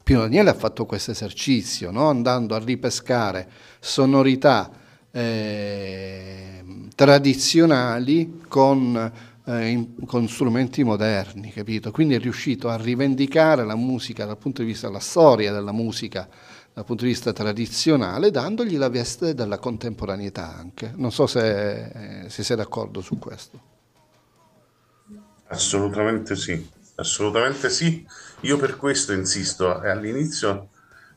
Pino 0.02 0.18
Daniele 0.18 0.50
ha 0.50 0.54
fatto 0.54 0.84
questo 0.84 1.12
esercizio, 1.12 1.92
no? 1.92 2.08
andando 2.08 2.56
a 2.56 2.58
ripescare 2.58 3.48
sonorità 3.78 4.68
eh, 5.12 6.64
tradizionali 6.94 8.40
con, 8.48 9.12
eh, 9.48 9.68
in, 9.68 10.04
con, 10.04 10.28
strumenti 10.28 10.84
moderni, 10.84 11.50
capito? 11.50 11.90
Quindi 11.90 12.14
è 12.14 12.18
riuscito 12.18 12.68
a 12.68 12.76
rivendicare 12.76 13.64
la 13.64 13.76
musica 13.76 14.26
dal 14.26 14.36
punto 14.36 14.60
di 14.60 14.68
vista 14.68 14.88
della 14.88 15.00
storia 15.00 15.52
della 15.52 15.72
musica, 15.72 16.28
dal 16.72 16.84
punto 16.84 17.04
di 17.04 17.10
vista 17.10 17.32
tradizionale, 17.32 18.30
dandogli 18.30 18.76
la 18.76 18.90
veste 18.90 19.34
della 19.34 19.58
contemporaneità 19.58 20.54
anche. 20.54 20.92
Non 20.94 21.10
so 21.12 21.26
se, 21.26 22.24
eh, 22.24 22.28
se 22.28 22.42
sei 22.42 22.56
d'accordo 22.56 23.00
su 23.00 23.18
questo. 23.18 23.76
Assolutamente 25.46 26.36
sì, 26.36 26.68
assolutamente 26.96 27.70
sì. 27.70 28.06
Io 28.42 28.58
per 28.58 28.76
questo 28.76 29.14
insisto, 29.14 29.80
all'inizio 29.80 30.68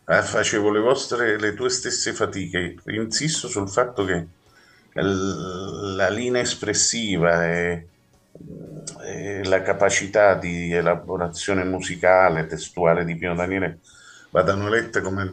eh, 0.08 0.22
facevo 0.22 0.72
le 0.72 0.80
vostre, 0.80 1.38
le 1.38 1.54
tue 1.54 1.70
stesse 1.70 2.14
fatiche, 2.14 2.78
insisto 2.86 3.50
sul 3.50 3.70
fatto 3.70 4.06
che 4.06 4.28
la 4.94 6.10
linea 6.10 6.42
espressiva 6.42 7.46
e, 7.46 7.88
e 9.04 9.44
la 9.46 9.62
capacità 9.62 10.36
di 10.36 10.72
elaborazione 10.72 11.64
musicale, 11.64 12.48
testuale 12.48 13.06
di 13.06 13.16
Pino 13.16 13.36
Daniele 13.36 13.80
vadano 14.32 14.70
lette 14.70 15.02
come, 15.02 15.30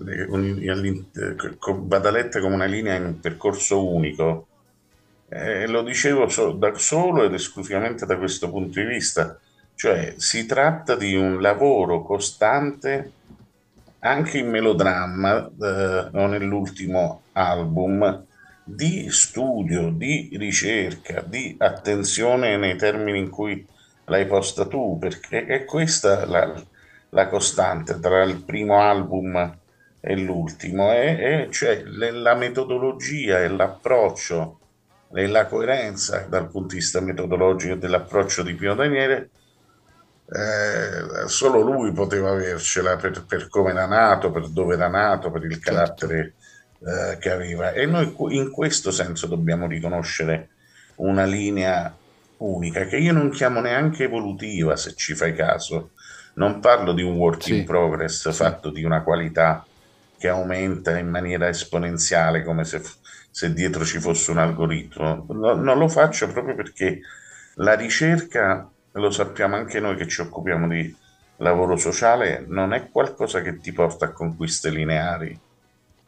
vada 1.85 2.11
lette 2.11 2.41
come 2.41 2.55
una 2.55 2.65
linea 2.65 2.95
in 2.95 3.05
un 3.05 3.21
percorso 3.21 3.87
unico. 3.87 4.47
Eh, 5.29 5.67
lo 5.67 5.83
dicevo 5.83 6.29
so, 6.29 6.53
da 6.53 6.75
solo 6.75 7.25
ed 7.25 7.35
esclusivamente 7.35 8.07
da 8.07 8.17
questo 8.17 8.51
punto 8.51 8.81
di 8.81 8.87
vista, 8.87 9.39
cioè 9.75 10.15
si 10.17 10.47
tratta 10.47 10.97
di 10.97 11.15
un 11.15 11.41
lavoro 11.41 12.03
costante 12.03 13.13
anche 14.01 14.39
in 14.39 14.49
melodramma 14.49 15.47
eh, 15.47 16.09
o 16.13 16.27
nell'ultimo 16.27 17.23
album 17.33 18.27
di 18.69 19.11
studio, 19.11 19.91
di 19.91 20.31
ricerca, 20.39 21.23
di 21.23 21.57
attenzione 21.59 22.57
nei 22.57 22.77
termini 22.77 23.19
in 23.19 23.31
cui 23.31 23.67
l'hai 24.05 24.27
posta 24.27 24.67
tu, 24.67 24.99
perché 24.99 25.47
è 25.47 25.65
questa 25.65 26.27
la, 26.27 26.63
la 27.11 27.29
costante 27.29 27.99
tra 27.99 28.23
il 28.23 28.43
primo 28.43 28.81
album 28.81 29.59
e 30.01 30.17
l'ultimo, 30.17 30.93
è, 30.93 31.17
è 31.17 31.49
cioè 31.51 31.83
la 31.85 32.35
metodologia 32.35 33.41
e 33.43 33.49
l'approccio 33.49 34.59
e 35.15 35.27
la 35.27 35.47
coerenza 35.47 36.27
dal 36.29 36.51
punto 36.51 36.69
di 36.69 36.77
vista 36.77 37.01
metodologico 37.01 37.75
dell'approccio 37.75 38.43
di 38.43 38.55
Pino 38.55 38.75
Daniele 38.75 39.31
eh, 40.31 41.27
solo 41.27 41.61
lui 41.61 41.93
poteva 41.93 42.31
avercela 42.31 42.97
per, 42.97 43.25
per, 43.25 43.49
come 43.49 43.71
era 43.71 43.87
nato, 43.87 44.31
per 44.31 44.49
dove 44.49 44.75
era 44.75 44.89
nato, 44.89 45.31
per 45.31 45.45
il 45.45 45.53
certo. 45.53 45.71
carattere. 45.71 46.35
Eh, 46.81 47.19
che 47.19 47.31
aveva. 47.31 47.73
E 47.73 47.87
noi 47.87 48.15
in 48.31 48.51
questo 48.51 48.91
senso 48.91 49.27
dobbiamo 49.27 49.67
riconoscere 49.67 50.51
una 50.97 51.25
linea 51.25 51.95
unica, 52.39 52.85
che 52.87 52.97
io 52.97 53.13
non 53.13 53.31
chiamo 53.31 53.61
neanche 53.61 54.05
evolutiva, 54.05 54.77
se 54.77 54.95
ci 54.95 55.15
fai 55.15 55.35
caso. 55.35 55.91
Non 56.35 56.61
parlo 56.61 56.93
di 56.93 57.03
un 57.03 57.17
work 57.17 57.43
sì. 57.43 57.59
in 57.59 57.65
progress 57.65 58.29
sì. 58.29 58.33
fatto 58.33 58.71
di 58.71 58.85
una 58.85 59.03
qualità 59.03 59.67
che 60.19 60.29
aumenta 60.29 60.97
in 60.99 61.09
maniera 61.09 61.49
esponenziale, 61.49 62.45
come 62.45 62.65
se, 62.65 62.81
se 63.31 63.53
dietro 63.53 63.85
ci 63.85 63.99
fosse 63.99 64.31
un 64.31 64.39
algoritmo. 64.39 65.27
No, 65.31 65.55
non 65.55 65.79
lo 65.79 65.89
faccio 65.89 66.31
proprio 66.31 66.55
perché 66.55 67.01
la 67.55 67.75
ricerca 67.75 68.69
lo 68.93 69.11
sappiamo 69.11 69.57
anche 69.57 69.81
noi 69.81 69.97
che 69.97 70.07
ci 70.07 70.21
occupiamo 70.21 70.69
di 70.69 70.95
lavoro 71.39 71.77
sociale, 71.77 72.45
non 72.47 72.73
è 72.73 72.89
qualcosa 72.89 73.41
che 73.43 73.59
ti 73.59 73.73
porta 73.73 74.07
a 74.07 74.13
conquiste 74.13 74.71
lineari, 74.71 75.39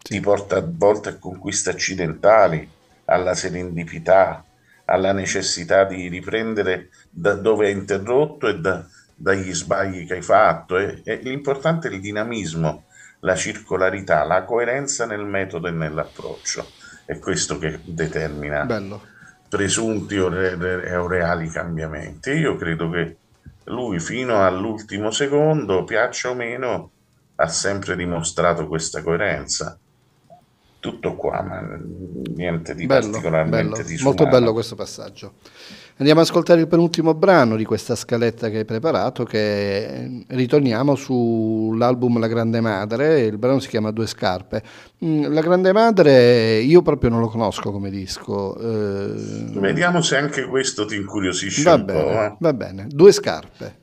sì. 0.02 0.14
ti 0.14 0.20
porta 0.20 0.56
a 0.56 0.64
volte 0.66 1.10
a 1.10 1.16
conquiste 1.16 1.70
accidentali, 1.70 2.68
alla 3.06 3.34
serendipità, 3.34 4.44
alla 4.84 5.12
necessità 5.12 5.84
di 5.84 6.08
riprendere 6.08 6.90
da 7.08 7.34
dove 7.34 7.66
hai 7.66 7.72
interrotto 7.72 8.48
e 8.48 8.58
da, 8.58 8.84
dagli 9.14 9.52
sbagli 9.52 10.06
che 10.06 10.14
hai 10.14 10.22
fatto. 10.22 10.78
E, 10.78 11.00
e 11.04 11.16
l'importante 11.22 11.88
è 11.88 11.92
il 11.92 12.00
dinamismo, 12.00 12.84
la 13.20 13.36
circolarità, 13.36 14.24
la 14.24 14.44
coerenza 14.44 15.06
nel 15.06 15.24
metodo 15.24 15.68
e 15.68 15.72
nell'approccio. 15.72 16.66
È 17.04 17.18
questo 17.18 17.58
che 17.58 17.80
determina 17.84 18.64
Bello 18.64 19.18
presunti 19.50 20.16
o, 20.16 20.28
re, 20.28 20.96
o 20.96 21.08
reali 21.08 21.48
cambiamenti. 21.48 22.30
Io 22.30 22.54
credo 22.54 22.88
che 22.88 23.16
lui 23.64 23.98
fino 23.98 24.46
all'ultimo 24.46 25.10
secondo, 25.10 25.82
piaccia 25.82 26.30
o 26.30 26.34
meno, 26.34 26.90
ha 27.34 27.48
sempre 27.48 27.96
dimostrato 27.96 28.68
questa 28.68 29.02
coerenza. 29.02 29.76
Tutto 30.80 31.14
qua, 31.14 31.42
ma 31.42 31.78
niente 32.34 32.74
di 32.74 32.86
bello, 32.86 33.10
particolarmente 33.10 33.82
bello, 33.82 34.02
Molto 34.02 34.26
bello 34.26 34.52
questo 34.54 34.74
passaggio. 34.74 35.34
Andiamo 35.98 36.22
ad 36.22 36.26
ascoltare 36.26 36.60
il 36.60 36.68
penultimo 36.68 37.12
brano 37.12 37.56
di 37.56 37.66
questa 37.66 37.94
scaletta 37.94 38.48
che 38.48 38.56
hai 38.58 38.64
preparato, 38.64 39.24
che 39.24 40.24
ritorniamo 40.28 40.94
sull'album 40.94 42.18
La 42.18 42.28
Grande 42.28 42.62
Madre, 42.62 43.20
il 43.20 43.36
brano 43.36 43.58
si 43.58 43.68
chiama 43.68 43.90
Due 43.90 44.06
Scarpe. 44.06 44.62
Mm, 45.04 45.30
La 45.34 45.42
Grande 45.42 45.72
Madre 45.74 46.60
io 46.60 46.80
proprio 46.80 47.10
non 47.10 47.20
lo 47.20 47.28
conosco 47.28 47.70
come 47.70 47.90
disco. 47.90 48.56
Eh... 48.58 49.60
Vediamo 49.60 50.00
se 50.00 50.16
anche 50.16 50.46
questo 50.46 50.86
ti 50.86 50.96
incuriosisce 50.96 51.62
va 51.62 51.74
un 51.74 51.84
bene, 51.84 52.02
po'. 52.02 52.10
Eh? 52.10 52.36
Va 52.38 52.52
bene, 52.54 52.86
Due 52.88 53.12
Scarpe. 53.12 53.79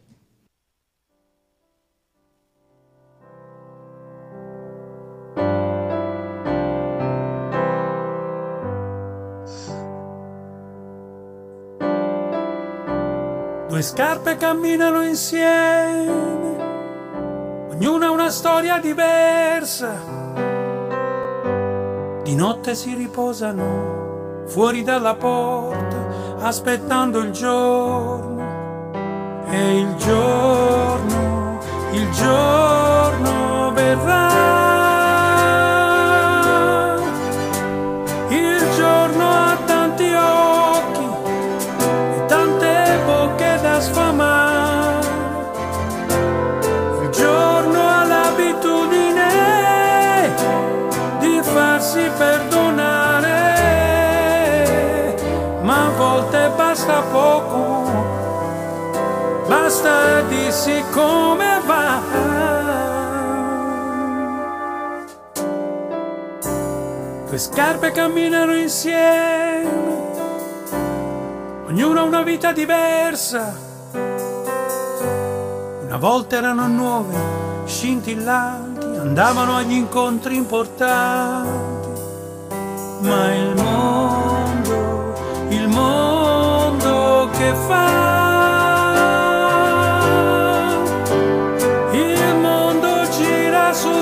Due 13.78 13.86
scarpe 13.86 14.38
camminano 14.38 15.04
insieme, 15.04 16.10
ognuna 17.70 18.10
una 18.10 18.32
storia 18.32 18.80
diversa. 18.80 19.94
Di 22.24 22.34
notte 22.34 22.74
si 22.74 22.96
riposano 22.96 24.46
fuori 24.48 24.82
dalla 24.82 25.14
porta, 25.14 26.38
aspettando 26.40 27.20
il 27.20 27.30
giorno. 27.30 28.96
E 29.48 29.80
il 29.80 29.96
giorno, 29.98 31.60
il 31.92 32.10
giorno 32.10 33.72
verrà. 33.74 34.67
Basta 59.88 60.22
dirsi 60.28 60.84
come 60.92 61.62
va. 61.66 62.02
Due 67.28 67.38
scarpe 67.38 67.92
camminano 67.92 68.56
insieme, 68.56 69.70
ognuna 71.68 72.02
ha 72.02 72.04
una 72.04 72.24
vita 72.24 72.52
diversa. 72.52 73.66
Una 75.84 75.98
volta 75.98 76.36
erano 76.36 76.68
nuove, 76.68 77.16
scintillanti, 77.66 78.86
andavano 78.98 79.56
agli 79.56 79.74
incontri 79.74 80.36
importanti, 80.36 82.02
ma 83.02 83.34
il 83.34 83.54
mondo, 83.56 85.14
il 85.50 85.68
mondo 85.70 87.30
che 87.38 87.54
fa. 87.68 88.27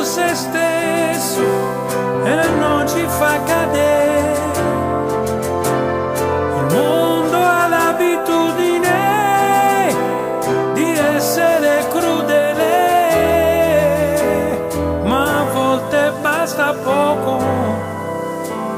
Se 0.06 0.36
stesso 0.36 1.42
e 2.24 2.48
non 2.60 2.88
ci 2.88 3.04
fa 3.08 3.42
cadere. 3.44 4.34
Il 6.58 6.66
mondo 6.76 7.38
ha 7.38 7.68
l'abitudine 7.68 8.94
di 10.74 10.96
essere 11.16 11.88
crudele, 11.90 12.70
ma 15.04 15.40
a 15.40 15.44
volte 15.52 16.12
basta 16.22 16.74
poco, 16.84 17.40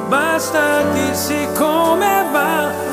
basta 0.08 0.82
dirsi 0.94 1.46
come 1.56 2.26
va. 2.32 2.87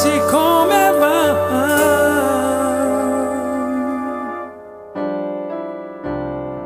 Dirsi 0.00 0.18
come 0.30 0.90
va. 0.98 1.48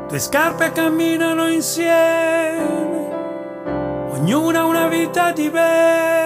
Le 0.09 0.19
scarpe 0.19 0.71
camminano 0.71 1.47
insieme, 1.49 3.09
ognuna 4.11 4.63
una 4.63 4.87
vita 4.87 5.31
diversa. 5.31 6.24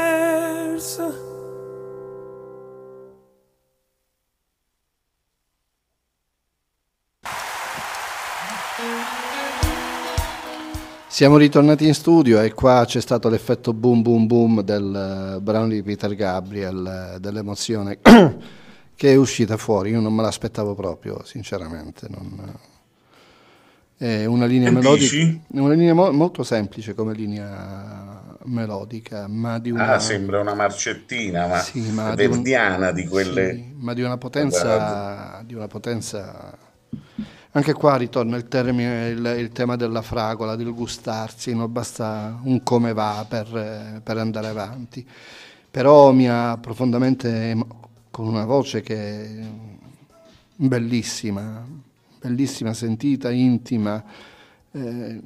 Siamo 11.19 11.35
ritornati 11.35 11.85
in 11.85 11.93
studio 11.93 12.39
e 12.39 12.53
qua 12.53 12.85
c'è 12.85 13.01
stato 13.01 13.27
l'effetto 13.27 13.73
boom 13.73 14.01
boom 14.01 14.25
boom 14.25 14.61
del 14.61 15.35
eh, 15.35 15.41
brano 15.41 15.67
di 15.67 15.83
Peter 15.83 16.15
Gabriel, 16.15 17.15
eh, 17.15 17.19
dell'emozione 17.19 17.99
che 18.95 19.11
è 19.11 19.15
uscita 19.15 19.57
fuori, 19.57 19.89
io 19.89 19.99
non 19.99 20.13
me 20.13 20.21
l'aspettavo 20.21 20.75
proprio, 20.75 21.21
sinceramente. 21.25 22.07
non- 22.09 22.53
È 23.97 24.23
una 24.23 24.45
linea 24.45 24.71
melodica, 24.71 25.37
una 25.47 25.73
linea 25.73 25.93
mo- 25.93 26.11
molto 26.13 26.43
semplice 26.43 26.93
come 26.93 27.13
linea 27.13 28.37
melodica, 28.45 29.27
ma 29.27 29.59
di 29.59 29.71
una, 29.71 29.95
Ah, 29.95 29.99
sembra 29.99 30.39
una 30.39 30.53
marcettina, 30.53 31.47
ma, 31.47 31.59
Sì, 31.59 31.81
ma 31.91 32.15
di 32.15 32.23
un- 32.27 32.31
verdiana 32.31 32.91
di 32.93 33.05
quelle... 33.05 33.55
Sì, 33.55 33.73
ma 33.77 33.93
di 33.93 34.03
una 34.03 34.17
potenza, 34.17 35.43
di 35.45 35.53
una 35.53 35.67
potenza. 35.67 36.57
Anche 37.51 37.73
qua 37.73 37.95
ritorna 37.95 38.37
il, 38.37 38.47
termine, 38.47 39.09
il, 39.09 39.35
il 39.39 39.49
tema 39.49 39.75
della 39.75 40.03
fragola, 40.03 40.55
del 40.55 40.71
gustarsi, 40.71 41.55
non 41.55 41.71
basta 41.71 42.39
un 42.43 42.61
come 42.61 42.93
va 42.93 43.25
per, 43.27 44.01
per 44.03 44.17
andare 44.17 44.47
avanti. 44.47 45.05
Però 45.71 46.11
mi 46.11 46.29
ha 46.29 46.57
profondamente, 46.57 47.57
con 48.11 48.27
una 48.27 48.45
voce 48.45 48.81
che 48.81 49.39
è 49.39 49.45
bellissima, 50.55 51.65
bellissima, 52.21 52.73
sentita, 52.73 53.31
intima. 53.31 54.03
eh, 54.71 55.21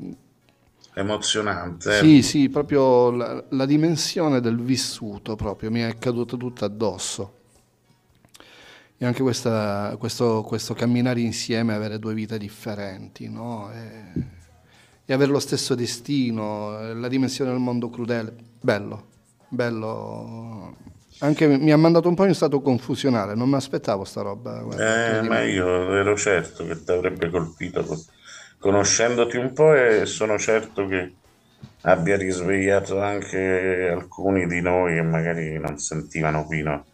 emozionante. 0.94 1.98
sì, 1.98 2.22
sì, 2.22 2.50
proprio 2.50 3.12
la, 3.12 3.44
la 3.50 3.66
dimensione 3.66 4.40
del 4.40 4.60
vissuto 4.62 5.36
proprio 5.36 5.70
mi 5.72 5.82
è 5.82 5.98
caduta 5.98 6.38
tutta 6.38 6.66
addosso. 6.66 7.42
E 8.98 9.06
anche 9.06 9.22
questa- 9.22 9.96
questo, 10.00 10.44
questo 10.44 10.74
camminare 10.74 11.20
insieme, 11.22 11.74
avere 11.74 12.00
due 12.00 12.14
vite 12.14 12.38
differenti, 12.38 13.28
no? 13.30 13.72
E, 13.74 14.22
e 15.06 15.14
avere 15.14 15.32
lo 15.32 15.40
stesso 15.40 15.76
destino, 15.76 16.94
la 16.94 17.08
dimensione 17.10 17.52
del 17.52 17.60
mondo 17.60 17.90
crudele. 17.90 18.34
Bello, 18.62 19.08
bello. 19.50 20.78
Anche 21.20 21.48
mi 21.58 21.72
ha 21.72 21.78
mandato 21.78 22.08
un 22.08 22.16
po' 22.16 22.26
in 22.26 22.34
stato 22.34 22.62
confusionale, 22.62 23.36
non 23.36 23.50
mi 23.50 23.56
aspettavo 23.56 24.04
sta 24.06 24.22
roba. 24.22 24.62
guarda, 24.62 24.94
Eh, 25.00 25.22
ma 25.22 25.42
io 25.44 25.94
ero 25.96 26.16
certo 26.18 26.66
che 26.66 26.84
ti 26.84 26.92
avrebbe 26.92 27.30
colpito, 27.30 27.86
co- 27.86 28.06
conoscendoti 28.58 29.38
un 29.38 29.54
po' 29.54 29.74
e 29.76 30.06
sono 30.08 30.38
certo 30.40 30.88
che 30.88 31.18
abbia 31.82 32.18
risvegliato 32.18 33.00
anche 33.00 33.90
alcuni 33.90 34.48
di 34.48 34.62
noi 34.62 34.96
che 34.96 35.02
magari 35.04 35.60
non 35.60 35.78
sentivano 35.78 36.48
fino 36.48 36.88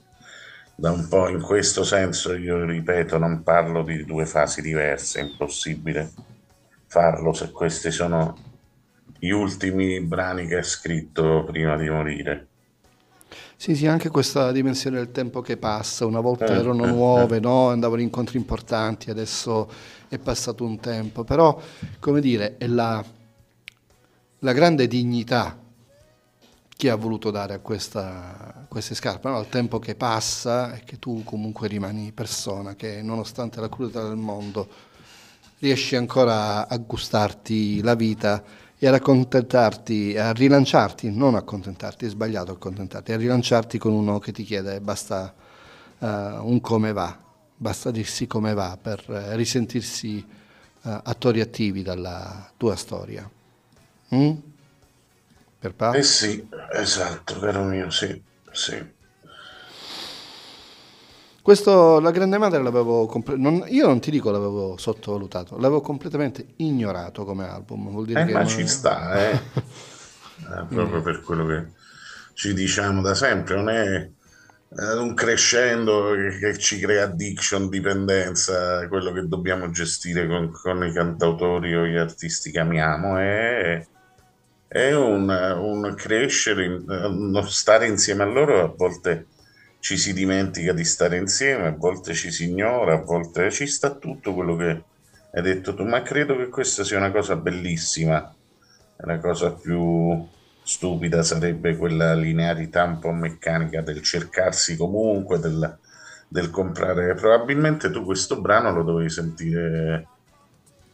da 0.80 0.92
un 0.92 1.08
po'. 1.08 1.28
In 1.30 1.42
questo 1.42 1.84
senso, 1.84 2.34
io 2.36 2.64
ripeto, 2.66 3.18
non 3.18 3.44
parlo 3.44 3.84
di 3.84 4.06
due 4.06 4.26
fasi 4.26 4.62
diverse, 4.62 5.20
è 5.20 5.24
impossibile 5.24 6.12
farlo 6.88 7.34
se 7.34 7.52
questi 7.52 7.92
sono 7.92 8.36
gli 9.20 9.30
ultimi 9.30 10.02
brani 10.02 10.48
che 10.48 10.58
ha 10.58 10.64
scritto 10.64 11.44
prima 11.46 11.78
di 11.78 11.90
morire. 11.90 12.48
Sì, 13.56 13.76
sì, 13.76 13.86
anche 13.88 14.10
questa 14.10 14.52
dimensione 14.52 14.98
del 14.98 15.12
tempo 15.12 15.42
che 15.42 15.58
passa, 15.58 16.06
una 16.06 16.20
volta 16.22 16.54
Eh, 16.54 16.56
erano 16.56 16.86
eh, 16.86 16.88
nuove, 16.88 17.40
no? 17.40 17.70
andavano 17.70 18.02
incontri 18.02 18.38
importanti, 18.38 19.10
adesso 19.10 19.70
è 20.08 20.18
passato 20.18 20.64
un 20.64 20.80
tempo, 20.80 21.24
però, 21.24 21.60
come 22.00 22.22
dire, 22.22 22.58
è 22.58 22.68
la, 22.68 23.04
la 24.40 24.54
grande 24.54 24.88
dignità 24.88 25.58
che 26.80 26.90
ha 26.90 26.96
voluto 26.96 27.30
dare 27.30 27.56
a 27.56 27.60
questa, 27.60 28.66
queste 28.70 28.96
scarpe, 28.96 29.28
no? 29.28 29.36
al 29.36 29.50
tempo 29.50 29.80
che 29.80 29.96
passa 29.96 30.74
e 30.74 30.86
che 30.86 30.98
tu 30.98 31.26
comunque 31.26 31.68
rimani 31.68 32.14
persona, 32.14 32.74
che 32.76 33.02
nonostante 33.02 33.60
la 33.60 33.68
crudità 33.68 34.08
del 34.08 34.16
mondo 34.16 34.66
riesci 35.60 35.98
ancora 35.98 36.70
a 36.70 36.78
gustarti 36.78 37.82
la 37.82 37.96
vita 37.96 38.42
e 38.78 38.88
ad 38.88 38.94
accontentarti, 38.94 40.18
a 40.18 40.32
rilanciarti, 40.32 41.12
non 41.12 41.36
accontentarti, 41.36 42.06
è 42.06 42.08
sbagliato 42.10 42.54
accontentarti, 42.54 43.12
a 43.12 43.18
rilanciarti 43.18 43.78
con 43.78 43.92
uno 43.92 44.20
che 44.20 44.32
ti 44.32 44.44
chiede 44.44 44.80
basta 44.80 45.34
eh, 46.00 46.08
un 46.08 46.62
come 46.62 46.94
va, 46.94 47.14
basta 47.58 47.92
dirsi 47.92 48.26
come 48.26 48.54
va 48.54 48.78
per 48.82 49.04
eh, 49.10 49.36
risentirsi 49.36 50.18
eh, 50.20 51.00
attori 51.04 51.42
attivi 51.42 51.82
dalla 51.82 52.50
tua 52.56 52.78
storia. 52.78 53.30
Mm? 54.16 54.38
Per 55.60 55.74
Paolo? 55.76 55.98
Eh 55.98 56.04
sì, 56.04 56.48
esatto, 56.74 57.40
caro 57.40 57.64
mio, 57.64 57.90
sì, 57.90 58.24
sì. 58.52 58.98
Questo, 61.42 62.00
la 62.00 62.12
Grande 62.12 62.38
Madre 62.38 62.62
l'avevo 62.62 63.06
comple- 63.08 63.38
non- 63.38 63.64
io 63.70 63.88
non 63.88 64.00
ti 64.00 64.12
dico 64.12 64.30
l'avevo 64.30 64.78
sottovalutato, 64.78 65.56
l'avevo 65.58 65.82
completamente 65.82 66.46
ignorato 66.58 67.24
come 67.26 67.48
album. 67.48 67.90
Vuol 67.90 68.06
dire 68.06 68.22
Eh, 68.22 68.26
che 68.26 68.32
ma 68.32 68.40
non- 68.40 68.48
ci 68.48 68.68
sta, 68.68 69.32
eh. 69.32 69.40
Eh, 70.40 70.66
proprio 70.70 71.02
per 71.02 71.22
quello 71.22 71.46
che 71.46 71.72
ci 72.34 72.54
diciamo 72.54 73.02
da 73.02 73.14
sempre, 73.14 73.56
non 73.56 73.70
è 73.70 74.10
eh, 74.70 74.94
un 74.98 75.14
crescendo 75.14 76.14
che, 76.16 76.38
che 76.40 76.58
ci 76.58 76.80
crea 76.80 77.04
addiction, 77.06 77.68
dipendenza, 77.70 78.88
quello 78.88 79.12
che 79.12 79.28
dobbiamo 79.28 79.70
gestire 79.70 80.28
con, 80.28 80.50
con 80.52 80.86
i 80.86 80.94
cantautori 80.94 81.76
o 81.76 81.86
gli 81.86 81.98
artisti 81.98 82.52
che 82.52 82.60
amiamo, 82.60 83.18
è, 83.18 83.86
è 84.70 84.94
un, 84.94 85.28
un 85.28 85.96
crescere, 85.96 86.68
uno 86.68 87.42
stare 87.42 87.88
insieme 87.88 88.22
a 88.22 88.28
loro, 88.28 88.64
a 88.64 88.68
volte 88.68 89.26
ci 89.80 89.98
si 89.98 90.14
dimentica 90.14 90.74
di 90.74 90.86
stare 90.86 91.18
insieme, 91.18 91.66
a 91.66 91.76
volte 91.76 92.14
ci 92.14 92.32
si 92.32 92.50
ignora, 92.50 92.94
a 92.94 93.02
volte 93.02 93.50
ci 93.50 93.66
sta 93.66 93.96
tutto 93.96 94.36
quello 94.36 94.56
che 94.56 94.84
hai 95.32 95.42
detto 95.42 95.74
tu, 95.74 95.84
ma 95.86 96.04
credo 96.04 96.38
che 96.38 96.50
questa 96.50 96.84
sia 96.84 96.98
una 96.98 97.12
cosa 97.12 97.36
bellissima. 97.36 98.32
La 98.98 99.18
cosa 99.18 99.54
più 99.54 100.28
stupida 100.62 101.24
sarebbe 101.24 101.76
quella 101.76 102.14
linearità 102.14 102.84
un 102.84 103.00
po' 103.00 103.12
meccanica 103.12 103.82
del 103.82 104.04
cercarsi 104.04 104.78
comunque, 104.78 105.40
del, 105.40 105.78
del 106.28 106.52
comprare. 106.52 107.16
Probabilmente 107.16 107.90
tu 107.90 108.04
questo 108.06 108.40
brano 108.40 108.72
lo 108.72 108.84
dovevi 108.84 109.10
sentire 109.10 110.08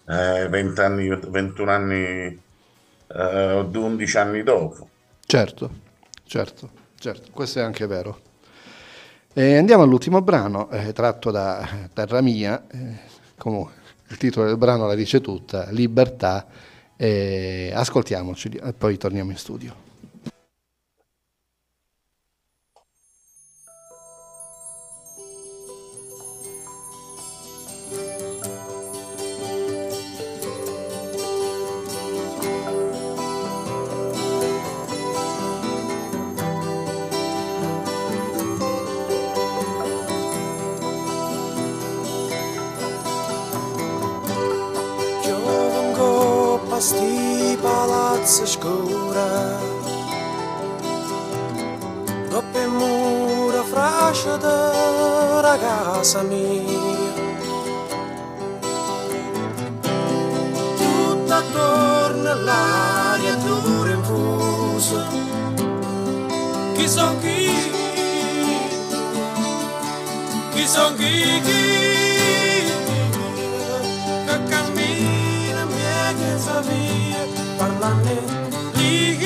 eh, 0.08 0.48
20 0.48 0.82
anni, 0.82 1.08
21 1.10 1.72
anni 1.72 2.44
eh, 3.08 3.52
o 3.52 3.70
11 3.74 4.18
anni 4.18 4.44
dopo. 4.44 4.90
Certo, 5.26 5.70
certo, 6.26 6.70
certo, 6.98 7.30
questo 7.32 7.60
è 7.60 7.62
anche 7.62 7.86
vero. 7.88 8.20
E 9.34 9.58
andiamo 9.58 9.84
all'ultimo 9.84 10.22
brano, 10.22 10.70
eh, 10.72 10.94
tratto 10.94 11.32
da 11.32 11.68
Terra 11.94 12.22
Mia, 12.22 12.66
eh, 12.72 13.00
comunque 13.38 13.74
il 14.08 14.18
titolo 14.18 14.46
del 14.46 14.58
brano 14.58 14.88
la 14.88 14.96
dice 14.96 15.20
tutta, 15.20 15.70
Libertà, 15.72 16.48
ascoltiamoci 16.98 18.50
e 18.50 18.72
poi 18.72 18.98
torniamo 18.98 19.32
in 19.32 19.38
studio. 19.38 19.85
Casa 56.06 56.22
mia 56.22 56.62
Tutto 60.78 61.34
attorno 61.34 62.30
all'aria 62.30 63.34
dura 63.38 63.90
infusa 63.90 65.08
Chi 66.76 66.88
son 66.88 67.20
chi? 67.22 67.50
Chi 70.54 70.68
son 70.68 70.96
chi? 70.96 71.42
chi? 71.46 71.64
Che 74.28 74.44
cammina 74.50 75.62
in 75.62 76.18
mezzo 76.20 76.62
via 76.68 77.26
Parlando 77.58 78.10
di 78.10 78.14
libertà 78.14 79.25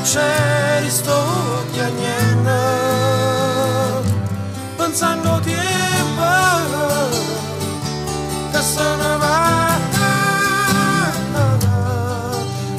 che 0.00 0.06
succede 0.06 0.90
sto 0.90 1.64
piagnendo 1.72 2.50
Pensando 4.76 5.40
tempo 5.40 6.24
Che 8.50 8.60
se 8.60 8.96
ne 8.96 9.16
va 9.18 9.58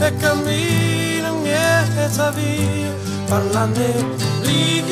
e 0.03 0.15
cammina 0.17 1.27
in 1.27 1.41
mezza 1.43 2.31
via 2.31 2.91
parlando 3.27 4.15
di 4.41 4.83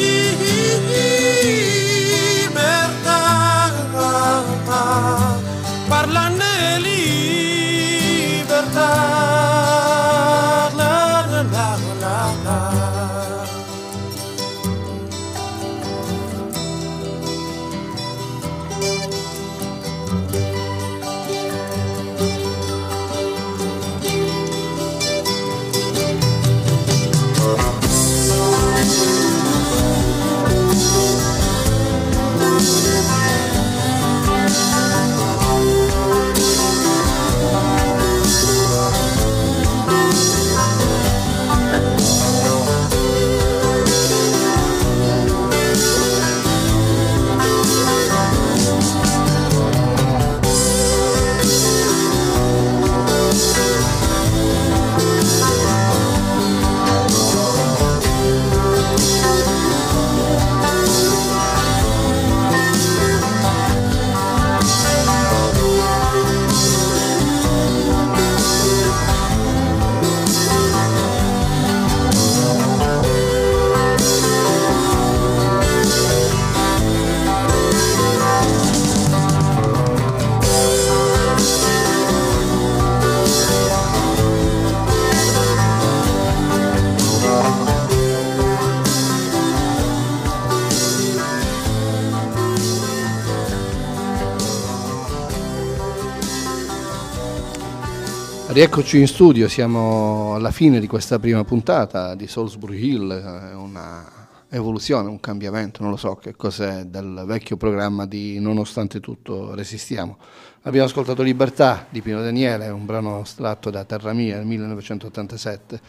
Rieccoci 98.59 98.99
in 98.99 99.07
studio, 99.07 99.47
siamo 99.47 100.35
alla 100.35 100.51
fine 100.51 100.81
di 100.81 100.87
questa 100.87 101.17
prima 101.17 101.45
puntata 101.45 102.13
di 102.13 102.27
Salisbury 102.27 102.89
Hill, 102.89 103.09
è 103.09 103.53
una 103.53 104.27
evoluzione, 104.49 105.07
un 105.07 105.21
cambiamento, 105.21 105.81
non 105.81 105.91
lo 105.91 105.95
so 105.95 106.15
che 106.15 106.35
cos'è 106.35 106.83
del 106.83 107.23
vecchio 107.25 107.55
programma 107.55 108.05
di 108.05 108.37
Nonostante 108.41 108.99
tutto 108.99 109.55
resistiamo. 109.55 110.17
Abbiamo 110.63 110.87
ascoltato 110.87 111.23
Libertà 111.23 111.87
di 111.89 112.01
Pino 112.01 112.21
Daniele, 112.21 112.67
un 112.67 112.85
brano 112.85 113.21
estratto 113.21 113.69
da 113.69 113.85
Terra 113.85 114.11
Mia 114.11 114.35
nel 114.35 114.45
1987 114.45 115.79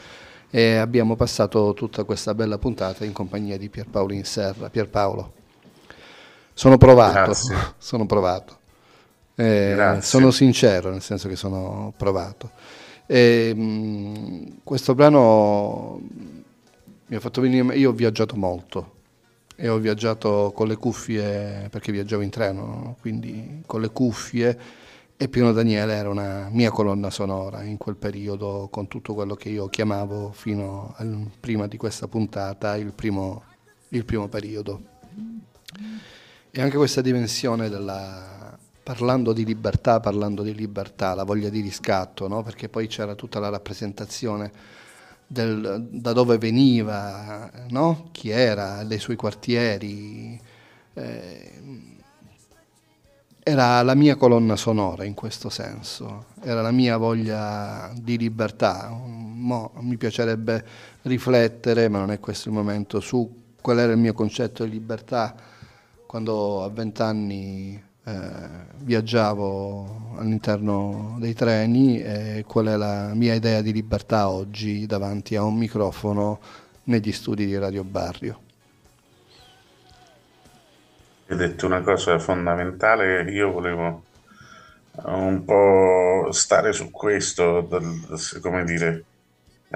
e 0.49 0.77
abbiamo 0.77 1.17
passato 1.17 1.75
tutta 1.75 2.05
questa 2.05 2.37
bella 2.37 2.59
puntata 2.59 3.05
in 3.05 3.13
compagnia 3.13 3.59
di 3.59 3.69
Pierpaolo 3.69 4.13
Inserra. 4.13 4.71
Pierpaolo, 4.71 5.33
sono 6.53 6.79
provato, 6.79 7.15
Grazie. 7.15 7.57
sono 7.79 8.07
provato. 8.07 8.60
Eh, 9.41 10.01
sono 10.03 10.31
sincero, 10.31 10.91
nel 10.91 11.01
senso 11.01 11.27
che 11.27 11.35
sono 11.35 11.95
provato. 11.97 12.51
E, 13.07 13.55
mh, 13.55 14.59
questo 14.63 14.95
brano 14.95 15.99
mi 17.07 17.17
ha 17.17 17.21
fatto 17.21 17.41
venire. 17.41 17.75
Io 17.77 17.89
ho 17.89 17.93
viaggiato 17.95 18.37
molto 18.37 18.99
e 19.57 19.71
ho 19.71 19.79
viaggiato 19.79 20.53
con 20.55 20.69
le 20.69 20.77
cuffie 20.77 21.69
perché 21.71 21.91
viaggiavo 21.91 22.21
in 22.21 22.29
treno, 22.29 22.65
no? 22.67 22.97
quindi 23.01 23.63
con 23.65 23.81
le 23.81 23.89
cuffie. 23.89 24.59
E 25.17 25.29
Pino 25.29 25.53
Daniele 25.53 25.95
era 25.95 26.11
una 26.11 26.49
mia 26.51 26.71
colonna 26.71 27.09
sonora 27.09 27.63
in 27.63 27.79
quel 27.79 27.97
periodo, 27.97 28.69
con 28.71 28.89
tutto 28.89 29.15
quello 29.15 29.35
che 29.37 29.49
io 29.49 29.69
chiamavo 29.69 30.33
fino 30.33 30.95
al, 30.97 31.31
prima 31.41 31.67
di 31.67 31.79
questa 31.79 32.09
puntata 32.09 32.77
il 32.77 32.93
primo, 32.93 33.43
il 33.89 34.05
primo 34.05 34.29
periodo. 34.29 34.83
E 36.51 36.61
anche 36.61 36.77
questa 36.77 37.01
dimensione 37.01 37.69
della, 37.69 38.40
parlando 38.83 39.33
di 39.33 39.45
libertà, 39.45 40.01
parlando 40.01 40.43
di 40.43 40.55
libertà, 40.55 41.15
la 41.15 41.25
voglia 41.25 41.49
di 41.49 41.61
riscatto, 41.61 42.29
no? 42.29 42.43
perché 42.43 42.69
poi 42.69 42.87
c'era 42.87 43.15
tutta 43.15 43.39
la 43.39 43.49
rappresentazione 43.49 44.51
del, 45.27 45.87
da 45.91 46.13
dove 46.13 46.39
veniva, 46.39 47.51
no? 47.69 48.09
chi 48.13 48.31
era, 48.31 48.83
dei 48.85 48.99
suoi 48.99 49.17
quartieri. 49.17 50.41
Eh, 50.95 51.53
era 53.43 53.83
la 53.83 53.95
mia 53.95 54.17
colonna 54.17 54.55
sonora 54.55 55.05
in 55.05 55.15
questo 55.15 55.49
senso, 55.49 56.27
era 56.43 56.61
la 56.63 56.71
mia 56.71 56.97
voglia 56.97 57.91
di 57.95 58.19
libertà. 58.19 58.91
Mo, 58.91 59.73
mi 59.81 59.97
piacerebbe 59.97 60.65
riflettere, 61.03 61.89
ma 61.89 61.99
non 62.01 62.11
è 62.11 62.21
questo 62.21 62.49
il 62.49 62.55
momento, 62.55 63.01
su 63.01 63.39
qual 63.61 63.79
era 63.79 63.93
il 63.93 63.99
mio 63.99 64.13
concetto 64.13 64.65
di 64.65 64.71
libertà 64.71 65.35
quando 66.07 66.65
a 66.65 66.69
vent'anni 66.69 67.90
eh, 68.11 68.49
viaggiavo 68.79 70.17
all'interno 70.19 71.17
dei 71.21 71.35
treni 71.35 72.03
e 72.03 72.45
qual 72.47 72.67
è 72.67 72.77
la 72.77 73.13
mia 73.15 73.35
idea 73.35 73.61
di 73.61 73.73
libertà 73.73 74.29
oggi 74.29 74.87
davanti 74.87 75.37
a 75.37 75.45
un 75.45 75.57
microfono 75.57 76.41
negli 76.85 77.13
studi 77.13 77.47
di 77.47 77.57
Radio 77.57 77.85
Barrio. 77.85 78.41
Hai 81.29 81.37
detto 81.37 81.67
una 81.67 81.83
cosa 81.83 82.19
fondamentale 82.19 83.31
io 83.31 83.53
volevo 83.53 84.03
un 85.05 85.45
po' 85.45 86.33
stare 86.33 86.73
su 86.73 86.91
questo, 86.91 87.69
come 88.41 88.65
dire, 88.65 89.05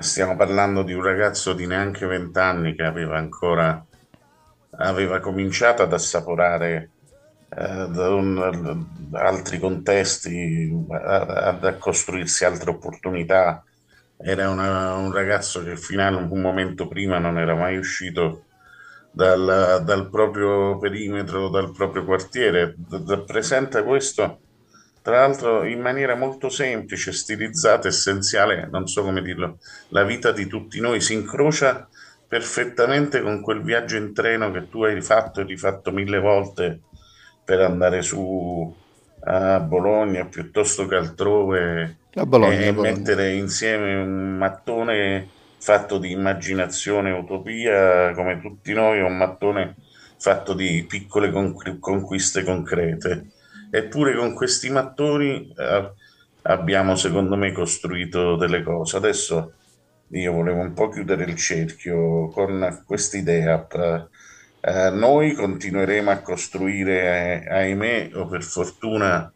stiamo 0.00 0.34
parlando 0.34 0.82
di 0.82 0.92
un 0.92 1.02
ragazzo 1.02 1.52
di 1.52 1.66
neanche 1.66 2.06
vent'anni 2.06 2.74
che 2.74 2.82
aveva 2.82 3.16
ancora, 3.16 3.84
aveva 4.78 5.20
cominciato 5.20 5.82
ad 5.82 5.92
assaporare 5.92 6.90
un- 7.56 8.86
da 9.10 9.20
altri 9.26 9.58
contesti, 9.58 10.70
a- 10.90 11.58
a 11.60 11.76
costruirsi 11.78 12.44
altre 12.44 12.70
opportunità. 12.70 13.62
Era 14.16 14.48
una- 14.50 14.94
un 14.94 15.12
ragazzo 15.12 15.62
che 15.62 15.76
fino 15.76 16.02
a 16.06 16.08
un 16.16 16.40
momento 16.40 16.86
prima 16.88 17.18
non 17.18 17.38
era 17.38 17.54
mai 17.54 17.76
uscito 17.76 18.46
dal, 19.10 19.82
dal 19.84 20.08
proprio 20.10 20.78
perimetro, 20.78 21.48
dal 21.48 21.72
proprio 21.72 22.04
quartiere. 22.04 22.74
D- 22.76 23.24
presenta 23.24 23.82
questo, 23.84 24.42
tra 25.02 25.18
l'altro, 25.20 25.64
in 25.64 25.80
maniera 25.80 26.14
molto 26.14 26.48
semplice, 26.48 27.12
stilizzata, 27.12 27.88
essenziale, 27.88 28.66
non 28.70 28.86
so 28.86 29.02
come 29.02 29.20
dirlo. 29.22 29.58
La 29.88 30.02
vita 30.04 30.32
di 30.32 30.46
tutti 30.46 30.80
noi 30.80 31.00
si 31.00 31.12
incrocia 31.14 31.86
perfettamente 32.26 33.20
con 33.20 33.40
quel 33.42 33.62
viaggio 33.62 33.96
in 33.96 34.12
treno 34.14 34.50
che 34.50 34.68
tu 34.68 34.82
hai 34.82 35.00
fatto 35.02 35.40
e 35.40 35.44
rifatto 35.44 35.92
mille 35.92 36.18
volte 36.18 36.84
per 37.44 37.60
andare 37.60 38.02
su 38.02 38.74
a 39.26 39.58
Bologna 39.60 40.26
piuttosto 40.26 40.86
che 40.86 40.96
altrove 40.96 41.96
Bologna, 42.12 42.58
e 42.58 42.72
mettere 42.72 43.34
insieme 43.34 43.94
un 43.94 44.36
mattone 44.36 45.28
fatto 45.58 45.98
di 45.98 46.10
immaginazione 46.10 47.08
e 47.08 47.18
utopia 47.18 48.12
come 48.12 48.40
tutti 48.40 48.72
noi, 48.74 49.00
un 49.00 49.16
mattone 49.16 49.76
fatto 50.18 50.52
di 50.52 50.84
piccole 50.86 51.30
conqu- 51.30 51.78
conquiste 51.78 52.44
concrete. 52.44 53.28
Eppure 53.70 54.14
con 54.14 54.34
questi 54.34 54.70
mattoni 54.70 55.52
eh, 55.56 55.90
abbiamo, 56.42 56.94
secondo 56.96 57.36
me, 57.36 57.52
costruito 57.52 58.36
delle 58.36 58.62
cose. 58.62 58.98
Adesso 58.98 59.52
io 60.08 60.32
volevo 60.32 60.60
un 60.60 60.74
po' 60.74 60.90
chiudere 60.90 61.24
il 61.24 61.34
cerchio 61.34 62.28
con 62.28 62.82
quest'idea. 62.86 63.66
Eh, 64.66 64.88
noi 64.88 65.34
continueremo 65.34 66.10
a 66.10 66.20
costruire, 66.20 67.42
eh, 67.44 67.54
ahimè, 67.54 68.12
o 68.14 68.26
per 68.26 68.42
fortuna, 68.42 69.30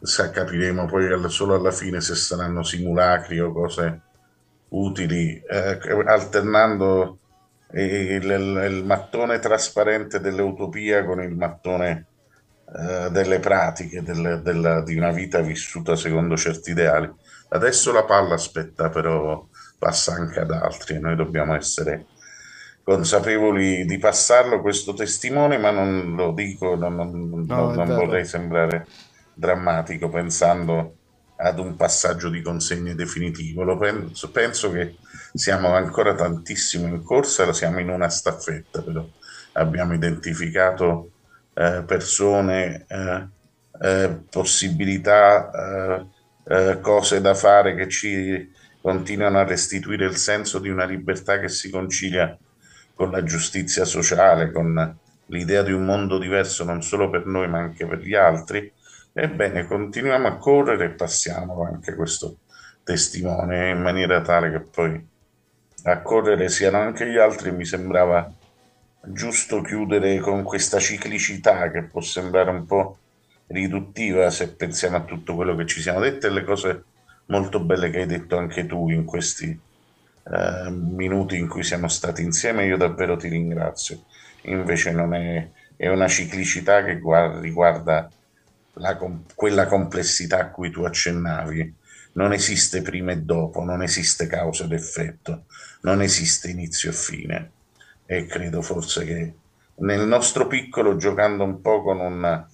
sa, 0.00 0.30
capiremo 0.30 0.86
poi 0.86 1.30
solo 1.30 1.54
alla 1.54 1.70
fine 1.70 2.00
se 2.00 2.16
saranno 2.16 2.64
simulacri 2.64 3.38
o 3.38 3.52
cose 3.52 4.00
utili, 4.70 5.40
eh, 5.48 5.78
alternando 6.06 7.18
il, 7.74 8.20
il, 8.20 8.70
il, 8.70 8.84
mattone 8.84 9.38
trasparente 9.38 10.18
dell'utopia 10.18 11.04
con 11.04 11.22
il 11.22 11.36
mattone 11.36 12.06
eh, 12.76 13.10
delle 13.12 13.38
pratiche 13.38 14.02
del, 14.02 14.40
del, 14.42 14.82
di 14.84 14.96
una 14.96 15.12
vita 15.12 15.40
vissuta 15.40 15.94
secondo 15.94 16.36
certi 16.36 16.72
ideali. 16.72 17.08
Adesso 17.50 17.92
la 17.92 18.02
palla 18.02 18.34
aspetta, 18.34 18.88
però 18.88 19.46
passa 19.78 20.14
anche 20.14 20.40
ad 20.40 20.50
altri 20.50 20.96
e 20.96 20.98
noi 20.98 21.14
dobbiamo 21.14 21.54
essere 21.54 22.06
consapevoli 22.88 23.84
di 23.84 23.98
passarlo 23.98 24.62
questo 24.62 24.94
testimone, 24.94 25.58
ma 25.58 25.70
non 25.70 26.14
lo 26.16 26.32
dico, 26.32 26.74
non, 26.74 26.94
non, 26.94 27.44
no, 27.46 27.74
non 27.74 27.86
vorrei 27.86 28.24
sembrare 28.24 28.86
drammatico 29.34 30.08
pensando 30.08 30.96
ad 31.36 31.58
un 31.58 31.76
passaggio 31.76 32.30
di 32.30 32.40
consegne 32.40 32.94
definitivo. 32.94 33.62
Lo 33.62 33.76
penso, 33.76 34.30
penso 34.30 34.72
che 34.72 34.96
siamo 35.34 35.74
ancora 35.74 36.14
tantissimo 36.14 36.86
in 36.86 37.02
corsa, 37.02 37.52
siamo 37.52 37.78
in 37.78 37.90
una 37.90 38.08
staffetta, 38.08 38.80
però 38.80 39.06
abbiamo 39.52 39.92
identificato 39.92 41.10
eh, 41.52 41.82
persone, 41.86 42.86
eh, 42.88 43.26
eh, 43.82 44.18
possibilità, 44.30 45.50
eh, 45.50 46.06
eh, 46.54 46.80
cose 46.80 47.20
da 47.20 47.34
fare 47.34 47.74
che 47.74 47.86
ci 47.90 48.50
continuano 48.80 49.40
a 49.40 49.44
restituire 49.44 50.06
il 50.06 50.16
senso 50.16 50.58
di 50.58 50.70
una 50.70 50.86
libertà 50.86 51.38
che 51.38 51.50
si 51.50 51.68
concilia 51.68 52.34
con 52.98 53.12
la 53.12 53.22
giustizia 53.22 53.84
sociale, 53.84 54.50
con 54.50 54.98
l'idea 55.26 55.62
di 55.62 55.70
un 55.70 55.84
mondo 55.84 56.18
diverso 56.18 56.64
non 56.64 56.82
solo 56.82 57.08
per 57.08 57.26
noi 57.26 57.46
ma 57.46 57.58
anche 57.58 57.86
per 57.86 58.00
gli 58.00 58.16
altri. 58.16 58.72
Ebbene, 59.12 59.66
continuiamo 59.66 60.26
a 60.26 60.36
correre 60.36 60.86
e 60.86 60.90
passiamo 60.90 61.62
anche 61.62 61.94
questo 61.94 62.38
testimone 62.82 63.70
in 63.70 63.80
maniera 63.80 64.20
tale 64.20 64.50
che 64.50 64.58
poi 64.58 65.08
a 65.84 66.00
correre 66.00 66.48
siano 66.48 66.78
anche 66.78 67.08
gli 67.08 67.18
altri. 67.18 67.52
Mi 67.52 67.64
sembrava 67.64 68.28
giusto 69.00 69.60
chiudere 69.60 70.18
con 70.18 70.42
questa 70.42 70.80
ciclicità 70.80 71.70
che 71.70 71.84
può 71.84 72.00
sembrare 72.00 72.50
un 72.50 72.66
po' 72.66 72.98
riduttiva 73.46 74.28
se 74.30 74.54
pensiamo 74.54 74.96
a 74.96 75.04
tutto 75.04 75.36
quello 75.36 75.54
che 75.54 75.66
ci 75.66 75.80
siamo 75.80 76.00
detti 76.00 76.26
e 76.26 76.30
le 76.30 76.42
cose 76.42 76.84
molto 77.26 77.60
belle 77.60 77.90
che 77.90 78.00
hai 78.00 78.06
detto 78.06 78.36
anche 78.36 78.66
tu 78.66 78.90
in 78.90 79.04
questi 79.04 79.56
eh, 80.30 80.70
minuti 80.70 81.36
in 81.38 81.48
cui 81.48 81.62
siamo 81.62 81.88
stati 81.88 82.22
insieme. 82.22 82.66
Io 82.66 82.76
davvero 82.76 83.16
ti 83.16 83.28
ringrazio. 83.28 84.04
Invece 84.42 84.92
non 84.92 85.14
è, 85.14 85.48
è 85.76 85.88
una 85.88 86.08
ciclicità 86.08 86.84
che 86.84 86.98
guarda, 86.98 87.40
riguarda 87.40 88.10
la, 88.74 88.98
quella 89.34 89.66
complessità 89.66 90.38
a 90.38 90.50
cui 90.50 90.70
tu 90.70 90.82
accennavi. 90.84 91.74
Non 92.12 92.32
esiste 92.32 92.82
prima 92.82 93.12
e 93.12 93.18
dopo, 93.18 93.62
non 93.62 93.82
esiste 93.82 94.26
causa 94.26 94.64
ed 94.64 94.72
effetto, 94.72 95.44
non 95.82 96.02
esiste 96.02 96.48
inizio 96.48 96.90
e 96.90 96.94
fine. 96.94 97.50
E 98.06 98.26
credo 98.26 98.62
forse 98.62 99.04
che 99.04 99.34
nel 99.76 100.06
nostro 100.06 100.46
piccolo, 100.46 100.96
giocando 100.96 101.44
un 101.44 101.60
po' 101.60 101.82
con 101.82 102.00
una 102.00 102.48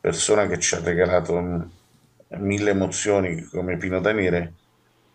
persona 0.00 0.46
che 0.46 0.58
ci 0.58 0.74
ha 0.74 0.80
regalato 0.80 1.70
mille 2.36 2.70
emozioni 2.70 3.42
come 3.44 3.76
Pino 3.78 4.00
Daniele, 4.00 4.52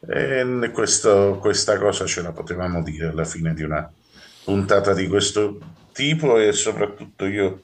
e 0.07 0.71
questo, 0.71 1.37
questa 1.39 1.77
cosa 1.77 2.05
ce 2.05 2.21
la 2.21 2.31
potevamo 2.31 2.83
dire 2.83 3.07
alla 3.07 3.23
fine 3.23 3.53
di 3.53 3.63
una 3.63 3.89
puntata 4.43 4.93
di 4.93 5.07
questo 5.07 5.57
tipo 5.93 6.37
e 6.39 6.51
soprattutto 6.51 7.25
io 7.25 7.61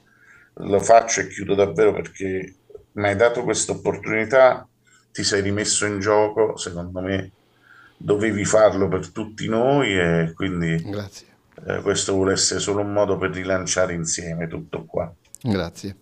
lo 0.54 0.80
faccio 0.80 1.20
e 1.20 1.28
chiudo 1.28 1.54
davvero 1.54 1.92
perché 1.92 2.54
mi 2.92 3.06
hai 3.06 3.16
dato 3.16 3.44
questa 3.44 3.72
opportunità, 3.72 4.66
ti 5.12 5.22
sei 5.22 5.42
rimesso 5.42 5.84
in 5.86 6.00
gioco, 6.00 6.56
secondo 6.56 7.00
me 7.00 7.30
dovevi 7.96 8.44
farlo 8.44 8.88
per 8.88 9.10
tutti 9.10 9.46
noi 9.46 9.98
e 9.98 10.32
quindi 10.34 10.82
eh, 11.66 11.80
questo 11.82 12.14
vuole 12.14 12.32
essere 12.32 12.60
solo 12.60 12.80
un 12.80 12.92
modo 12.92 13.18
per 13.18 13.30
rilanciare 13.30 13.92
insieme 13.92 14.48
tutto 14.48 14.84
qua. 14.86 15.12
Grazie. 15.42 15.96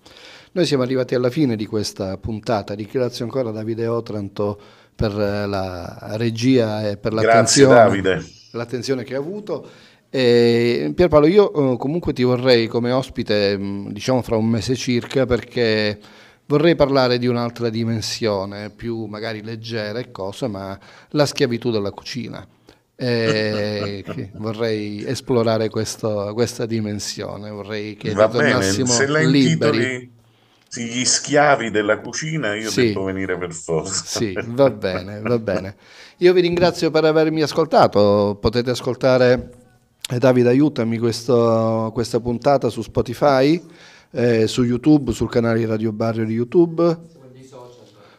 Noi 0.53 0.67
siamo 0.67 0.83
arrivati 0.83 1.15
alla 1.15 1.31
fine 1.31 1.57
di 1.57 1.67
questa 1.67 2.17
puntata, 2.17 2.75
ringrazio 2.75 3.25
ancora 3.25 3.51
Davide 3.51 3.87
Otranto 3.87 4.61
per 4.99 5.15
la 5.15 6.17
regia 6.17 6.89
e 6.89 6.97
per 6.97 7.13
l'attenzione, 7.13 8.25
l'attenzione 8.51 9.05
che 9.05 9.15
ha 9.15 9.19
avuto. 9.19 9.65
E 10.11 10.91
Pierpaolo, 10.93 11.27
io 11.29 11.75
eh, 11.75 11.77
comunque 11.77 12.13
ti 12.13 12.25
vorrei 12.25 12.67
come 12.67 12.91
ospite, 12.91 13.57
mm, 13.57 13.91
diciamo 13.91 14.23
fra 14.23 14.35
un 14.35 14.47
mese 14.47 14.75
circa, 14.75 15.25
perché 15.25 16.01
vorrei 16.47 16.75
parlare 16.75 17.19
di 17.19 17.29
un'altra 17.29 17.69
dimensione, 17.69 18.71
più 18.71 19.05
magari 19.05 19.45
leggera 19.45 20.01
e 20.01 20.11
cosa, 20.11 20.49
ma 20.49 20.77
la 21.11 21.27
schiavitù 21.27 21.71
della 21.71 21.93
cucina. 21.93 22.45
Vorrei 24.35 25.05
esplorare 25.07 25.69
questo, 25.69 26.33
questa 26.35 26.67
dimensione, 26.67 27.49
vorrei 27.49 27.95
che 27.95 28.13
Va 28.13 28.27
ritornassimo 28.27 28.97
bene, 28.97 29.27
liberi 29.27 30.17
gli 30.75 31.05
schiavi 31.05 31.71
della 31.71 31.99
cucina, 31.99 32.55
io 32.55 32.71
sì. 32.71 32.89
devo 32.89 33.05
venire 33.05 33.37
per 33.39 33.53
forza. 33.53 34.19
Sì, 34.19 34.37
va 34.47 34.71
bene, 34.71 35.21
va 35.21 35.39
bene. 35.39 35.77
Io 36.19 36.33
vi 36.33 36.41
ringrazio 36.41 36.91
per 36.91 37.05
avermi 37.05 37.43
ascoltato. 37.43 38.37
Potete 38.41 38.71
ascoltare, 38.71 39.51
eh, 40.11 40.19
Davide 40.19 40.49
aiutami, 40.49 40.99
questo, 40.99 41.91
questa 41.95 42.21
puntata 42.21 42.69
su 42.69 42.83
Spotify, 42.83 43.63
eh, 44.11 44.47
su 44.47 44.65
YouTube, 44.65 45.13
sul 45.13 45.31
canale 45.31 45.65
Radio 45.67 45.93
Barrio 45.93 46.25
di 46.25 46.35
YouTube 46.35 47.17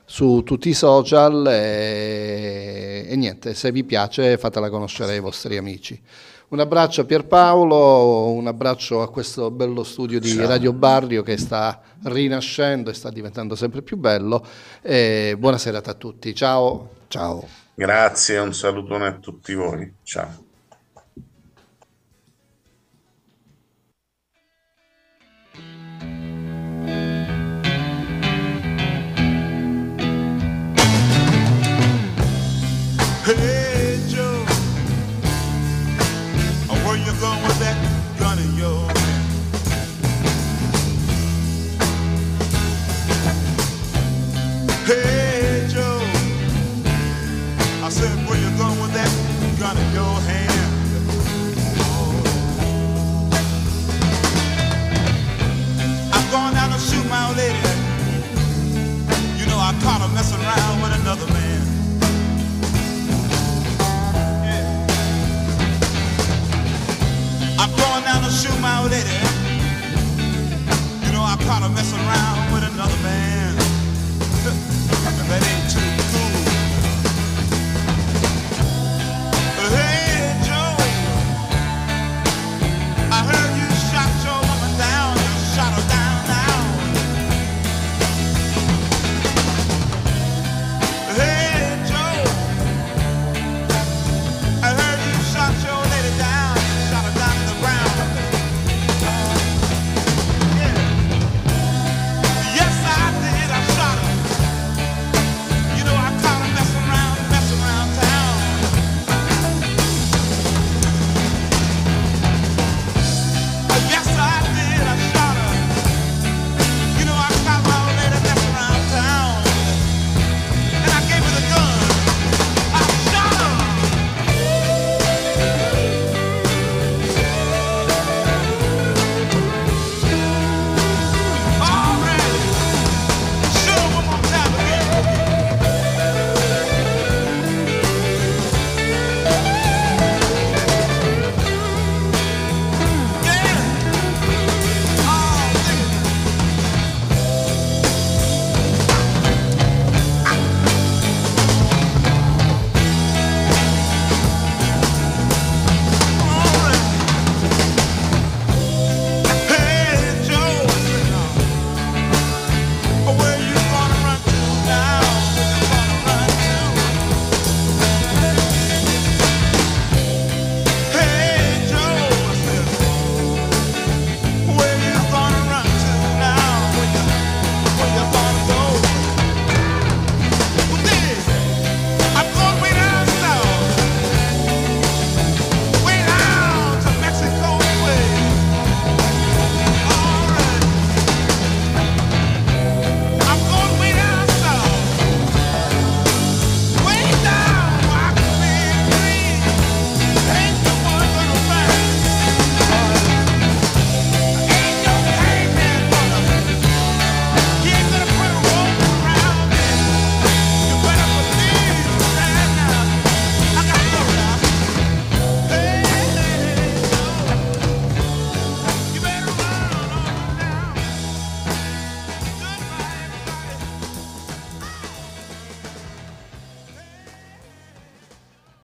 su 0.09 0.41
tutti 0.43 0.69
i 0.69 0.73
social 0.73 1.45
e, 1.45 3.05
e, 3.07 3.15
niente, 3.15 3.53
se 3.53 3.71
vi 3.71 3.83
piace 3.83 4.39
fatela 4.39 4.67
conoscere 4.71 5.11
ai 5.11 5.19
vostri 5.19 5.55
amici. 5.55 6.01
Un 6.49 6.59
abbraccio 6.59 7.01
a 7.01 7.05
Pierpaolo, 7.05 8.31
un 8.31 8.47
abbraccio 8.47 9.03
a 9.03 9.11
questo 9.11 9.51
bello 9.51 9.83
studio 9.83 10.19
di 10.19 10.29
Ciao. 10.29 10.47
Radio 10.47 10.73
Barrio 10.73 11.21
che 11.21 11.37
sta 11.37 11.79
rinascendo 12.05 12.89
e 12.89 12.95
sta 12.95 13.11
diventando 13.11 13.55
sempre 13.55 13.83
più 13.83 13.97
bello. 13.97 14.43
E 14.81 15.35
buona 15.37 15.59
serata 15.59 15.91
a 15.91 15.93
tutti. 15.93 16.33
Ciao. 16.33 16.89
Ciao. 17.07 17.47
Grazie, 17.75 18.39
un 18.39 18.53
salutone 18.55 19.05
a 19.05 19.13
tutti 19.13 19.53
voi. 19.53 19.93
Ciao. 20.01 20.47
Hey! 33.27 33.58
you, 68.49 68.61
my 68.61 68.83
lady. 68.83 69.17
You 71.05 71.11
know 71.11 71.23
I 71.23 71.35
kind 71.45 71.63
of 71.65 71.73
mess 71.73 71.93
around. 71.93 72.48